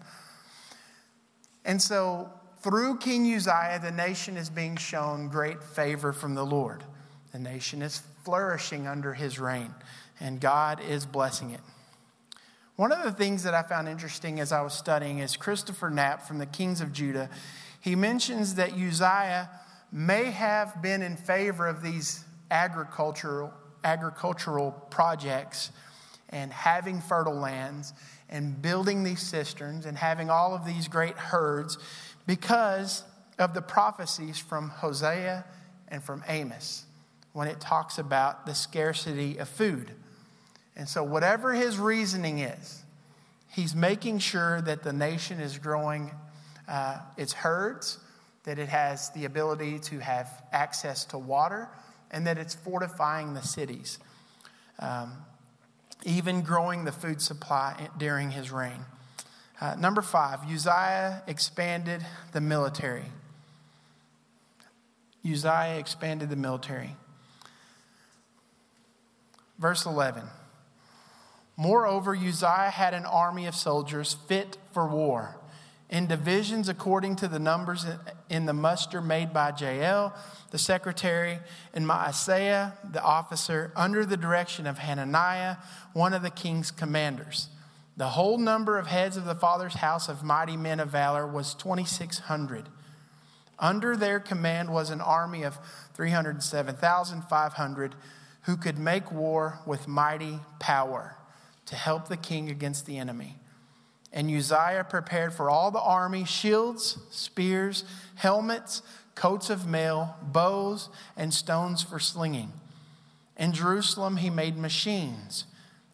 And 1.64 1.80
so, 1.80 2.32
through 2.62 2.98
King 2.98 3.32
Uzziah, 3.32 3.78
the 3.80 3.92
nation 3.92 4.36
is 4.36 4.50
being 4.50 4.76
shown 4.76 5.28
great 5.28 5.62
favor 5.62 6.12
from 6.12 6.34
the 6.34 6.44
Lord. 6.44 6.82
The 7.30 7.38
nation 7.38 7.80
is 7.80 8.02
flourishing 8.24 8.88
under 8.88 9.14
his 9.14 9.38
reign, 9.38 9.72
and 10.18 10.40
God 10.40 10.80
is 10.80 11.06
blessing 11.06 11.52
it. 11.52 11.60
One 12.76 12.92
of 12.92 13.02
the 13.04 13.12
things 13.12 13.42
that 13.44 13.54
I 13.54 13.62
found 13.62 13.88
interesting 13.88 14.38
as 14.38 14.52
I 14.52 14.60
was 14.60 14.74
studying 14.74 15.20
is 15.20 15.34
Christopher 15.34 15.88
Knapp 15.88 16.28
from 16.28 16.36
the 16.36 16.44
Kings 16.44 16.82
of 16.82 16.92
Judah. 16.92 17.30
He 17.80 17.96
mentions 17.96 18.56
that 18.56 18.74
Uzziah 18.74 19.48
may 19.90 20.24
have 20.24 20.82
been 20.82 21.00
in 21.00 21.16
favor 21.16 21.66
of 21.66 21.82
these 21.82 22.22
agricultural, 22.50 23.54
agricultural 23.82 24.72
projects 24.90 25.70
and 26.28 26.52
having 26.52 27.00
fertile 27.00 27.34
lands 27.34 27.94
and 28.28 28.60
building 28.60 29.04
these 29.04 29.22
cisterns 29.22 29.86
and 29.86 29.96
having 29.96 30.28
all 30.28 30.54
of 30.54 30.66
these 30.66 30.86
great 30.86 31.16
herds 31.16 31.78
because 32.26 33.04
of 33.38 33.54
the 33.54 33.62
prophecies 33.62 34.38
from 34.38 34.68
Hosea 34.68 35.46
and 35.88 36.04
from 36.04 36.22
Amos 36.28 36.84
when 37.32 37.48
it 37.48 37.58
talks 37.58 37.96
about 37.96 38.44
the 38.44 38.54
scarcity 38.54 39.38
of 39.38 39.48
food. 39.48 39.92
And 40.76 40.88
so, 40.88 41.02
whatever 41.02 41.54
his 41.54 41.78
reasoning 41.78 42.38
is, 42.38 42.82
he's 43.50 43.74
making 43.74 44.18
sure 44.18 44.60
that 44.60 44.82
the 44.82 44.92
nation 44.92 45.40
is 45.40 45.58
growing 45.58 46.10
uh, 46.68 46.98
its 47.16 47.32
herds, 47.32 47.98
that 48.44 48.58
it 48.58 48.68
has 48.68 49.10
the 49.10 49.24
ability 49.24 49.78
to 49.78 49.98
have 49.98 50.28
access 50.52 51.04
to 51.06 51.18
water, 51.18 51.68
and 52.10 52.26
that 52.26 52.36
it's 52.36 52.54
fortifying 52.54 53.34
the 53.34 53.42
cities. 53.42 53.98
Um, 54.78 55.12
even 56.04 56.42
growing 56.42 56.84
the 56.84 56.92
food 56.92 57.22
supply 57.22 57.88
during 57.98 58.30
his 58.30 58.52
reign. 58.52 58.84
Uh, 59.60 59.74
number 59.76 60.02
five, 60.02 60.40
Uzziah 60.44 61.22
expanded 61.26 62.04
the 62.32 62.42
military. 62.42 63.06
Uzziah 65.24 65.78
expanded 65.78 66.28
the 66.28 66.36
military. 66.36 66.94
Verse 69.58 69.86
11 69.86 70.22
Moreover, 71.56 72.14
Uzziah 72.14 72.70
had 72.70 72.92
an 72.92 73.06
army 73.06 73.46
of 73.46 73.54
soldiers 73.54 74.14
fit 74.28 74.58
for 74.72 74.86
war, 74.86 75.38
in 75.88 76.06
divisions 76.06 76.68
according 76.68 77.16
to 77.16 77.28
the 77.28 77.38
numbers 77.38 77.86
in 78.28 78.44
the 78.44 78.52
muster 78.52 79.00
made 79.00 79.32
by 79.32 79.52
Jeiel 79.52 80.12
the 80.50 80.58
secretary, 80.58 81.38
and 81.74 81.86
Maaseiah, 81.86 82.74
the 82.92 83.02
officer, 83.02 83.72
under 83.74 84.06
the 84.06 84.16
direction 84.16 84.64
of 84.66 84.78
Hananiah, 84.78 85.56
one 85.92 86.14
of 86.14 86.22
the 86.22 86.30
king's 86.30 86.70
commanders. 86.70 87.48
The 87.96 88.10
whole 88.10 88.38
number 88.38 88.78
of 88.78 88.86
heads 88.86 89.16
of 89.16 89.24
the 89.24 89.34
father's 89.34 89.74
house 89.74 90.08
of 90.08 90.22
mighty 90.22 90.56
men 90.56 90.78
of 90.80 90.90
valor 90.90 91.26
was 91.26 91.54
2,600. 91.54 92.68
Under 93.58 93.96
their 93.96 94.20
command 94.20 94.70
was 94.70 94.90
an 94.90 95.00
army 95.00 95.42
of 95.42 95.58
307,500 95.94 97.94
who 98.42 98.56
could 98.56 98.78
make 98.78 99.10
war 99.10 99.58
with 99.66 99.88
mighty 99.88 100.38
power 100.58 101.16
to 101.66 101.76
help 101.76 102.08
the 102.08 102.16
king 102.16 102.48
against 102.48 102.86
the 102.86 102.98
enemy. 102.98 103.36
And 104.12 104.30
Uzziah 104.30 104.86
prepared 104.88 105.34
for 105.34 105.50
all 105.50 105.70
the 105.70 105.80
army 105.80 106.24
shields, 106.24 106.98
spears, 107.10 107.84
helmets, 108.14 108.82
coats 109.14 109.50
of 109.50 109.66
mail, 109.66 110.16
bows, 110.22 110.88
and 111.16 111.34
stones 111.34 111.82
for 111.82 111.98
slinging. 111.98 112.52
In 113.36 113.52
Jerusalem, 113.52 114.16
he 114.16 114.30
made 114.30 114.56
machines 114.56 115.44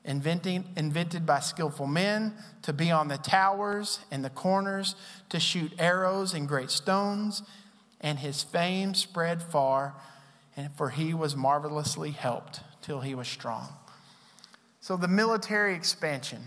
inventing, 0.04 0.64
invented 0.76 1.24
by 1.24 1.40
skillful 1.40 1.86
men 1.86 2.34
to 2.62 2.72
be 2.72 2.90
on 2.90 3.08
the 3.08 3.18
towers 3.18 4.00
and 4.10 4.24
the 4.24 4.30
corners, 4.30 4.94
to 5.28 5.40
shoot 5.40 5.72
arrows 5.78 6.34
and 6.34 6.48
great 6.48 6.70
stones. 6.70 7.42
And 8.00 8.18
his 8.18 8.42
fame 8.42 8.94
spread 8.94 9.42
far, 9.42 9.94
and 10.56 10.72
for 10.72 10.90
he 10.90 11.14
was 11.14 11.36
marvelously 11.36 12.10
helped 12.10 12.60
till 12.82 13.00
he 13.00 13.14
was 13.14 13.28
strong. 13.28 13.68
So, 14.82 14.96
the 14.96 15.06
military 15.06 15.76
expansion. 15.76 16.42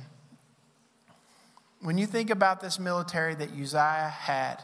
When 1.79 1.97
you 1.97 2.05
think 2.05 2.29
about 2.29 2.59
this 2.59 2.77
military 2.77 3.33
that 3.33 3.49
Uzziah 3.51 4.09
had, 4.13 4.57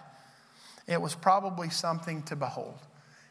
it 0.87 1.01
was 1.01 1.15
probably 1.15 1.69
something 1.69 2.21
to 2.23 2.35
behold. 2.35 2.79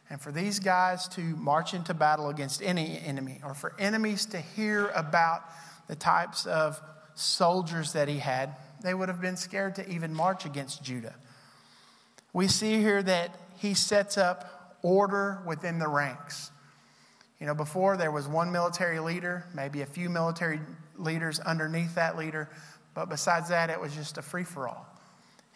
And 0.09 0.19
for 0.19 0.33
these 0.33 0.59
guys 0.59 1.09
to 1.09 1.21
march 1.21 1.75
into 1.75 1.93
battle 1.93 2.31
against 2.31 2.63
any 2.63 2.99
enemy, 3.05 3.41
or 3.45 3.53
for 3.53 3.75
enemies 3.79 4.25
to 4.27 4.41
hear 4.41 4.89
about 4.95 5.43
the 5.89 5.95
types 5.95 6.47
of 6.47 6.81
soldiers 7.15 7.93
that 7.93 8.09
he 8.09 8.17
had, 8.17 8.57
they 8.83 8.95
would 8.95 9.11
have 9.11 9.21
been 9.21 9.37
scared 9.37 9.75
to 9.75 9.87
even 9.91 10.15
march 10.15 10.47
against 10.47 10.83
Judah. 10.83 11.17
We 12.33 12.49
see 12.49 12.79
here 12.79 13.03
that 13.03 13.39
he 13.59 13.75
sets 13.75 14.17
up 14.17 14.79
order 14.81 15.43
within 15.47 15.79
the 15.79 15.89
ranks. 15.89 16.51
You 17.41 17.47
know, 17.47 17.55
before 17.55 17.97
there 17.97 18.11
was 18.11 18.29
one 18.29 18.53
military 18.53 19.01
leader, 19.01 19.47
maybe 19.55 19.81
a 19.81 19.87
few 19.87 20.11
military 20.11 20.61
leaders 20.97 21.41
underneath 21.41 21.95
that 21.95 22.19
leader, 22.19 22.51
but 22.95 23.09
besides 23.09 23.49
that, 23.49 23.71
it 23.71 23.81
was 23.81 23.95
just 23.95 24.19
a 24.19 24.23
free 24.23 24.45
for 24.45 24.69
all. 24.69 24.87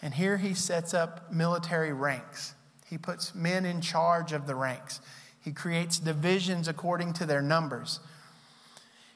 And 0.00 0.14
here 0.14 0.38
he 0.38 0.54
sets 0.54 0.94
up 0.94 1.30
military 1.30 1.92
ranks. 1.92 2.54
He 2.86 2.96
puts 2.96 3.34
men 3.34 3.66
in 3.66 3.80
charge 3.80 4.32
of 4.32 4.46
the 4.46 4.54
ranks. 4.54 5.00
He 5.40 5.52
creates 5.52 5.98
divisions 5.98 6.68
according 6.68 7.12
to 7.14 7.26
their 7.26 7.42
numbers. 7.42 8.00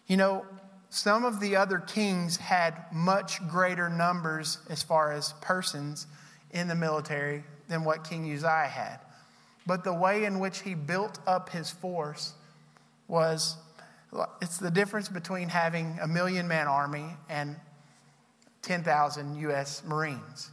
You 0.06 0.18
know, 0.18 0.44
some 0.90 1.24
of 1.24 1.40
the 1.40 1.56
other 1.56 1.78
kings 1.78 2.36
had 2.36 2.74
much 2.92 3.46
greater 3.48 3.88
numbers 3.88 4.58
as 4.68 4.82
far 4.82 5.12
as 5.12 5.32
persons 5.40 6.06
in 6.50 6.68
the 6.68 6.74
military 6.74 7.44
than 7.68 7.84
what 7.84 8.04
King 8.04 8.30
Uzziah 8.30 8.68
had. 8.68 9.00
But 9.66 9.84
the 9.84 9.92
way 9.92 10.24
in 10.24 10.38
which 10.38 10.60
he 10.60 10.74
built 10.74 11.18
up 11.26 11.50
his 11.50 11.70
force 11.70 12.34
was 13.08 13.56
it's 14.40 14.58
the 14.58 14.70
difference 14.70 15.08
between 15.08 15.48
having 15.48 15.98
a 16.00 16.08
million 16.08 16.48
man 16.48 16.66
army 16.66 17.06
and 17.28 17.56
10,000 18.62 19.36
U.S. 19.36 19.82
Marines. 19.86 20.50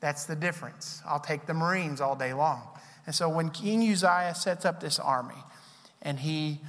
That's 0.00 0.24
the 0.26 0.36
difference. 0.36 1.02
I'll 1.06 1.20
take 1.20 1.46
the 1.46 1.54
Marines 1.54 2.00
all 2.00 2.16
day 2.16 2.32
long. 2.32 2.62
And 3.06 3.14
so 3.14 3.28
when 3.28 3.50
King 3.50 3.80
Uzziah 3.82 4.34
sets 4.34 4.64
up 4.64 4.80
this 4.80 4.98
army 4.98 5.42
and 6.02 6.18
he 6.18 6.60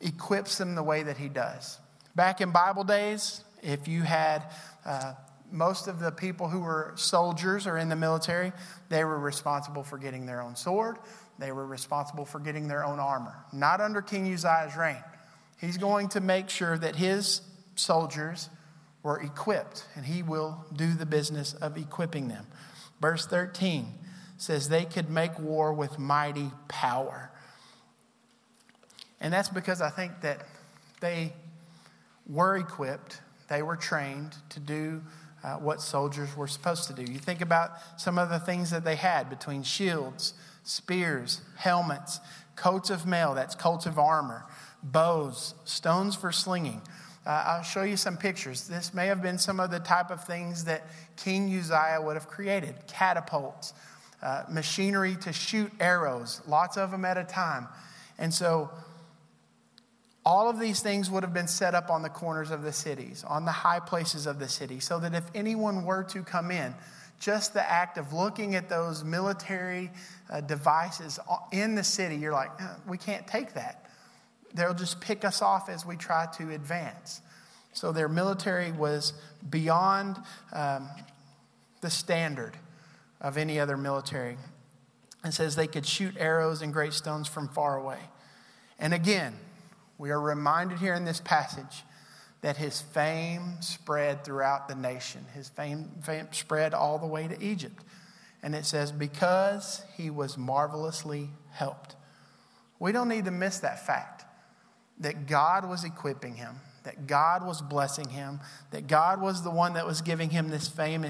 equips 0.00 0.58
them 0.58 0.74
the 0.74 0.82
way 0.82 1.02
that 1.02 1.16
he 1.16 1.28
does, 1.28 1.78
back 2.14 2.40
in 2.40 2.50
Bible 2.50 2.84
days, 2.84 3.42
if 3.62 3.88
you 3.88 4.02
had 4.02 4.42
uh, 4.84 5.14
most 5.50 5.88
of 5.88 5.98
the 5.98 6.10
people 6.10 6.48
who 6.48 6.60
were 6.60 6.92
soldiers 6.96 7.66
or 7.66 7.78
in 7.78 7.88
the 7.88 7.96
military, 7.96 8.52
they 8.90 9.04
were 9.04 9.18
responsible 9.18 9.82
for 9.82 9.98
getting 9.98 10.26
their 10.26 10.42
own 10.42 10.54
sword. 10.54 10.98
They 11.38 11.52
were 11.52 11.66
responsible 11.66 12.24
for 12.24 12.40
getting 12.40 12.68
their 12.68 12.84
own 12.84 12.98
armor. 12.98 13.34
Not 13.52 13.80
under 13.80 14.02
King 14.02 14.32
Uzziah's 14.32 14.76
reign. 14.76 15.02
He's 15.60 15.76
going 15.76 16.08
to 16.10 16.20
make 16.20 16.50
sure 16.50 16.76
that 16.78 16.96
his 16.96 17.42
soldiers 17.76 18.48
were 19.02 19.20
equipped, 19.20 19.86
and 19.94 20.04
he 20.04 20.22
will 20.22 20.64
do 20.74 20.92
the 20.92 21.06
business 21.06 21.54
of 21.54 21.76
equipping 21.76 22.28
them. 22.28 22.46
Verse 23.00 23.26
13 23.26 23.94
says 24.36 24.68
they 24.68 24.84
could 24.84 25.10
make 25.10 25.38
war 25.38 25.72
with 25.72 25.98
mighty 25.98 26.50
power. 26.68 27.30
And 29.20 29.32
that's 29.32 29.48
because 29.48 29.80
I 29.80 29.90
think 29.90 30.20
that 30.20 30.46
they 31.00 31.32
were 32.26 32.56
equipped, 32.56 33.20
they 33.48 33.62
were 33.62 33.76
trained 33.76 34.36
to 34.50 34.60
do 34.60 35.02
uh, 35.42 35.54
what 35.54 35.80
soldiers 35.80 36.36
were 36.36 36.48
supposed 36.48 36.86
to 36.88 36.92
do. 36.92 37.10
You 37.10 37.18
think 37.18 37.40
about 37.40 37.70
some 37.96 38.18
of 38.18 38.28
the 38.28 38.38
things 38.38 38.70
that 38.70 38.84
they 38.84 38.96
had 38.96 39.30
between 39.30 39.62
shields, 39.62 40.34
spears, 40.68 41.40
helmets, 41.56 42.20
coats 42.54 42.90
of 42.90 43.06
mail, 43.06 43.34
that's 43.34 43.54
coats 43.54 43.86
of 43.86 43.98
armor, 43.98 44.44
bows, 44.82 45.54
stones 45.64 46.14
for 46.14 46.30
slinging. 46.30 46.82
Uh, 47.26 47.44
I'll 47.46 47.62
show 47.62 47.82
you 47.82 47.96
some 47.96 48.16
pictures. 48.16 48.68
This 48.68 48.92
may 48.92 49.06
have 49.06 49.22
been 49.22 49.38
some 49.38 49.60
of 49.60 49.70
the 49.70 49.80
type 49.80 50.10
of 50.10 50.24
things 50.24 50.64
that 50.64 50.86
King 51.16 51.46
Uzziah 51.58 52.00
would 52.02 52.14
have 52.14 52.28
created 52.28 52.74
catapults, 52.86 53.72
uh, 54.22 54.44
machinery 54.50 55.16
to 55.22 55.32
shoot 55.32 55.72
arrows, 55.80 56.42
lots 56.46 56.76
of 56.76 56.90
them 56.90 57.04
at 57.04 57.16
a 57.16 57.24
time. 57.24 57.66
And 58.18 58.32
so, 58.32 58.70
all 60.24 60.50
of 60.50 60.60
these 60.60 60.80
things 60.80 61.10
would 61.10 61.22
have 61.22 61.32
been 61.32 61.48
set 61.48 61.74
up 61.74 61.88
on 61.88 62.02
the 62.02 62.10
corners 62.10 62.50
of 62.50 62.62
the 62.62 62.72
cities, 62.72 63.24
on 63.26 63.46
the 63.46 63.52
high 63.52 63.80
places 63.80 64.26
of 64.26 64.38
the 64.38 64.48
city, 64.48 64.80
so 64.80 64.98
that 64.98 65.14
if 65.14 65.24
anyone 65.34 65.84
were 65.84 66.02
to 66.04 66.22
come 66.22 66.50
in, 66.50 66.74
just 67.18 67.54
the 67.54 67.68
act 67.68 67.98
of 67.98 68.12
looking 68.12 68.54
at 68.54 68.68
those 68.68 69.02
military 69.04 69.90
uh, 70.30 70.40
devices 70.40 71.18
in 71.52 71.74
the 71.74 71.84
city, 71.84 72.16
you're 72.16 72.32
like, 72.32 72.50
we 72.86 72.96
can't 72.98 73.26
take 73.26 73.54
that. 73.54 73.90
They'll 74.54 74.74
just 74.74 75.00
pick 75.00 75.24
us 75.24 75.42
off 75.42 75.68
as 75.68 75.84
we 75.84 75.96
try 75.96 76.26
to 76.38 76.52
advance. 76.52 77.20
So 77.72 77.92
their 77.92 78.08
military 78.08 78.72
was 78.72 79.12
beyond 79.48 80.16
um, 80.52 80.88
the 81.80 81.90
standard 81.90 82.56
of 83.20 83.36
any 83.36 83.60
other 83.60 83.76
military. 83.76 84.36
It 85.24 85.32
says 85.32 85.56
they 85.56 85.66
could 85.66 85.86
shoot 85.86 86.14
arrows 86.18 86.62
and 86.62 86.72
great 86.72 86.92
stones 86.92 87.28
from 87.28 87.48
far 87.48 87.76
away. 87.76 87.98
And 88.78 88.94
again, 88.94 89.36
we 89.98 90.10
are 90.10 90.20
reminded 90.20 90.78
here 90.78 90.94
in 90.94 91.04
this 91.04 91.20
passage 91.20 91.82
that 92.40 92.56
his 92.56 92.80
fame 92.80 93.60
spread 93.60 94.24
throughout 94.24 94.68
the 94.68 94.74
nation. 94.74 95.24
His 95.34 95.48
fame, 95.48 95.90
fame 96.02 96.28
spread 96.30 96.72
all 96.74 96.98
the 96.98 97.06
way 97.06 97.26
to 97.26 97.42
Egypt. 97.42 97.82
And 98.42 98.54
it 98.54 98.64
says, 98.64 98.92
because 98.92 99.82
he 99.96 100.10
was 100.10 100.38
marvelously 100.38 101.30
helped. 101.50 101.96
We 102.78 102.92
don't 102.92 103.08
need 103.08 103.24
to 103.24 103.32
miss 103.32 103.58
that 103.58 103.84
fact 103.84 104.24
that 105.00 105.26
God 105.26 105.68
was 105.68 105.84
equipping 105.84 106.36
him, 106.36 106.56
that 106.84 107.06
God 107.08 107.44
was 107.44 107.60
blessing 107.60 108.10
him, 108.10 108.40
that 108.70 108.86
God 108.86 109.20
was 109.20 109.42
the 109.42 109.50
one 109.50 109.74
that 109.74 109.86
was 109.86 110.00
giving 110.00 110.30
him 110.30 110.48
this 110.48 110.68
fame 110.68 111.04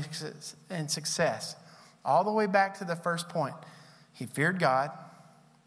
and 0.71 0.91
success. 0.91 1.57
All 2.05 2.25
the 2.25 2.33
way 2.33 2.47
back 2.47 2.79
to 2.79 2.85
the 2.85 2.97
first 2.97 3.29
point. 3.29 3.55
He 4.15 4.25
feared 4.25 4.59
God, 4.59 4.91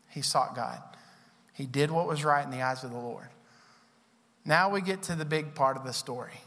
he 0.10 0.22
sought 0.22 0.56
God, 0.56 0.82
he 1.54 1.68
did 1.68 1.92
what 1.92 2.08
was 2.08 2.26
right 2.26 2.44
in 2.44 2.52
the 2.52 2.64
eyes 2.64 2.84
of 2.84 2.92
the 2.92 2.98
Lord. 2.98 3.30
Now 4.46 4.70
we 4.70 4.82
get 4.82 5.04
to 5.04 5.16
the 5.16 5.26
big 5.26 5.54
part 5.54 5.78
of 5.78 5.84
the 5.84 5.94
story. 5.94 6.40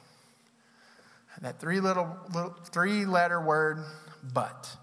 That 1.41 1.61
three 1.61 1.81
little, 1.81 2.17
little 2.33 2.57
three 2.71 3.05
letter 3.07 3.41
word, 3.41 3.79
but. 4.33 4.77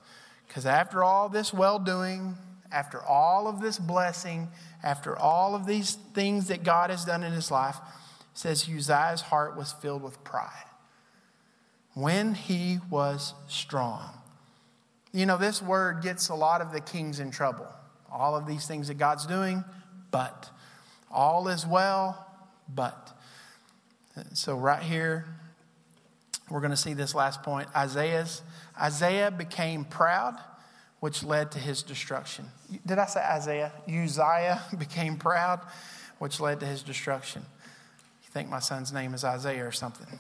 Because 0.48 0.66
after 0.66 1.04
all 1.04 1.30
this 1.30 1.54
well 1.54 1.80
doing, 1.80 2.36
after 2.72 3.02
all 3.02 3.48
of 3.48 3.62
this 3.62 3.80
blessing, 3.80 4.50
after 4.84 5.18
all 5.18 5.56
of 5.56 5.66
these 5.66 5.98
things 6.14 6.48
that 6.48 6.64
God 6.64 6.90
has 6.90 7.06
done 7.06 7.24
in 7.24 7.32
his 7.32 7.52
life, 7.52 7.78
says 8.34 8.68
Uzziah's 8.68 9.22
heart 9.22 9.58
was 9.58 9.72
filled 9.74 10.04
with 10.04 10.24
pride. 10.24 10.66
When 11.94 12.34
he 12.34 12.80
was 12.90 13.34
strong. 13.48 14.10
You 15.14 15.26
know, 15.26 15.38
this 15.38 15.62
word 15.62 16.02
gets 16.02 16.30
a 16.30 16.36
lot 16.36 16.62
of 16.62 16.72
the 16.72 16.80
kings 16.80 17.20
in 17.20 17.32
trouble. 17.32 17.68
All 18.10 18.36
of 18.36 18.48
these 18.48 18.66
things 18.66 18.88
that 18.88 18.98
God's 18.98 19.26
doing, 19.26 19.64
but. 20.10 20.50
All 21.10 21.50
is 21.50 21.66
well, 21.66 22.31
but. 22.74 23.18
So, 24.34 24.58
right 24.58 24.84
here, 24.84 25.26
we're 26.50 26.60
going 26.60 26.72
to 26.72 26.78
see 26.78 26.94
this 26.94 27.16
last 27.16 27.44
point. 27.44 27.70
Isaiah's, 27.76 28.42
Isaiah 28.80 29.32
became 29.32 29.86
proud 29.86 30.38
which 31.02 31.24
led 31.24 31.52
to 31.52 31.60
his 31.60 31.82
destruction. 31.84 32.46
Did 32.86 33.00
I 33.00 33.08
say 33.08 33.22
Isaiah? 33.22 33.74
Uzziah 33.88 34.62
became 34.78 35.18
proud, 35.18 35.60
which 36.20 36.40
led 36.40 36.62
to 36.62 36.66
his 36.66 36.84
destruction. 36.84 37.44
You 38.24 38.30
think 38.30 38.50
my 38.50 38.60
son's 38.60 38.94
name 38.94 39.14
is 39.16 39.24
Isaiah 39.24 39.66
or 39.66 39.72
something? 39.72 40.20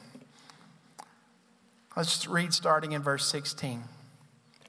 Let's 1.96 2.28
read 2.28 2.52
starting 2.54 2.94
in 2.94 3.04
verse 3.04 3.28
16. 3.28 3.84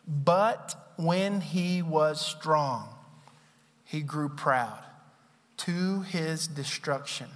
But 0.07 0.75
when 0.97 1.41
he 1.41 1.81
was 1.81 2.21
strong, 2.21 2.91
he 3.85 4.03
grew 4.03 4.29
proud 4.29 4.85
to 5.59 6.03
his 6.03 6.47
destruction. 6.47 7.29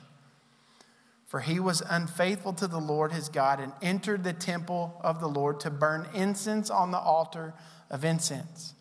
For 1.26 1.40
he 1.40 1.58
was 1.58 1.82
unfaithful 1.88 2.52
to 2.54 2.68
the 2.68 2.78
Lord 2.78 3.12
his 3.12 3.28
God 3.28 3.58
and 3.58 3.72
entered 3.82 4.22
the 4.22 4.32
temple 4.32 4.98
of 5.02 5.20
the 5.20 5.28
Lord 5.28 5.58
to 5.60 5.70
burn 5.70 6.06
incense 6.14 6.70
on 6.70 6.92
the 6.92 6.98
altar 6.98 7.52
of 7.90 8.04
incense. 8.04 8.74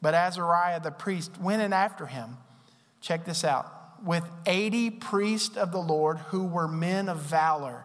But 0.00 0.14
Azariah 0.14 0.80
the 0.80 0.90
priest 0.90 1.38
went 1.38 1.62
in 1.62 1.72
after 1.72 2.06
him. 2.06 2.38
Check 3.00 3.24
this 3.26 3.44
out 3.44 3.70
with 4.02 4.24
80 4.46 4.90
priests 4.90 5.56
of 5.56 5.72
the 5.72 5.78
Lord 5.78 6.18
who 6.18 6.44
were 6.44 6.66
men 6.66 7.08
of 7.08 7.18
valor. 7.18 7.84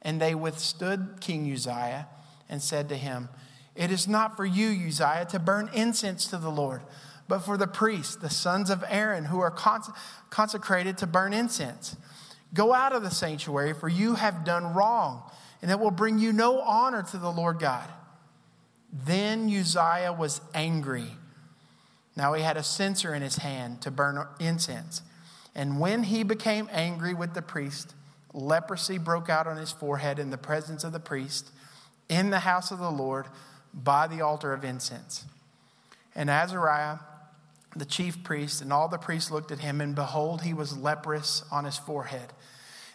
And 0.00 0.20
they 0.20 0.34
withstood 0.34 1.16
King 1.20 1.50
Uzziah 1.52 2.06
and 2.48 2.62
said 2.62 2.88
to 2.90 2.96
him, 2.96 3.28
It 3.74 3.90
is 3.90 4.06
not 4.06 4.36
for 4.36 4.46
you, 4.46 4.68
Uzziah, 4.86 5.26
to 5.30 5.38
burn 5.38 5.68
incense 5.74 6.26
to 6.28 6.38
the 6.38 6.50
Lord, 6.50 6.82
but 7.26 7.40
for 7.40 7.56
the 7.56 7.66
priests, 7.66 8.16
the 8.16 8.30
sons 8.30 8.70
of 8.70 8.84
Aaron, 8.88 9.26
who 9.26 9.40
are 9.40 9.50
consecrated 10.30 10.96
to 10.98 11.06
burn 11.06 11.32
incense. 11.32 11.96
Go 12.54 12.72
out 12.72 12.92
of 12.92 13.02
the 13.02 13.10
sanctuary, 13.10 13.74
for 13.74 13.88
you 13.88 14.14
have 14.14 14.44
done 14.44 14.74
wrong, 14.74 15.22
and 15.60 15.70
it 15.70 15.78
will 15.78 15.90
bring 15.90 16.18
you 16.18 16.32
no 16.32 16.60
honor 16.60 17.02
to 17.02 17.18
the 17.18 17.30
Lord 17.30 17.58
God. 17.58 17.88
Then 18.92 19.46
Uzziah 19.52 20.14
was 20.16 20.40
angry. 20.54 21.08
Now 22.16 22.32
he 22.34 22.42
had 22.42 22.56
a 22.56 22.62
censer 22.62 23.12
in 23.12 23.22
his 23.22 23.36
hand 23.36 23.82
to 23.82 23.90
burn 23.90 24.24
incense. 24.38 25.02
And 25.54 25.80
when 25.80 26.04
he 26.04 26.22
became 26.22 26.68
angry 26.72 27.12
with 27.12 27.34
the 27.34 27.42
priest, 27.42 27.94
leprosy 28.32 28.98
broke 28.98 29.28
out 29.28 29.48
on 29.48 29.56
his 29.56 29.72
forehead 29.72 30.20
in 30.20 30.30
the 30.30 30.38
presence 30.38 30.84
of 30.84 30.92
the 30.92 31.00
priest 31.00 31.50
in 32.08 32.30
the 32.30 32.40
house 32.40 32.70
of 32.70 32.78
the 32.78 32.90
Lord 32.90 33.26
by 33.72 34.06
the 34.06 34.20
altar 34.20 34.52
of 34.52 34.64
incense. 34.64 35.24
And 36.14 36.30
Azariah, 36.30 36.98
the 37.76 37.84
chief 37.84 38.22
priest, 38.22 38.62
and 38.62 38.72
all 38.72 38.88
the 38.88 38.98
priests 38.98 39.30
looked 39.30 39.50
at 39.50 39.58
him, 39.58 39.80
and 39.80 39.94
behold, 39.94 40.42
he 40.42 40.54
was 40.54 40.76
leprous 40.76 41.42
on 41.50 41.64
his 41.64 41.76
forehead. 41.76 42.32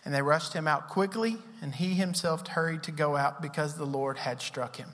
And 0.05 0.13
they 0.13 0.21
rushed 0.21 0.53
him 0.53 0.67
out 0.67 0.87
quickly, 0.87 1.37
and 1.61 1.75
he 1.75 1.93
himself 1.93 2.47
hurried 2.47 2.83
to 2.83 2.91
go 2.91 3.17
out 3.17 3.41
because 3.41 3.75
the 3.75 3.85
Lord 3.85 4.17
had 4.17 4.41
struck 4.41 4.77
him. 4.77 4.89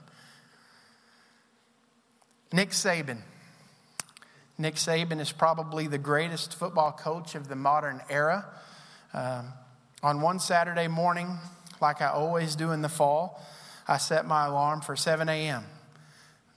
Nick 2.52 2.70
Saban. 2.70 3.18
Nick 4.58 4.74
Saban 4.74 5.20
is 5.20 5.32
probably 5.32 5.86
the 5.86 5.98
greatest 5.98 6.54
football 6.54 6.92
coach 6.92 7.34
of 7.34 7.48
the 7.48 7.56
modern 7.56 8.00
era. 8.08 8.46
Um, 9.12 9.52
on 10.02 10.20
one 10.20 10.38
Saturday 10.38 10.88
morning, 10.88 11.38
like 11.80 12.00
I 12.00 12.08
always 12.08 12.56
do 12.56 12.72
in 12.72 12.82
the 12.82 12.88
fall, 12.88 13.40
I 13.86 13.98
set 13.98 14.26
my 14.26 14.46
alarm 14.46 14.80
for 14.80 14.96
7 14.96 15.28
a.m. 15.28 15.64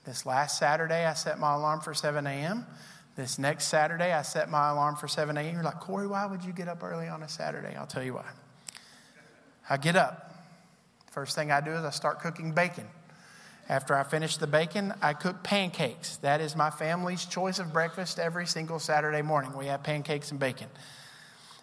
This 0.04 0.26
last 0.26 0.58
Saturday, 0.58 1.04
I 1.04 1.14
set 1.14 1.38
my 1.38 1.54
alarm 1.54 1.80
for 1.80 1.94
7 1.94 2.26
a.m. 2.26 2.66
This 3.20 3.38
next 3.38 3.66
Saturday, 3.66 4.14
I 4.14 4.22
set 4.22 4.48
my 4.48 4.70
alarm 4.70 4.96
for 4.96 5.06
7 5.06 5.36
a.m. 5.36 5.54
You're 5.54 5.62
like, 5.62 5.78
Corey, 5.78 6.06
why 6.06 6.24
would 6.24 6.42
you 6.42 6.54
get 6.54 6.68
up 6.68 6.82
early 6.82 7.06
on 7.06 7.22
a 7.22 7.28
Saturday? 7.28 7.76
I'll 7.76 7.86
tell 7.86 8.02
you 8.02 8.14
why. 8.14 8.24
I 9.68 9.76
get 9.76 9.94
up. 9.94 10.34
First 11.10 11.36
thing 11.36 11.52
I 11.52 11.60
do 11.60 11.70
is 11.72 11.84
I 11.84 11.90
start 11.90 12.20
cooking 12.20 12.52
bacon. 12.52 12.86
After 13.68 13.94
I 13.94 14.04
finish 14.04 14.38
the 14.38 14.46
bacon, 14.46 14.94
I 15.02 15.12
cook 15.12 15.42
pancakes. 15.42 16.16
That 16.16 16.40
is 16.40 16.56
my 16.56 16.70
family's 16.70 17.26
choice 17.26 17.58
of 17.58 17.74
breakfast 17.74 18.18
every 18.18 18.46
single 18.46 18.78
Saturday 18.78 19.20
morning. 19.20 19.52
We 19.54 19.66
have 19.66 19.82
pancakes 19.82 20.30
and 20.30 20.40
bacon. 20.40 20.68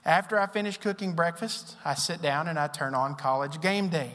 After 0.06 0.40
I 0.40 0.46
finish 0.46 0.78
cooking 0.78 1.14
breakfast, 1.14 1.76
I 1.84 1.96
sit 1.96 2.22
down 2.22 2.48
and 2.48 2.60
I 2.60 2.68
turn 2.68 2.94
on 2.94 3.16
college 3.16 3.62
game 3.62 3.90
day. 3.90 4.12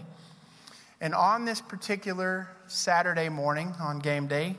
And 1.00 1.12
on 1.12 1.44
this 1.44 1.60
particular 1.60 2.48
Saturday 2.68 3.28
morning, 3.28 3.74
on 3.80 3.98
game 3.98 4.28
day, 4.28 4.58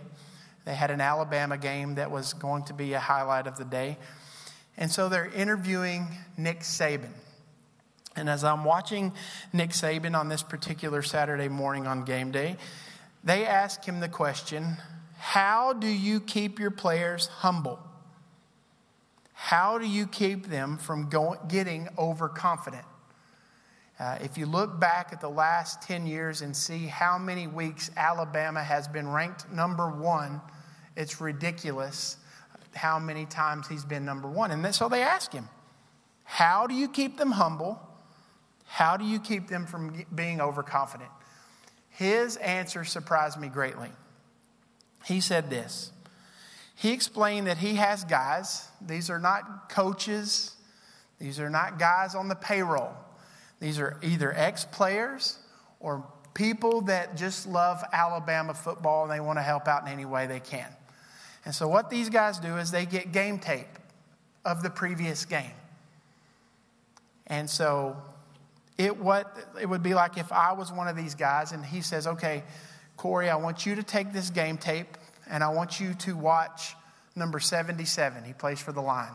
they 0.66 0.76
had 0.76 0.92
an 0.92 1.02
Alabama 1.02 1.58
game 1.58 1.96
that 1.96 2.10
was 2.12 2.34
going 2.34 2.64
to 2.66 2.74
be 2.74 2.94
a 2.94 3.00
highlight 3.00 3.48
of 3.48 3.58
the 3.58 3.66
day. 3.66 3.98
And 4.78 4.92
so 4.92 5.10
they're 5.10 5.32
interviewing 5.32 6.08
Nick 6.38 6.62
Saban. 6.62 7.12
And 8.16 8.30
as 8.30 8.44
I'm 8.44 8.64
watching 8.64 9.14
Nick 9.52 9.72
Saban 9.72 10.18
on 10.18 10.30
this 10.30 10.44
particular 10.44 11.02
Saturday 11.02 11.48
morning 11.48 11.88
on 11.88 12.06
game 12.06 12.32
day, 12.32 12.58
they 13.24 13.46
ask 13.46 13.84
him 13.84 14.00
the 14.00 14.08
question 14.08 14.78
How 15.18 15.74
do 15.74 15.88
you 15.88 16.20
keep 16.20 16.60
your 16.60 16.72
players 16.72 17.28
humble? 17.28 17.80
How 19.34 19.78
do 19.78 19.86
you 19.86 20.08
keep 20.08 20.48
them 20.48 20.78
from 20.78 21.10
going, 21.10 21.40
getting 21.48 21.90
overconfident? 21.98 22.86
Uh, 24.00 24.18
if 24.22 24.38
you 24.38 24.46
look 24.46 24.80
back 24.80 25.10
at 25.12 25.22
the 25.22 25.30
last 25.30 25.82
10 25.82 26.08
years 26.08 26.42
and 26.42 26.56
see 26.56 26.88
how 26.88 27.18
many 27.18 27.48
weeks 27.48 27.92
Alabama 27.96 28.64
has 28.64 28.88
been 28.88 29.08
ranked 29.08 29.52
number 29.52 29.90
one 29.90 30.42
It's 30.96 31.20
ridiculous 31.20 32.18
how 32.76 33.00
many 33.00 33.26
times 33.26 33.68
he's 33.68 33.86
been 33.86 34.06
number 34.06 34.28
one. 34.28 34.52
And 34.52 34.76
so 34.76 34.90
they 34.90 35.02
ask 35.02 35.32
him, 35.32 35.48
How 36.24 36.68
do 36.68 36.74
you 36.74 36.88
keep 36.88 37.18
them 37.18 37.32
humble? 37.32 37.82
How 38.66 38.98
do 38.98 39.06
you 39.06 39.20
keep 39.20 39.48
them 39.48 39.66
from 39.66 40.06
being 40.16 40.42
overconfident? 40.42 41.10
His 41.90 42.38
answer 42.38 42.84
surprised 42.84 43.40
me 43.40 43.50
greatly. 43.50 43.90
He 45.06 45.22
said 45.22 45.50
this 45.50 45.92
He 46.76 46.92
explained 46.92 47.48
that 47.48 47.58
he 47.58 47.76
has 47.76 48.04
guys, 48.04 48.68
these 48.82 49.10
are 49.10 49.20
not 49.20 49.70
coaches, 49.70 50.56
these 51.20 51.40
are 51.40 51.50
not 51.50 51.80
guys 51.80 52.16
on 52.16 52.28
the 52.28 52.36
payroll. 52.36 52.96
These 53.60 53.80
are 53.80 53.98
either 54.02 54.34
ex 54.36 54.66
players 54.66 55.38
or 55.80 56.06
people 56.34 56.82
that 56.82 57.16
just 57.16 57.48
love 57.48 57.82
Alabama 57.94 58.54
football 58.54 59.04
and 59.04 59.12
they 59.12 59.22
want 59.22 59.38
to 59.38 59.44
help 59.44 59.68
out 59.68 59.84
in 59.84 59.94
any 59.94 60.04
way 60.04 60.28
they 60.28 60.40
can. 60.40 60.68
And 61.46 61.54
so, 61.54 61.68
what 61.68 61.90
these 61.90 62.10
guys 62.10 62.40
do 62.40 62.58
is 62.58 62.72
they 62.72 62.86
get 62.86 63.12
game 63.12 63.40
tape 63.40 63.68
of 64.46 64.64
the 64.64 64.70
previous 64.70 65.26
game. 65.26 65.52
And 67.28 67.50
so, 67.50 67.98
it, 68.78 68.98
what, 68.98 69.36
it 69.62 69.68
would 69.68 69.84
be 69.84 69.94
like 69.94 70.18
if 70.18 70.32
I 70.32 70.54
was 70.54 70.72
one 70.72 70.88
of 70.88 70.96
these 70.96 71.16
guys 71.16 71.52
and 71.52 71.66
he 71.66 71.82
says, 71.82 72.08
Okay, 72.08 72.44
Corey, 72.98 73.30
I 73.30 73.36
want 73.36 73.66
you 73.66 73.76
to 73.76 73.84
take 73.84 74.14
this 74.14 74.30
game 74.30 74.58
tape 74.58 74.98
and 75.30 75.44
I 75.44 75.50
want 75.50 75.80
you 75.80 75.94
to 75.96 76.16
watch 76.16 76.76
number 77.16 77.40
77. 77.40 78.24
He 78.24 78.34
plays 78.34 78.60
for 78.60 78.72
the 78.72 78.82
line. 78.82 79.14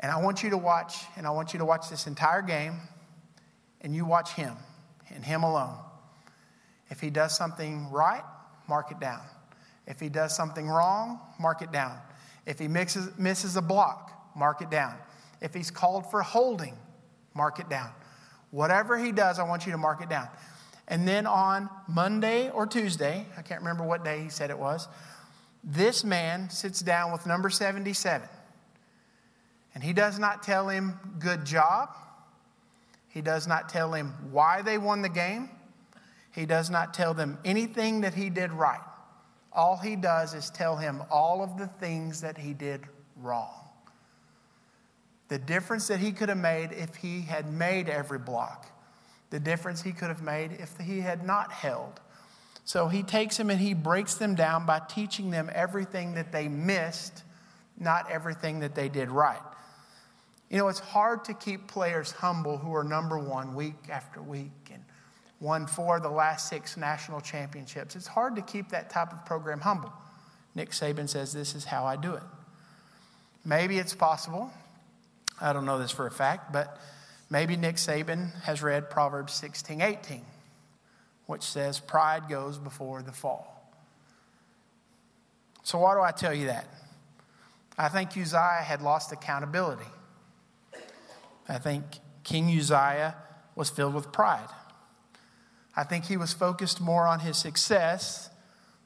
And 0.00 0.10
I 0.10 0.20
want 0.20 0.42
you 0.42 0.50
to 0.50 0.58
watch, 0.58 0.96
and 1.16 1.26
I 1.26 1.30
want 1.30 1.52
you 1.54 1.60
to 1.60 1.64
watch 1.64 1.88
this 1.88 2.06
entire 2.06 2.42
game, 2.42 2.74
and 3.80 3.94
you 3.94 4.04
watch 4.04 4.32
him 4.32 4.54
and 5.08 5.24
him 5.24 5.44
alone. 5.44 5.78
If 6.90 7.00
he 7.00 7.10
does 7.10 7.36
something 7.36 7.90
right, 7.90 8.22
mark 8.68 8.90
it 8.90 9.00
down. 9.00 9.22
If 9.86 10.00
he 10.00 10.08
does 10.08 10.34
something 10.34 10.68
wrong, 10.68 11.20
mark 11.38 11.62
it 11.62 11.72
down. 11.72 11.98
If 12.46 12.58
he 12.58 12.68
mixes, 12.68 13.16
misses 13.18 13.56
a 13.56 13.62
block, 13.62 14.32
mark 14.36 14.62
it 14.62 14.70
down. 14.70 14.96
If 15.40 15.54
he's 15.54 15.70
called 15.70 16.10
for 16.10 16.22
holding, 16.22 16.76
mark 17.34 17.58
it 17.58 17.68
down. 17.68 17.90
Whatever 18.50 18.98
he 18.98 19.12
does, 19.12 19.38
I 19.38 19.42
want 19.42 19.66
you 19.66 19.72
to 19.72 19.78
mark 19.78 20.02
it 20.02 20.08
down. 20.08 20.28
And 20.88 21.08
then 21.08 21.26
on 21.26 21.68
Monday 21.88 22.50
or 22.50 22.66
Tuesday, 22.66 23.26
I 23.36 23.42
can't 23.42 23.60
remember 23.60 23.84
what 23.84 24.04
day 24.04 24.22
he 24.22 24.28
said 24.28 24.50
it 24.50 24.58
was, 24.58 24.86
this 25.62 26.04
man 26.04 26.50
sits 26.50 26.80
down 26.80 27.10
with 27.10 27.26
number 27.26 27.48
77. 27.48 28.28
And 29.74 29.82
he 29.82 29.92
does 29.92 30.18
not 30.18 30.42
tell 30.42 30.68
him, 30.68 30.98
good 31.18 31.44
job. 31.44 31.90
He 33.08 33.22
does 33.22 33.46
not 33.46 33.68
tell 33.68 33.92
him 33.92 34.12
why 34.30 34.62
they 34.62 34.78
won 34.78 35.02
the 35.02 35.08
game. 35.08 35.48
He 36.32 36.46
does 36.46 36.68
not 36.68 36.94
tell 36.94 37.14
them 37.14 37.38
anything 37.44 38.02
that 38.02 38.14
he 38.14 38.28
did 38.28 38.52
right. 38.52 38.80
All 39.54 39.76
he 39.76 39.96
does 39.96 40.34
is 40.34 40.50
tell 40.50 40.76
him 40.76 41.02
all 41.10 41.42
of 41.42 41.56
the 41.56 41.66
things 41.66 42.20
that 42.22 42.38
he 42.38 42.54
did 42.54 42.82
wrong. 43.16 43.68
The 45.28 45.38
difference 45.38 45.88
that 45.88 46.00
he 46.00 46.12
could 46.12 46.28
have 46.28 46.38
made 46.38 46.72
if 46.72 46.96
he 46.96 47.22
had 47.22 47.52
made 47.52 47.88
every 47.88 48.18
block. 48.18 48.66
The 49.30 49.40
difference 49.40 49.82
he 49.82 49.92
could 49.92 50.08
have 50.08 50.22
made 50.22 50.52
if 50.52 50.76
he 50.78 51.00
had 51.00 51.24
not 51.24 51.52
held. 51.52 52.00
So 52.64 52.88
he 52.88 53.02
takes 53.02 53.36
them 53.36 53.50
and 53.50 53.60
he 53.60 53.74
breaks 53.74 54.14
them 54.14 54.34
down 54.34 54.66
by 54.66 54.80
teaching 54.88 55.30
them 55.30 55.50
everything 55.52 56.14
that 56.14 56.32
they 56.32 56.48
missed, 56.48 57.22
not 57.78 58.10
everything 58.10 58.60
that 58.60 58.74
they 58.74 58.88
did 58.88 59.10
right. 59.10 59.40
You 60.50 60.58
know, 60.58 60.68
it's 60.68 60.78
hard 60.78 61.24
to 61.26 61.34
keep 61.34 61.68
players 61.68 62.10
humble 62.10 62.58
who 62.58 62.74
are 62.74 62.84
number 62.84 63.18
one 63.18 63.54
week 63.54 63.88
after 63.90 64.22
week 64.22 64.63
won 65.44 65.66
four 65.66 65.98
of 65.98 66.02
the 66.02 66.08
last 66.08 66.48
six 66.48 66.74
national 66.78 67.20
championships. 67.20 67.94
It's 67.94 68.06
hard 68.06 68.34
to 68.36 68.42
keep 68.42 68.70
that 68.70 68.88
type 68.88 69.12
of 69.12 69.26
program 69.26 69.60
humble. 69.60 69.92
Nick 70.54 70.70
Saban 70.70 71.06
says, 71.06 71.34
This 71.34 71.54
is 71.54 71.66
how 71.66 71.84
I 71.84 71.96
do 71.96 72.14
it. 72.14 72.22
Maybe 73.44 73.78
it's 73.78 73.94
possible. 73.94 74.50
I 75.38 75.52
don't 75.52 75.66
know 75.66 75.78
this 75.78 75.90
for 75.90 76.06
a 76.06 76.10
fact, 76.10 76.50
but 76.50 76.80
maybe 77.28 77.56
Nick 77.56 77.76
Saban 77.76 78.34
has 78.44 78.62
read 78.62 78.88
Proverbs 78.88 79.34
16 79.34 79.82
18, 79.82 80.22
which 81.26 81.42
says, 81.42 81.78
Pride 81.78 82.22
goes 82.30 82.56
before 82.56 83.02
the 83.02 83.12
fall. 83.12 83.50
So, 85.62 85.78
why 85.78 85.94
do 85.94 86.00
I 86.00 86.12
tell 86.12 86.32
you 86.32 86.46
that? 86.46 86.66
I 87.76 87.88
think 87.88 88.16
Uzziah 88.16 88.62
had 88.64 88.80
lost 88.80 89.12
accountability. 89.12 89.90
I 91.46 91.58
think 91.58 91.84
King 92.22 92.46
Uzziah 92.46 93.14
was 93.54 93.68
filled 93.68 93.92
with 93.92 94.10
pride. 94.10 94.48
I 95.76 95.84
think 95.84 96.04
he 96.04 96.16
was 96.16 96.32
focused 96.32 96.80
more 96.80 97.06
on 97.06 97.20
his 97.20 97.36
success 97.36 98.30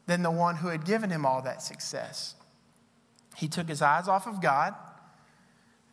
than 0.06 0.22
the 0.22 0.30
one 0.30 0.56
who 0.56 0.68
had 0.68 0.84
given 0.84 1.10
him 1.10 1.26
all 1.26 1.42
that 1.42 1.62
success. 1.62 2.34
He 3.36 3.46
took 3.48 3.68
his 3.68 3.82
eyes 3.82 4.08
off 4.08 4.26
of 4.26 4.40
God 4.40 4.74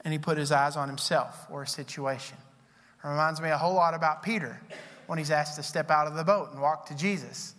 and 0.04 0.14
he 0.14 0.20
put 0.20 0.38
his 0.38 0.52
eyes 0.52 0.76
on 0.78 0.88
himself 0.88 1.46
or 1.52 1.64
a 1.64 1.68
situation. 1.68 2.38
It 3.04 3.08
reminds 3.08 3.42
me 3.42 3.50
a 3.50 3.58
whole 3.58 3.74
lot 3.74 3.94
about 3.94 4.24
Peter 4.24 4.60
when 5.08 5.20
he's 5.20 5.32
asked 5.32 5.58
to 5.58 5.64
step 5.64 5.92
out 5.92 6.08
of 6.08 6.16
the 6.16 6.24
boat 6.24 6.52
and 6.52 6.62
walk 6.62 6.88
to 6.88 6.96
Jesus. 6.96 7.54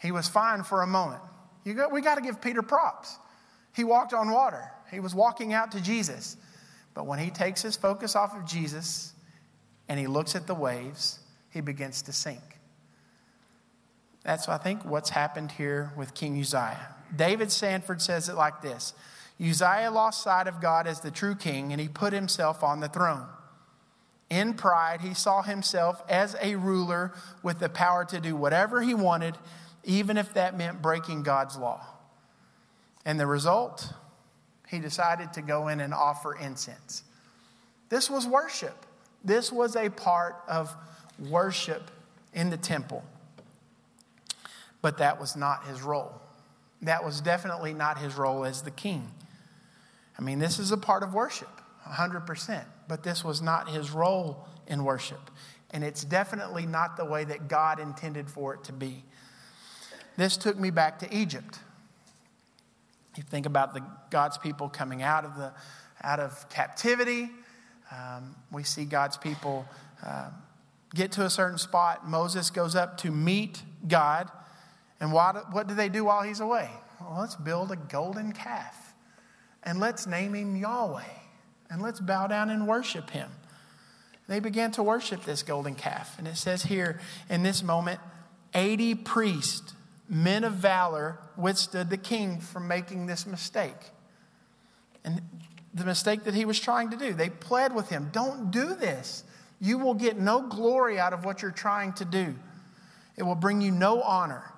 He 0.00 0.12
was 0.12 0.28
fine 0.28 0.62
for 0.62 0.82
a 0.82 0.86
moment. 0.86 1.22
We 1.64 1.72
got 1.72 2.14
to 2.16 2.20
give 2.20 2.40
Peter 2.40 2.62
props. 2.62 3.18
He 3.74 3.82
walked 3.82 4.12
on 4.14 4.30
water, 4.30 4.70
he 4.90 5.00
was 5.00 5.14
walking 5.14 5.52
out 5.52 5.72
to 5.72 5.80
Jesus. 5.80 6.36
But 6.94 7.06
when 7.06 7.18
he 7.18 7.30
takes 7.30 7.60
his 7.60 7.76
focus 7.76 8.14
off 8.14 8.34
of 8.34 8.46
Jesus 8.46 9.12
and 9.88 9.98
he 9.98 10.06
looks 10.06 10.34
at 10.34 10.46
the 10.46 10.54
waves, 10.54 11.18
he 11.50 11.60
begins 11.60 12.02
to 12.02 12.12
sink. 12.12 12.58
That's, 14.22 14.48
I 14.48 14.58
think, 14.58 14.84
what's 14.84 15.10
happened 15.10 15.52
here 15.52 15.92
with 15.96 16.14
King 16.14 16.38
Uzziah. 16.40 16.94
David 17.14 17.52
Sanford 17.52 18.02
says 18.02 18.28
it 18.28 18.34
like 18.34 18.60
this 18.60 18.94
Uzziah 19.40 19.90
lost 19.90 20.22
sight 20.22 20.48
of 20.48 20.60
God 20.60 20.86
as 20.86 21.00
the 21.00 21.10
true 21.10 21.34
king, 21.34 21.72
and 21.72 21.80
he 21.80 21.88
put 21.88 22.12
himself 22.12 22.62
on 22.62 22.80
the 22.80 22.88
throne. 22.88 23.28
In 24.28 24.54
pride, 24.54 25.02
he 25.02 25.14
saw 25.14 25.42
himself 25.42 26.02
as 26.08 26.34
a 26.42 26.56
ruler 26.56 27.12
with 27.42 27.60
the 27.60 27.68
power 27.68 28.04
to 28.06 28.18
do 28.18 28.34
whatever 28.34 28.82
he 28.82 28.94
wanted, 28.94 29.36
even 29.84 30.16
if 30.16 30.34
that 30.34 30.58
meant 30.58 30.82
breaking 30.82 31.22
God's 31.22 31.56
law. 31.56 31.86
And 33.04 33.20
the 33.20 33.26
result? 33.26 33.92
he 34.66 34.80
decided 34.80 35.32
to 35.34 35.42
go 35.42 35.68
in 35.68 35.80
and 35.80 35.94
offer 35.94 36.34
incense. 36.34 37.02
This 37.88 38.10
was 38.10 38.26
worship. 38.26 38.84
This 39.24 39.52
was 39.52 39.76
a 39.76 39.88
part 39.90 40.36
of 40.48 40.74
worship 41.18 41.90
in 42.32 42.50
the 42.50 42.56
temple. 42.56 43.04
But 44.82 44.98
that 44.98 45.18
was 45.20 45.36
not 45.36 45.66
his 45.66 45.82
role. 45.82 46.20
That 46.82 47.04
was 47.04 47.20
definitely 47.20 47.72
not 47.72 47.98
his 47.98 48.16
role 48.16 48.44
as 48.44 48.62
the 48.62 48.70
king. 48.70 49.10
I 50.18 50.22
mean, 50.22 50.38
this 50.38 50.58
is 50.58 50.72
a 50.72 50.76
part 50.76 51.02
of 51.02 51.14
worship, 51.14 51.60
100%, 51.86 52.64
but 52.88 53.02
this 53.02 53.24
was 53.24 53.42
not 53.42 53.68
his 53.68 53.90
role 53.90 54.46
in 54.66 54.84
worship. 54.84 55.30
And 55.70 55.82
it's 55.82 56.04
definitely 56.04 56.66
not 56.66 56.96
the 56.96 57.04
way 57.04 57.24
that 57.24 57.48
God 57.48 57.80
intended 57.80 58.30
for 58.30 58.54
it 58.54 58.64
to 58.64 58.72
be. 58.72 59.04
This 60.16 60.36
took 60.36 60.58
me 60.58 60.70
back 60.70 60.98
to 61.00 61.14
Egypt. 61.14 61.58
You 63.16 63.22
think 63.22 63.46
about 63.46 63.74
the 63.74 63.82
God's 64.10 64.38
people 64.38 64.68
coming 64.68 65.02
out 65.02 65.24
of 65.24 65.36
the 65.36 65.52
out 66.02 66.20
of 66.20 66.48
captivity. 66.48 67.30
Um, 67.90 68.36
we 68.52 68.62
see 68.62 68.84
God's 68.84 69.16
people 69.16 69.66
uh, 70.04 70.30
get 70.94 71.12
to 71.12 71.24
a 71.24 71.30
certain 71.30 71.58
spot. 71.58 72.08
Moses 72.08 72.50
goes 72.50 72.74
up 72.74 72.98
to 72.98 73.10
meet 73.10 73.62
God, 73.86 74.30
and 75.00 75.12
what, 75.12 75.52
what 75.52 75.66
do 75.66 75.74
they 75.74 75.88
do 75.88 76.04
while 76.04 76.22
he's 76.22 76.40
away? 76.40 76.70
Well, 77.00 77.18
let's 77.20 77.34
build 77.34 77.70
a 77.72 77.76
golden 77.76 78.32
calf, 78.32 78.94
and 79.62 79.78
let's 79.80 80.06
name 80.06 80.34
him 80.34 80.56
Yahweh, 80.56 81.02
and 81.70 81.82
let's 81.82 82.00
bow 82.00 82.26
down 82.26 82.50
and 82.50 82.66
worship 82.66 83.10
him. 83.10 83.30
They 84.28 84.40
began 84.40 84.72
to 84.72 84.82
worship 84.82 85.24
this 85.24 85.42
golden 85.42 85.74
calf, 85.74 86.18
and 86.18 86.26
it 86.26 86.36
says 86.36 86.64
here 86.64 87.00
in 87.28 87.42
this 87.42 87.62
moment, 87.62 88.00
80 88.54 88.96
priests 88.96 89.74
men 90.08 90.44
of 90.44 90.54
valor 90.54 91.18
withstood 91.36 91.90
the 91.90 91.96
king 91.96 92.40
from 92.40 92.68
making 92.68 93.06
this 93.06 93.26
mistake. 93.26 93.90
And 95.04 95.20
the 95.74 95.84
mistake 95.84 96.24
that 96.24 96.34
he 96.34 96.44
was 96.44 96.58
trying 96.58 96.90
to 96.90 96.96
do, 96.96 97.12
they 97.12 97.28
pled 97.28 97.74
with 97.74 97.88
him 97.88 98.10
don't 98.12 98.50
do 98.50 98.74
this. 98.74 99.24
You 99.60 99.78
will 99.78 99.94
get 99.94 100.18
no 100.18 100.42
glory 100.42 100.98
out 100.98 101.12
of 101.12 101.24
what 101.24 101.42
you're 101.42 101.50
trying 101.50 101.92
to 101.94 102.04
do, 102.04 102.34
it 103.16 103.22
will 103.22 103.34
bring 103.34 103.60
you 103.60 103.70
no 103.70 104.02
honor. 104.02 104.52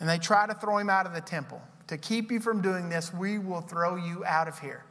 And 0.00 0.08
they 0.08 0.18
try 0.18 0.46
to 0.46 0.54
throw 0.54 0.78
him 0.78 0.88
out 0.88 1.06
of 1.06 1.14
the 1.14 1.20
temple. 1.20 1.60
To 1.88 1.98
keep 1.98 2.30
you 2.30 2.38
from 2.38 2.60
doing 2.60 2.88
this, 2.88 3.12
we 3.12 3.38
will 3.38 3.62
throw 3.62 3.96
you 3.96 4.24
out 4.24 4.46
of 4.46 4.60
here. 4.60 4.84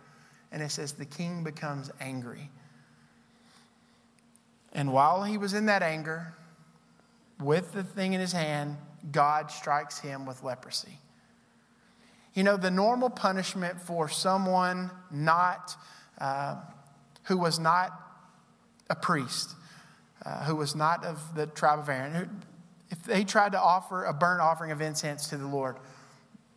And 0.51 0.61
it 0.61 0.69
says 0.69 0.93
the 0.93 1.05
king 1.05 1.43
becomes 1.43 1.91
angry. 2.01 2.49
And 4.73 4.91
while 4.91 5.23
he 5.23 5.37
was 5.37 5.53
in 5.53 5.67
that 5.67 5.81
anger, 5.81 6.33
with 7.39 7.71
the 7.71 7.83
thing 7.83 8.13
in 8.13 8.19
his 8.19 8.33
hand, 8.33 8.77
God 9.11 9.51
strikes 9.51 9.99
him 9.99 10.25
with 10.25 10.43
leprosy. 10.43 10.99
You 12.33 12.43
know, 12.43 12.57
the 12.57 12.71
normal 12.71 13.09
punishment 13.09 13.79
for 13.81 14.09
someone 14.09 14.91
not, 15.09 15.75
uh, 16.19 16.57
who 17.23 17.37
was 17.37 17.59
not 17.59 18.06
a 18.89 18.95
priest, 18.95 19.55
uh, 20.25 20.43
who 20.45 20.55
was 20.55 20.75
not 20.75 21.05
of 21.05 21.35
the 21.35 21.47
tribe 21.47 21.79
of 21.79 21.89
Aaron, 21.89 22.13
who, 22.13 22.25
if 22.89 23.03
they 23.03 23.23
tried 23.23 23.51
to 23.51 23.59
offer 23.59 24.05
a 24.05 24.13
burnt 24.13 24.41
offering 24.41 24.71
of 24.71 24.81
incense 24.81 25.27
to 25.27 25.37
the 25.37 25.47
Lord, 25.47 25.77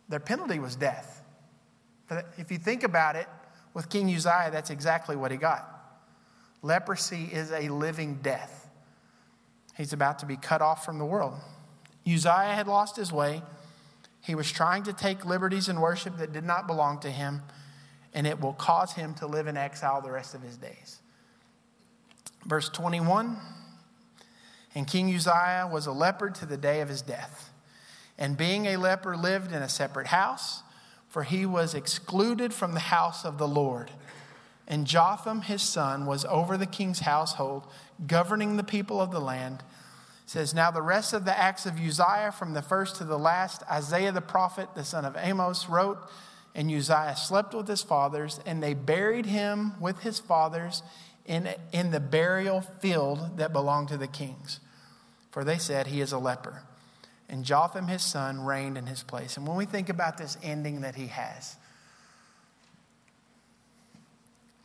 their 0.09 0.19
penalty 0.19 0.59
was 0.59 0.75
death. 0.75 1.21
But 2.07 2.33
if 2.37 2.51
you 2.51 2.57
think 2.57 2.83
about 2.83 3.15
it, 3.15 3.27
with 3.73 3.89
King 3.89 4.13
Uzziah, 4.13 4.49
that's 4.51 4.69
exactly 4.69 5.15
what 5.15 5.31
he 5.31 5.37
got. 5.37 5.67
Leprosy 6.61 7.29
is 7.31 7.51
a 7.51 7.69
living 7.69 8.19
death. 8.21 8.69
He's 9.77 9.93
about 9.93 10.19
to 10.19 10.25
be 10.25 10.35
cut 10.35 10.61
off 10.61 10.85
from 10.85 10.99
the 10.99 11.05
world. 11.05 11.35
Uzziah 12.05 12.53
had 12.53 12.67
lost 12.67 12.97
his 12.97 13.11
way. 13.11 13.41
He 14.21 14.35
was 14.35 14.51
trying 14.51 14.83
to 14.83 14.93
take 14.93 15.25
liberties 15.25 15.69
in 15.69 15.79
worship 15.79 16.17
that 16.17 16.33
did 16.33 16.43
not 16.43 16.67
belong 16.67 16.99
to 16.99 17.09
him, 17.09 17.41
and 18.13 18.27
it 18.27 18.39
will 18.39 18.53
cause 18.53 18.93
him 18.93 19.13
to 19.15 19.27
live 19.27 19.47
in 19.47 19.57
exile 19.57 20.01
the 20.01 20.11
rest 20.11 20.35
of 20.35 20.41
his 20.41 20.57
days. 20.57 20.99
Verse 22.45 22.69
21 22.69 23.37
And 24.75 24.87
King 24.87 25.13
Uzziah 25.13 25.69
was 25.71 25.85
a 25.85 25.91
leper 25.91 26.29
to 26.29 26.45
the 26.45 26.57
day 26.57 26.81
of 26.81 26.89
his 26.89 27.01
death. 27.01 27.51
And 28.17 28.37
being 28.37 28.67
a 28.67 28.77
leper, 28.77 29.17
lived 29.17 29.51
in 29.51 29.61
a 29.61 29.69
separate 29.69 30.07
house, 30.07 30.61
for 31.09 31.23
he 31.23 31.45
was 31.45 31.73
excluded 31.73 32.53
from 32.53 32.73
the 32.73 32.79
house 32.79 33.25
of 33.25 33.37
the 33.37 33.47
Lord. 33.47 33.91
And 34.67 34.85
Jotham, 34.85 35.41
his 35.41 35.61
son, 35.61 36.05
was 36.05 36.23
over 36.25 36.57
the 36.57 36.65
king's 36.65 36.99
household, 36.99 37.67
governing 38.05 38.57
the 38.57 38.63
people 38.63 39.01
of 39.01 39.11
the 39.11 39.19
land 39.19 39.63
says, 40.31 40.53
Now 40.53 40.71
the 40.71 40.81
rest 40.81 41.11
of 41.13 41.25
the 41.25 41.37
acts 41.37 41.65
of 41.65 41.77
Uzziah, 41.77 42.31
from 42.31 42.53
the 42.53 42.61
first 42.61 42.95
to 42.95 43.03
the 43.03 43.19
last, 43.19 43.63
Isaiah 43.69 44.13
the 44.13 44.21
prophet, 44.21 44.69
the 44.75 44.85
son 44.85 45.03
of 45.03 45.17
Amos, 45.19 45.67
wrote, 45.67 45.99
and 46.55 46.71
Uzziah 46.71 47.15
slept 47.17 47.53
with 47.53 47.67
his 47.67 47.83
fathers, 47.83 48.39
and 48.45 48.63
they 48.63 48.73
buried 48.73 49.25
him 49.25 49.79
with 49.81 49.99
his 49.99 50.19
fathers 50.19 50.83
in, 51.25 51.49
in 51.71 51.91
the 51.91 51.99
burial 51.99 52.61
field 52.61 53.37
that 53.37 53.53
belonged 53.53 53.89
to 53.89 53.97
the 53.97 54.07
kings. 54.07 54.59
For 55.31 55.43
they 55.43 55.57
said, 55.57 55.87
He 55.87 56.01
is 56.01 56.11
a 56.11 56.17
leper. 56.17 56.63
And 57.29 57.45
Jotham, 57.45 57.87
his 57.87 58.03
son, 58.03 58.43
reigned 58.43 58.77
in 58.77 58.85
his 58.85 59.03
place. 59.03 59.37
And 59.37 59.47
when 59.47 59.55
we 59.55 59.65
think 59.65 59.87
about 59.87 60.17
this 60.17 60.37
ending 60.43 60.81
that 60.81 60.95
he 60.95 61.07
has, 61.07 61.55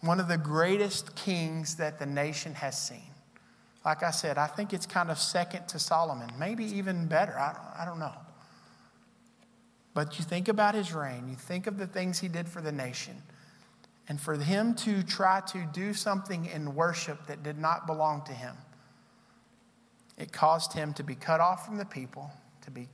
one 0.00 0.18
of 0.18 0.28
the 0.28 0.36
greatest 0.38 1.14
kings 1.14 1.76
that 1.76 1.98
the 1.98 2.06
nation 2.06 2.54
has 2.54 2.80
seen, 2.80 3.12
like 3.84 4.02
I 4.02 4.10
said, 4.10 4.36
I 4.36 4.48
think 4.48 4.72
it's 4.72 4.84
kind 4.84 5.12
of 5.12 5.18
second 5.18 5.68
to 5.68 5.78
Solomon, 5.78 6.28
maybe 6.38 6.64
even 6.64 7.06
better. 7.06 7.38
I, 7.38 7.82
I 7.82 7.84
don't 7.84 8.00
know. 8.00 8.12
But 9.94 10.18
you 10.18 10.24
think 10.24 10.48
about 10.48 10.74
his 10.74 10.92
reign, 10.92 11.28
you 11.28 11.36
think 11.36 11.68
of 11.68 11.78
the 11.78 11.86
things 11.86 12.18
he 12.18 12.28
did 12.28 12.48
for 12.48 12.60
the 12.60 12.72
nation. 12.72 13.22
And 14.08 14.20
for 14.20 14.34
him 14.36 14.74
to 14.76 15.02
try 15.02 15.40
to 15.48 15.66
do 15.72 15.92
something 15.92 16.46
in 16.46 16.74
worship 16.74 17.26
that 17.26 17.42
did 17.42 17.58
not 17.58 17.86
belong 17.86 18.22
to 18.26 18.32
him, 18.32 18.56
it 20.16 20.32
caused 20.32 20.72
him 20.72 20.94
to 20.94 21.02
be 21.02 21.14
cut 21.14 21.40
off 21.40 21.66
from 21.66 21.76
the 21.76 21.84
people, 21.84 22.30
to 22.62 22.70
be 22.70 22.88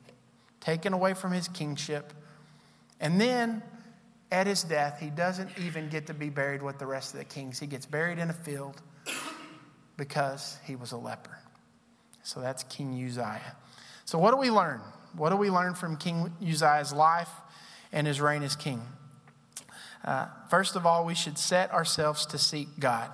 taken 0.61 0.93
away 0.93 1.15
from 1.15 1.33
his 1.33 1.49
kingship. 1.49 2.13
And 2.99 3.21
then 3.21 3.63
at 4.31 4.47
his 4.47 4.63
death, 4.63 4.99
he 4.99 5.11
doesn't 5.11 5.51
even 5.59 5.89
get 5.89 6.07
to 6.07 6.15
be 6.15 6.31
buried 6.31 6.63
with 6.63 6.79
the 6.79 6.87
rest 6.87 7.13
of 7.13 7.19
the 7.19 7.25
kings. 7.25 7.61
He 7.61 7.67
gets 7.67 7.85
buried 7.85 8.19
in 8.19 8.31
a 8.31 8.35
field 8.35 8.81
because 9.97 10.59
he 10.65 10.75
was 10.75 10.93
a 10.93 10.97
leper. 10.97 11.39
So 12.23 12.41
that's 12.41 12.63
King 12.65 12.95
Uzziah. 12.95 13.57
So, 14.05 14.19
what 14.19 14.31
do 14.31 14.37
we 14.37 14.51
learn? 14.51 14.81
What 15.17 15.31
do 15.31 15.37
we 15.37 15.51
learn 15.51 15.75
from 15.75 15.97
King 15.97 16.33
Uzziah's 16.41 16.93
life 16.93 17.31
and 17.93 18.07
his 18.07 18.21
reign 18.21 18.43
as 18.43 18.57
king? 18.57 18.83
Uh, 20.05 20.27
first 20.49 20.77
of 20.77 20.85
all, 20.85 21.05
we 21.05 21.15
should 21.15 21.39
set 21.39 21.71
ourselves 21.71 22.27
to 22.27 22.39
seek 22.39 22.69
God. 22.79 23.11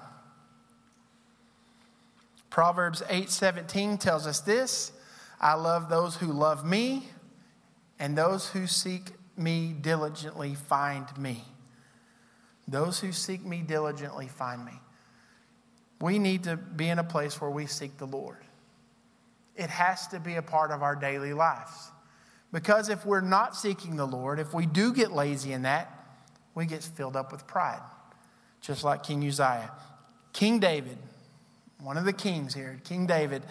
Proverbs 2.50 3.02
8:17 3.08 3.98
tells 3.98 4.26
us 4.26 4.40
this, 4.40 4.92
I 5.40 5.54
love 5.54 5.88
those 5.88 6.16
who 6.16 6.32
love 6.32 6.64
me, 6.64 7.08
and 7.98 8.16
those 8.16 8.48
who 8.48 8.66
seek 8.66 9.12
me 9.36 9.72
diligently 9.72 10.54
find 10.54 11.16
me. 11.16 11.44
Those 12.66 13.00
who 13.00 13.12
seek 13.12 13.44
me 13.44 13.62
diligently 13.62 14.28
find 14.28 14.64
me. 14.64 14.80
We 16.00 16.18
need 16.18 16.44
to 16.44 16.56
be 16.56 16.88
in 16.88 16.98
a 16.98 17.04
place 17.04 17.40
where 17.40 17.50
we 17.50 17.66
seek 17.66 17.98
the 17.98 18.06
Lord. 18.06 18.38
It 19.56 19.70
has 19.70 20.06
to 20.08 20.20
be 20.20 20.36
a 20.36 20.42
part 20.42 20.70
of 20.70 20.82
our 20.82 20.94
daily 20.94 21.34
lives. 21.34 21.90
Because 22.52 22.88
if 22.88 23.04
we're 23.04 23.20
not 23.20 23.56
seeking 23.56 23.96
the 23.96 24.06
Lord, 24.06 24.38
if 24.38 24.54
we 24.54 24.64
do 24.66 24.92
get 24.92 25.12
lazy 25.12 25.52
in 25.52 25.62
that, 25.62 25.97
we 26.58 26.66
get 26.66 26.82
filled 26.82 27.14
up 27.14 27.30
with 27.30 27.46
pride, 27.46 27.80
just 28.60 28.82
like 28.82 29.04
King 29.04 29.26
Uzziah. 29.26 29.70
King 30.32 30.58
David, 30.58 30.98
one 31.80 31.96
of 31.96 32.04
the 32.04 32.12
kings 32.12 32.52
here, 32.52 32.80
King 32.84 33.06
David 33.06 33.44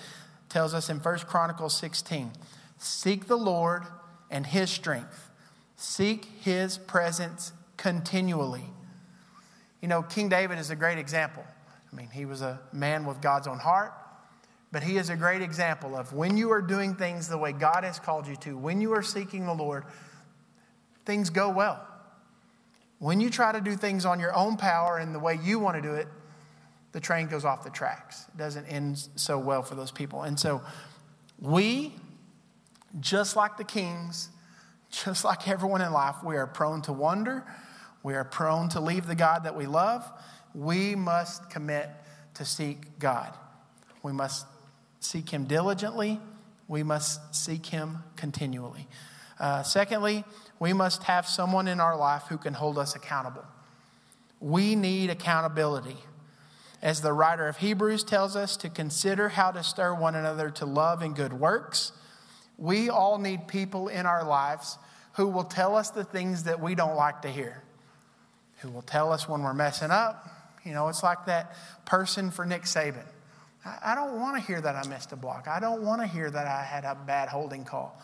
tells 0.49 0.73
us 0.73 0.89
in 0.89 0.99
1 0.99 1.19
Chronicles 1.19 1.75
16 1.77 2.31
seek 2.77 3.27
the 3.27 3.37
Lord 3.37 3.83
and 4.29 4.45
his 4.45 4.69
strength, 4.69 5.31
seek 5.77 6.25
his 6.41 6.77
presence 6.77 7.53
continually. 7.77 8.65
You 9.81 9.87
know, 9.87 10.03
King 10.03 10.27
David 10.27 10.59
is 10.59 10.69
a 10.69 10.75
great 10.75 10.97
example. 10.97 11.45
I 11.91 11.95
mean, 11.95 12.09
he 12.11 12.25
was 12.25 12.41
a 12.41 12.59
man 12.73 13.05
with 13.05 13.21
God's 13.21 13.47
own 13.47 13.59
heart, 13.59 13.93
but 14.73 14.83
he 14.83 14.97
is 14.97 15.09
a 15.09 15.15
great 15.15 15.41
example 15.41 15.95
of 15.95 16.11
when 16.11 16.35
you 16.35 16.51
are 16.51 16.61
doing 16.61 16.93
things 16.93 17.29
the 17.29 17.37
way 17.37 17.53
God 17.53 17.85
has 17.85 17.99
called 17.99 18.27
you 18.27 18.35
to, 18.37 18.57
when 18.57 18.81
you 18.81 18.93
are 18.93 19.01
seeking 19.01 19.45
the 19.45 19.53
Lord, 19.53 19.85
things 21.05 21.29
go 21.29 21.49
well. 21.49 21.86
When 22.99 23.19
you 23.19 23.29
try 23.29 23.51
to 23.51 23.61
do 23.61 23.75
things 23.75 24.05
on 24.05 24.19
your 24.19 24.35
own 24.35 24.57
power 24.57 24.97
and 24.97 25.13
the 25.13 25.19
way 25.19 25.39
you 25.41 25.59
want 25.59 25.75
to 25.75 25.81
do 25.81 25.93
it, 25.93 26.07
the 26.93 26.99
train 26.99 27.27
goes 27.27 27.45
off 27.45 27.63
the 27.63 27.69
tracks. 27.69 28.25
It 28.33 28.37
doesn't 28.37 28.65
end 28.65 29.07
so 29.15 29.37
well 29.37 29.61
for 29.61 29.75
those 29.75 29.91
people. 29.91 30.23
And 30.23 30.39
so 30.39 30.61
we, 31.39 31.93
just 32.99 33.35
like 33.35 33.57
the 33.57 33.63
kings, 33.63 34.29
just 34.89 35.23
like 35.23 35.47
everyone 35.47 35.81
in 35.81 35.91
life, 35.91 36.15
we 36.23 36.37
are 36.37 36.47
prone 36.47 36.81
to 36.83 36.93
wonder. 36.93 37.45
We 38.01 38.15
are 38.15 38.23
prone 38.23 38.69
to 38.69 38.79
leave 38.79 39.05
the 39.05 39.15
God 39.15 39.43
that 39.43 39.55
we 39.55 39.65
love 39.65 40.09
we 40.57 40.95
must 40.95 41.51
commit 41.51 41.87
to 42.33 42.43
seek 42.43 42.97
God. 42.97 43.31
We 44.01 44.11
must 44.11 44.47
seek 44.99 45.29
Him 45.29 45.45
diligently. 45.45 46.19
We 46.67 46.81
must 46.81 47.35
seek 47.35 47.67
Him 47.67 47.99
continually. 48.15 48.87
Uh, 49.39 49.63
secondly, 49.63 50.23
we 50.59 50.73
must 50.73 51.03
have 51.03 51.27
someone 51.27 51.67
in 51.67 51.79
our 51.79 51.95
life 51.95 52.23
who 52.29 52.37
can 52.37 52.53
hold 52.53 52.77
us 52.77 52.95
accountable. 52.95 53.45
We 54.39 54.75
need 54.75 55.09
accountability. 55.09 55.97
As 56.81 57.01
the 57.01 57.13
writer 57.13 57.47
of 57.47 57.57
Hebrews 57.57 58.03
tells 58.03 58.35
us, 58.35 58.55
to 58.57 58.69
consider 58.69 59.29
how 59.29 59.51
to 59.51 59.63
stir 59.63 59.93
one 59.93 60.15
another 60.15 60.49
to 60.51 60.65
love 60.65 61.01
and 61.01 61.15
good 61.15 61.33
works. 61.33 61.91
We 62.57 62.89
all 62.89 63.17
need 63.17 63.47
people 63.47 63.87
in 63.87 64.05
our 64.05 64.23
lives 64.23 64.77
who 65.13 65.27
will 65.27 65.43
tell 65.43 65.75
us 65.75 65.89
the 65.89 66.03
things 66.03 66.43
that 66.43 66.59
we 66.59 66.75
don't 66.75 66.95
like 66.95 67.23
to 67.23 67.29
hear, 67.29 67.63
who 68.59 68.69
will 68.69 68.83
tell 68.83 69.11
us 69.11 69.27
when 69.27 69.41
we're 69.41 69.53
messing 69.53 69.89
up, 69.89 70.27
you 70.67 70.73
know, 70.73 70.89
it's 70.89 71.01
like 71.01 71.25
that 71.27 71.55
person 71.85 72.29
for 72.29 72.45
Nick 72.45 72.63
Saban. 72.63 73.05
I, 73.63 73.93
I 73.93 73.95
don't 73.95 74.19
want 74.19 74.35
to 74.35 74.41
hear 74.41 74.59
that 74.59 74.75
I 74.75 74.85
missed 74.87 75.13
a 75.13 75.15
block. 75.15 75.47
I 75.47 75.61
don't 75.61 75.81
want 75.81 76.01
to 76.01 76.07
hear 76.07 76.29
that 76.29 76.45
I 76.45 76.61
had 76.61 76.83
a 76.83 76.93
bad 76.93 77.29
holding 77.29 77.63
call. 77.63 77.99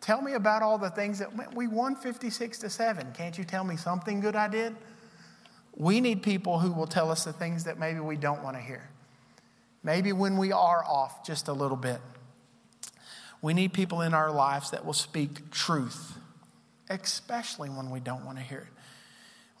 Tell 0.00 0.22
me 0.22 0.34
about 0.34 0.62
all 0.62 0.78
the 0.78 0.90
things 0.90 1.18
that 1.18 1.34
went. 1.36 1.54
we 1.54 1.66
won 1.66 1.96
56 1.96 2.58
to 2.58 2.70
7. 2.70 3.12
Can't 3.12 3.36
you 3.36 3.44
tell 3.44 3.64
me 3.64 3.76
something 3.76 4.20
good 4.20 4.36
I 4.36 4.48
did? 4.48 4.76
We 5.76 6.00
need 6.00 6.22
people 6.22 6.58
who 6.58 6.72
will 6.72 6.86
tell 6.86 7.10
us 7.10 7.24
the 7.24 7.32
things 7.32 7.64
that 7.64 7.78
maybe 7.78 8.00
we 8.00 8.16
don't 8.16 8.42
want 8.42 8.56
to 8.56 8.62
hear. 8.62 8.88
Maybe 9.82 10.12
when 10.12 10.36
we 10.36 10.52
are 10.52 10.84
off 10.84 11.24
just 11.24 11.48
a 11.48 11.52
little 11.52 11.76
bit. 11.76 12.00
We 13.40 13.54
need 13.54 13.72
people 13.72 14.00
in 14.00 14.14
our 14.14 14.32
lives 14.32 14.72
that 14.72 14.84
will 14.84 14.92
speak 14.92 15.50
truth, 15.50 16.18
especially 16.90 17.68
when 17.68 17.90
we 17.90 18.00
don't 18.00 18.24
want 18.24 18.38
to 18.38 18.44
hear 18.44 18.60
it. 18.60 18.82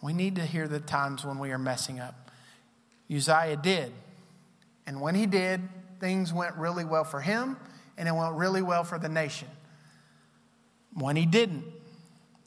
We 0.02 0.12
need 0.12 0.36
to 0.36 0.44
hear 0.44 0.66
the 0.66 0.80
times 0.80 1.24
when 1.24 1.38
we 1.38 1.50
are 1.52 1.58
messing 1.58 2.00
up. 2.00 2.30
Uzziah 3.12 3.56
did. 3.56 3.92
And 4.86 5.00
when 5.00 5.14
he 5.14 5.26
did, 5.26 5.60
things 6.00 6.32
went 6.32 6.56
really 6.56 6.84
well 6.84 7.04
for 7.04 7.20
him 7.20 7.56
and 7.96 8.08
it 8.08 8.12
went 8.12 8.34
really 8.34 8.62
well 8.62 8.84
for 8.84 8.98
the 8.98 9.08
nation. 9.08 9.48
When 10.98 11.16
he 11.16 11.26
didn't, 11.26 11.64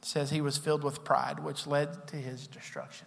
says 0.02 0.30
he 0.30 0.40
was 0.40 0.58
filled 0.58 0.84
with 0.84 1.04
pride, 1.04 1.40
which 1.40 1.66
led 1.66 2.06
to 2.08 2.16
his 2.16 2.46
destruction. 2.46 3.06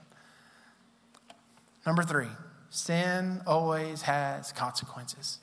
Number 1.86 2.02
three, 2.02 2.30
sin 2.70 3.42
always 3.46 4.04
has 4.04 4.52
consequences. 4.52 5.40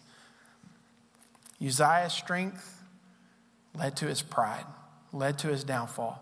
Uzziah's 1.64 2.12
strength 2.12 2.82
led 3.74 3.96
to 3.98 4.06
his 4.06 4.22
pride, 4.22 4.64
led 5.12 5.38
to 5.38 5.48
his 5.48 5.62
downfall. 5.62 6.20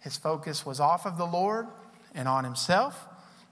His 0.00 0.16
focus 0.16 0.64
was 0.64 0.80
off 0.80 1.04
of 1.04 1.18
the 1.18 1.26
Lord 1.26 1.66
and 2.14 2.26
on 2.26 2.44
himself. 2.44 3.06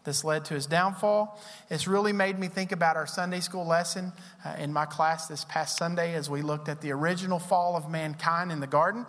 This 0.04 0.24
led 0.24 0.46
to 0.46 0.54
his 0.54 0.64
downfall. 0.64 1.38
It's 1.68 1.86
really 1.86 2.14
made 2.14 2.38
me 2.38 2.48
think 2.48 2.72
about 2.72 2.96
our 2.96 3.06
Sunday 3.06 3.40
school 3.40 3.66
lesson 3.66 4.12
uh, 4.42 4.56
in 4.58 4.72
my 4.72 4.86
class 4.86 5.26
this 5.26 5.44
past 5.44 5.76
Sunday 5.76 6.14
as 6.14 6.30
we 6.30 6.40
looked 6.40 6.70
at 6.70 6.80
the 6.80 6.92
original 6.92 7.38
fall 7.38 7.76
of 7.76 7.90
mankind 7.90 8.50
in 8.50 8.61
the 8.61 8.66
garden. 8.66 9.04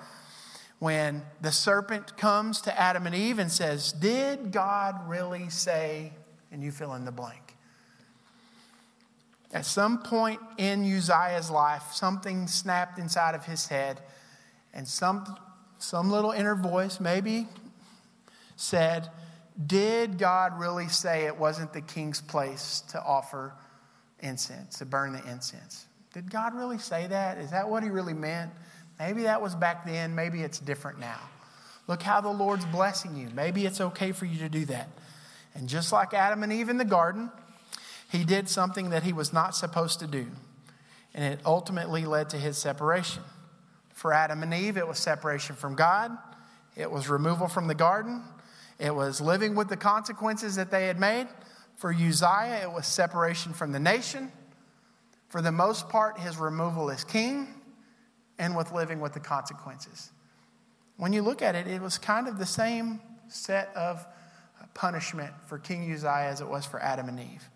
When 0.81 1.21
the 1.41 1.51
serpent 1.51 2.17
comes 2.17 2.59
to 2.61 2.75
Adam 2.81 3.05
and 3.05 3.13
Eve 3.13 3.37
and 3.37 3.51
says, 3.51 3.91
Did 3.91 4.51
God 4.51 5.07
really 5.07 5.47
say, 5.51 6.11
and 6.51 6.63
you 6.63 6.71
fill 6.71 6.95
in 6.95 7.05
the 7.05 7.11
blank? 7.11 7.55
At 9.53 9.67
some 9.67 9.99
point 10.01 10.39
in 10.57 10.83
Uzziah's 10.83 11.51
life, 11.51 11.83
something 11.91 12.47
snapped 12.47 12.97
inside 12.97 13.35
of 13.35 13.45
his 13.45 13.67
head, 13.67 14.01
and 14.73 14.87
some, 14.87 15.37
some 15.77 16.09
little 16.09 16.31
inner 16.31 16.55
voice 16.55 16.99
maybe 16.99 17.47
said, 18.55 19.07
Did 19.67 20.17
God 20.17 20.59
really 20.59 20.87
say 20.87 21.27
it 21.27 21.37
wasn't 21.37 21.73
the 21.73 21.81
king's 21.81 22.21
place 22.21 22.81
to 22.89 22.99
offer 22.99 23.53
incense, 24.21 24.79
to 24.79 24.85
burn 24.85 25.13
the 25.13 25.23
incense? 25.29 25.85
Did 26.11 26.31
God 26.31 26.55
really 26.55 26.79
say 26.79 27.05
that? 27.05 27.37
Is 27.37 27.51
that 27.51 27.69
what 27.69 27.83
he 27.83 27.89
really 27.91 28.15
meant? 28.15 28.49
Maybe 29.01 29.23
that 29.23 29.41
was 29.41 29.55
back 29.55 29.83
then. 29.83 30.13
Maybe 30.13 30.43
it's 30.43 30.59
different 30.59 30.99
now. 30.99 31.19
Look 31.87 32.03
how 32.03 32.21
the 32.21 32.29
Lord's 32.29 32.65
blessing 32.65 33.17
you. 33.17 33.29
Maybe 33.33 33.65
it's 33.65 33.81
okay 33.81 34.11
for 34.11 34.25
you 34.25 34.37
to 34.41 34.49
do 34.49 34.65
that. 34.65 34.89
And 35.55 35.67
just 35.67 35.91
like 35.91 36.13
Adam 36.13 36.43
and 36.43 36.53
Eve 36.53 36.69
in 36.69 36.77
the 36.77 36.85
garden, 36.85 37.31
he 38.11 38.23
did 38.23 38.47
something 38.47 38.91
that 38.91 39.01
he 39.01 39.11
was 39.11 39.33
not 39.33 39.55
supposed 39.55 39.99
to 40.01 40.07
do. 40.07 40.27
And 41.15 41.33
it 41.33 41.39
ultimately 41.47 42.05
led 42.05 42.29
to 42.29 42.37
his 42.37 42.59
separation. 42.59 43.23
For 43.95 44.13
Adam 44.13 44.43
and 44.43 44.53
Eve, 44.53 44.77
it 44.77 44.87
was 44.87 44.99
separation 44.99 45.55
from 45.55 45.73
God, 45.73 46.15
it 46.75 46.89
was 46.91 47.09
removal 47.09 47.47
from 47.47 47.67
the 47.67 47.75
garden, 47.75 48.21
it 48.77 48.93
was 48.93 49.19
living 49.19 49.55
with 49.55 49.67
the 49.67 49.77
consequences 49.77 50.57
that 50.57 50.69
they 50.69 50.85
had 50.85 50.99
made. 50.99 51.27
For 51.75 51.91
Uzziah, 51.91 52.59
it 52.61 52.71
was 52.71 52.85
separation 52.85 53.53
from 53.53 53.71
the 53.71 53.79
nation. 53.79 54.31
For 55.27 55.41
the 55.41 55.51
most 55.51 55.89
part, 55.89 56.19
his 56.19 56.37
removal 56.37 56.91
as 56.91 57.03
king 57.03 57.60
and 58.41 58.57
with 58.57 58.71
living 58.71 58.99
with 58.99 59.13
the 59.13 59.19
consequences. 59.19 60.09
When 60.97 61.13
you 61.13 61.21
look 61.21 61.43
at 61.43 61.53
it, 61.53 61.67
it 61.67 61.79
was 61.79 61.99
kind 61.99 62.27
of 62.27 62.39
the 62.39 62.45
same 62.45 62.99
set 63.27 63.69
of 63.75 64.03
punishment 64.73 65.31
for 65.45 65.59
King 65.59 65.89
Uzziah 65.93 66.27
as 66.29 66.41
it 66.41 66.47
was 66.47 66.65
for 66.65 66.81
Adam 66.81 67.07
and 67.07 67.19
Eve. 67.19 67.49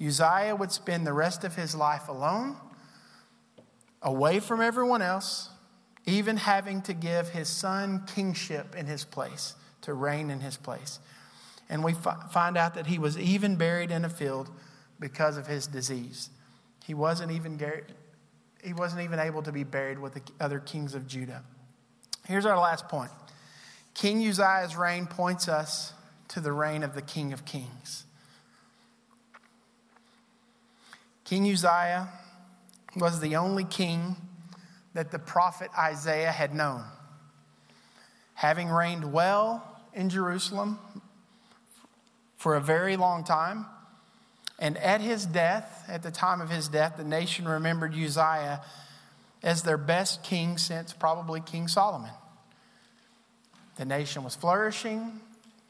Uzziah 0.00 0.54
would 0.54 0.70
spend 0.70 1.04
the 1.04 1.12
rest 1.12 1.42
of 1.42 1.56
his 1.56 1.74
life 1.74 2.08
alone, 2.08 2.56
away 4.02 4.38
from 4.38 4.60
everyone 4.60 5.02
else, 5.02 5.50
even 6.06 6.36
having 6.36 6.80
to 6.82 6.94
give 6.94 7.30
his 7.30 7.48
son 7.48 8.04
kingship 8.14 8.76
in 8.76 8.86
his 8.86 9.04
place, 9.04 9.54
to 9.80 9.94
reign 9.94 10.30
in 10.30 10.40
his 10.40 10.56
place. 10.56 11.00
And 11.68 11.82
we 11.82 11.92
find 12.30 12.56
out 12.56 12.74
that 12.74 12.86
he 12.86 13.00
was 13.00 13.18
even 13.18 13.56
buried 13.56 13.90
in 13.90 14.04
a 14.04 14.10
field 14.10 14.48
because 15.00 15.36
of 15.36 15.48
his 15.48 15.66
disease. 15.66 16.30
He 16.84 16.94
wasn't 16.94 17.32
even, 17.32 17.58
he 18.64 18.72
wasn't 18.72 19.02
even 19.02 19.18
able 19.18 19.42
to 19.42 19.52
be 19.52 19.62
buried 19.62 19.98
with 19.98 20.14
the 20.14 20.22
other 20.40 20.58
kings 20.58 20.94
of 20.94 21.06
Judah. 21.06 21.42
Here's 22.26 22.46
our 22.46 22.58
last 22.58 22.88
point 22.88 23.10
King 23.92 24.26
Uzziah's 24.26 24.76
reign 24.76 25.06
points 25.06 25.48
us 25.48 25.92
to 26.28 26.40
the 26.40 26.52
reign 26.52 26.82
of 26.82 26.94
the 26.94 27.02
King 27.02 27.32
of 27.32 27.44
Kings. 27.44 28.04
King 31.24 31.50
Uzziah 31.50 32.08
was 32.96 33.20
the 33.20 33.36
only 33.36 33.64
king 33.64 34.16
that 34.94 35.10
the 35.10 35.18
prophet 35.18 35.70
Isaiah 35.78 36.32
had 36.32 36.54
known. 36.54 36.84
Having 38.34 38.68
reigned 38.68 39.12
well 39.12 39.80
in 39.92 40.08
Jerusalem 40.08 40.78
for 42.36 42.56
a 42.56 42.60
very 42.60 42.96
long 42.96 43.24
time, 43.24 43.66
and 44.58 44.78
at 44.78 45.00
his 45.00 45.26
death, 45.26 45.84
at 45.88 46.02
the 46.02 46.10
time 46.10 46.40
of 46.40 46.50
his 46.50 46.68
death, 46.68 46.96
the 46.96 47.04
nation 47.04 47.46
remembered 47.46 47.94
Uzziah 47.94 48.62
as 49.42 49.62
their 49.62 49.76
best 49.76 50.22
king 50.22 50.58
since 50.58 50.92
probably 50.92 51.40
King 51.40 51.68
Solomon. 51.68 52.12
The 53.76 53.84
nation 53.84 54.22
was 54.22 54.36
flourishing, 54.36 55.20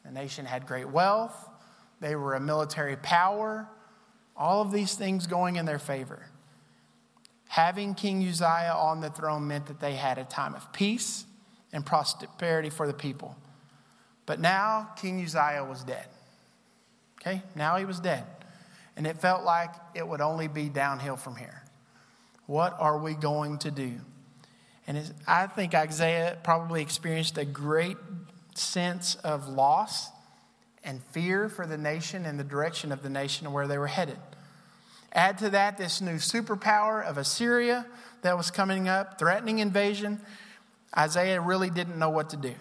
the 0.03 0.11
nation 0.11 0.45
had 0.45 0.67
great 0.67 0.89
wealth, 0.89 1.49
they 1.99 2.15
were 2.15 2.35
a 2.35 2.39
military 2.39 2.95
power, 2.95 3.67
all 4.37 4.61
of 4.61 4.71
these 4.71 4.93
things 4.93 5.25
going 5.25 5.55
in 5.55 5.65
their 5.65 5.79
favor. 5.79 6.27
Having 7.47 7.95
King 7.95 8.27
Uzziah 8.27 8.75
on 8.75 9.01
the 9.01 9.09
throne 9.09 9.47
meant 9.47 9.67
that 9.67 9.79
they 9.79 9.95
had 9.95 10.17
a 10.17 10.25
time 10.25 10.53
of 10.53 10.71
peace 10.73 11.25
and 11.73 11.85
prosperity 11.85 12.69
for 12.69 12.85
the 12.85 12.93
people. 12.93 13.35
But 14.25 14.39
now 14.39 14.91
King 14.97 15.23
Uzziah 15.23 15.65
was 15.67 15.83
dead. 15.83 16.05
Okay, 17.21 17.41
now 17.55 17.77
he 17.77 17.85
was 17.85 17.99
dead. 17.99 18.25
And 18.97 19.05
it 19.05 19.19
felt 19.19 19.43
like 19.43 19.71
it 19.93 20.07
would 20.07 20.21
only 20.21 20.47
be 20.47 20.69
downhill 20.69 21.17
from 21.17 21.35
here. 21.35 21.63
What 22.47 22.75
are 22.79 22.97
we 22.97 23.13
going 23.13 23.57
to 23.59 23.71
do? 23.71 23.93
And 24.87 25.11
I 25.27 25.47
think 25.47 25.73
Isaiah 25.73 26.37
probably 26.43 26.81
experienced 26.81 27.37
a 27.37 27.45
great 27.45 27.97
sense 28.53 29.15
of 29.15 29.47
loss 29.49 30.09
and 30.83 31.03
fear 31.11 31.49
for 31.49 31.65
the 31.65 31.77
nation 31.77 32.25
and 32.25 32.39
the 32.39 32.43
direction 32.43 32.91
of 32.91 33.01
the 33.01 33.09
nation 33.09 33.47
and 33.47 33.53
where 33.53 33.67
they 33.67 33.77
were 33.77 33.87
headed. 33.87 34.19
Add 35.11 35.39
to 35.39 35.49
that 35.49 35.77
this 35.77 36.01
new 36.01 36.15
superpower 36.15 37.03
of 37.03 37.17
Assyria 37.17 37.85
that 38.21 38.37
was 38.37 38.51
coming 38.51 38.87
up, 38.87 39.17
threatening 39.17 39.59
invasion. 39.59 40.21
Isaiah 40.95 41.41
really 41.41 41.69
didn't 41.69 41.97
know 41.97 42.09
what 42.09 42.29
to 42.29 42.37
do. 42.37 42.53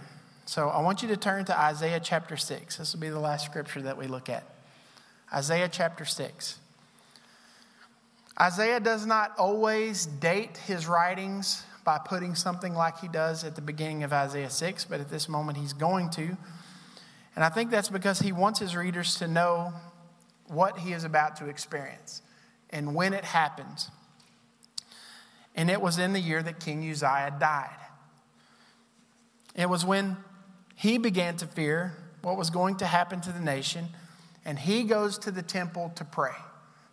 So 0.46 0.68
I 0.68 0.80
want 0.80 1.02
you 1.02 1.08
to 1.08 1.16
turn 1.16 1.44
to 1.46 1.58
Isaiah 1.58 2.00
chapter 2.00 2.36
6. 2.36 2.76
This 2.76 2.92
will 2.92 3.00
be 3.00 3.08
the 3.08 3.18
last 3.18 3.44
scripture 3.44 3.82
that 3.82 3.98
we 3.98 4.06
look 4.06 4.28
at. 4.28 4.44
Isaiah 5.32 5.68
chapter 5.70 6.04
6. 6.04 6.58
Isaiah 8.40 8.80
does 8.80 9.06
not 9.06 9.32
always 9.38 10.06
date 10.06 10.56
his 10.56 10.86
writings 10.86 11.62
by 11.84 11.98
putting 11.98 12.34
something 12.34 12.74
like 12.74 12.98
he 12.98 13.08
does 13.08 13.44
at 13.44 13.54
the 13.54 13.62
beginning 13.62 14.02
of 14.02 14.12
Isaiah 14.12 14.50
6, 14.50 14.84
but 14.86 15.00
at 15.00 15.08
this 15.08 15.28
moment 15.28 15.58
he's 15.58 15.72
going 15.72 16.10
to. 16.10 16.36
And 17.36 17.44
I 17.44 17.48
think 17.48 17.70
that's 17.70 17.88
because 17.88 18.20
he 18.20 18.32
wants 18.32 18.58
his 18.58 18.74
readers 18.74 19.16
to 19.16 19.28
know 19.28 19.72
what 20.48 20.78
he 20.78 20.92
is 20.92 21.04
about 21.04 21.36
to 21.36 21.48
experience 21.48 22.22
and 22.70 22.94
when 22.94 23.12
it 23.12 23.24
happens. 23.24 23.90
And 25.54 25.70
it 25.70 25.80
was 25.80 25.98
in 25.98 26.12
the 26.12 26.20
year 26.20 26.42
that 26.42 26.58
King 26.58 26.88
Uzziah 26.90 27.36
died. 27.38 27.76
It 29.54 29.68
was 29.68 29.84
when 29.84 30.16
he 30.74 30.98
began 30.98 31.36
to 31.36 31.46
fear 31.46 31.94
what 32.22 32.36
was 32.36 32.50
going 32.50 32.76
to 32.78 32.86
happen 32.86 33.20
to 33.20 33.30
the 33.30 33.40
nation 33.40 33.88
and 34.44 34.58
he 34.58 34.84
goes 34.84 35.18
to 35.18 35.30
the 35.30 35.42
temple 35.42 35.92
to 35.96 36.04
pray. 36.04 36.34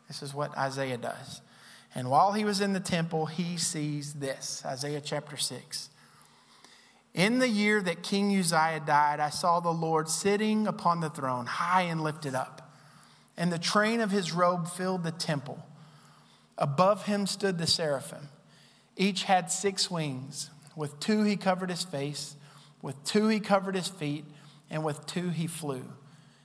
This 0.08 0.22
is 0.22 0.34
what 0.34 0.58
Isaiah 0.58 0.98
does. 0.98 1.42
And 1.94 2.10
while 2.10 2.32
he 2.32 2.46
was 2.46 2.62
in 2.62 2.74
the 2.74 2.80
temple, 2.80 3.26
he 3.26 3.58
sees 3.58 4.14
this 4.14 4.64
Isaiah 4.66 5.02
chapter 5.02 5.38
6. 5.38 5.90
In 7.14 7.40
the 7.40 7.50
year 7.50 7.82
that 7.82 8.04
King 8.04 8.38
Uzziah 8.38 8.82
died, 8.86 9.20
I 9.20 9.30
saw 9.30 9.60
the 9.60 9.74
Lord 9.74 10.08
sitting 10.08 10.66
upon 10.66 11.02
the 11.02 11.10
throne, 11.10 11.46
high 11.46 11.82
and 11.84 12.02
lifted 12.02 12.36
up, 12.36 12.72
and 13.36 13.52
the 13.52 13.60
train 13.60 14.00
of 14.00 14.12
his 14.12 14.32
robe 14.32 14.70
filled 14.70 15.04
the 15.04 15.12
temple. 15.12 15.66
Above 16.58 17.06
him 17.06 17.28
stood 17.28 17.58
the 17.58 17.68
seraphim. 17.68 18.30
Each 18.96 19.24
had 19.24 19.52
six 19.52 19.92
wings. 19.92 20.50
With 20.76 21.00
two 21.02 21.24
he 21.24 21.36
covered 21.36 21.70
his 21.70 21.84
face, 21.84 22.36
with 22.82 23.04
two 23.04 23.28
he 23.28 23.42
covered 23.42 23.76
his 23.76 23.90
feet, 23.90 24.24
and 24.70 24.86
with 24.86 25.06
two 25.06 25.30
he 25.30 25.48
flew. 25.48 25.84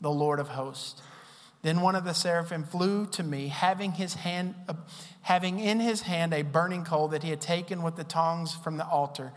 the 0.00 0.10
Lord 0.10 0.40
of 0.40 0.48
hosts. 0.48 1.00
Then 1.62 1.80
one 1.80 1.94
of 1.94 2.04
the 2.04 2.12
seraphim 2.12 2.64
flew 2.64 3.06
to 3.06 3.22
me, 3.22 3.48
having, 3.48 3.92
his 3.92 4.14
hand, 4.14 4.54
uh, 4.68 4.74
having 5.22 5.58
in 5.58 5.80
his 5.80 6.02
hand 6.02 6.34
a 6.34 6.42
burning 6.42 6.84
coal 6.84 7.08
that 7.08 7.22
he 7.22 7.30
had 7.30 7.40
taken 7.40 7.82
with 7.82 7.96
the 7.96 8.04
tongs 8.04 8.54
from 8.54 8.76
the 8.76 8.86
altar. 8.86 9.32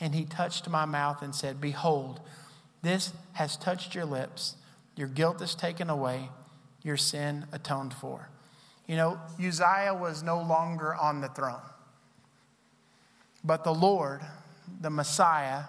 And 0.00 0.14
he 0.14 0.24
touched 0.24 0.68
my 0.70 0.86
mouth 0.86 1.20
and 1.20 1.34
said, 1.34 1.60
Behold, 1.60 2.20
this 2.80 3.12
has 3.34 3.58
touched 3.58 3.94
your 3.94 4.06
lips. 4.06 4.56
Your 4.96 5.08
guilt 5.08 5.42
is 5.42 5.54
taken 5.54 5.90
away, 5.90 6.30
your 6.82 6.96
sin 6.96 7.46
atoned 7.52 7.92
for. 7.92 8.30
You 8.86 8.96
know, 8.96 9.20
Uzziah 9.38 9.94
was 9.94 10.22
no 10.22 10.40
longer 10.40 10.94
on 10.94 11.20
the 11.20 11.28
throne, 11.28 11.60
but 13.44 13.64
the 13.64 13.74
Lord, 13.74 14.22
the 14.80 14.90
Messiah, 14.90 15.64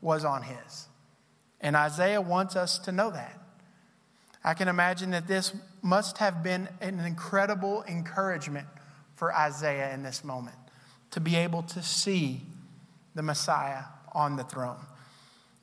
was 0.00 0.24
on 0.24 0.42
his. 0.42 0.86
And 1.60 1.74
Isaiah 1.74 2.20
wants 2.20 2.54
us 2.54 2.78
to 2.80 2.92
know 2.92 3.10
that. 3.10 3.37
I 4.44 4.54
can 4.54 4.68
imagine 4.68 5.10
that 5.10 5.26
this 5.26 5.52
must 5.82 6.18
have 6.18 6.42
been 6.42 6.68
an 6.80 7.00
incredible 7.00 7.84
encouragement 7.88 8.66
for 9.14 9.34
Isaiah 9.34 9.92
in 9.92 10.02
this 10.02 10.22
moment 10.22 10.56
to 11.10 11.20
be 11.20 11.36
able 11.36 11.62
to 11.62 11.82
see 11.82 12.42
the 13.14 13.22
Messiah 13.22 13.84
on 14.12 14.36
the 14.36 14.44
throne. 14.44 14.84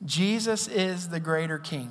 Jesus 0.04 0.68
is 0.68 1.08
the 1.08 1.20
greater 1.20 1.58
king 1.58 1.90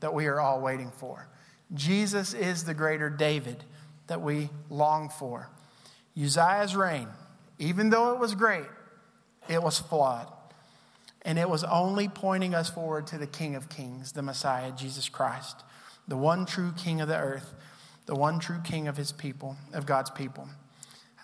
that 0.00 0.12
we 0.12 0.26
are 0.26 0.40
all 0.40 0.60
waiting 0.60 0.90
for. 0.90 1.28
Jesus 1.74 2.34
is 2.34 2.64
the 2.64 2.74
greater 2.74 3.10
David 3.10 3.64
that 4.06 4.20
we 4.20 4.50
long 4.70 5.08
for. 5.08 5.48
Uzziah's 6.20 6.74
reign, 6.74 7.08
even 7.58 7.90
though 7.90 8.12
it 8.12 8.18
was 8.18 8.34
great, 8.34 8.66
it 9.48 9.62
was 9.62 9.78
flawed. 9.78 10.28
And 11.22 11.38
it 11.38 11.48
was 11.48 11.64
only 11.64 12.08
pointing 12.08 12.54
us 12.54 12.70
forward 12.70 13.06
to 13.08 13.18
the 13.18 13.26
King 13.26 13.54
of 13.54 13.68
Kings, 13.68 14.12
the 14.12 14.22
Messiah, 14.22 14.72
Jesus 14.72 15.08
Christ, 15.08 15.62
the 16.08 16.16
one 16.16 16.46
true 16.46 16.72
King 16.76 17.00
of 17.00 17.08
the 17.08 17.16
earth, 17.16 17.54
the 18.06 18.14
one 18.14 18.40
true 18.40 18.60
King 18.64 18.88
of 18.88 18.96
his 18.96 19.12
people, 19.12 19.56
of 19.72 19.86
God's 19.86 20.10
people. 20.10 20.48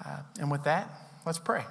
Uh, 0.04 0.18
and 0.38 0.50
with 0.50 0.64
that, 0.64 0.88
let's 1.24 1.38
pray. 1.38 1.64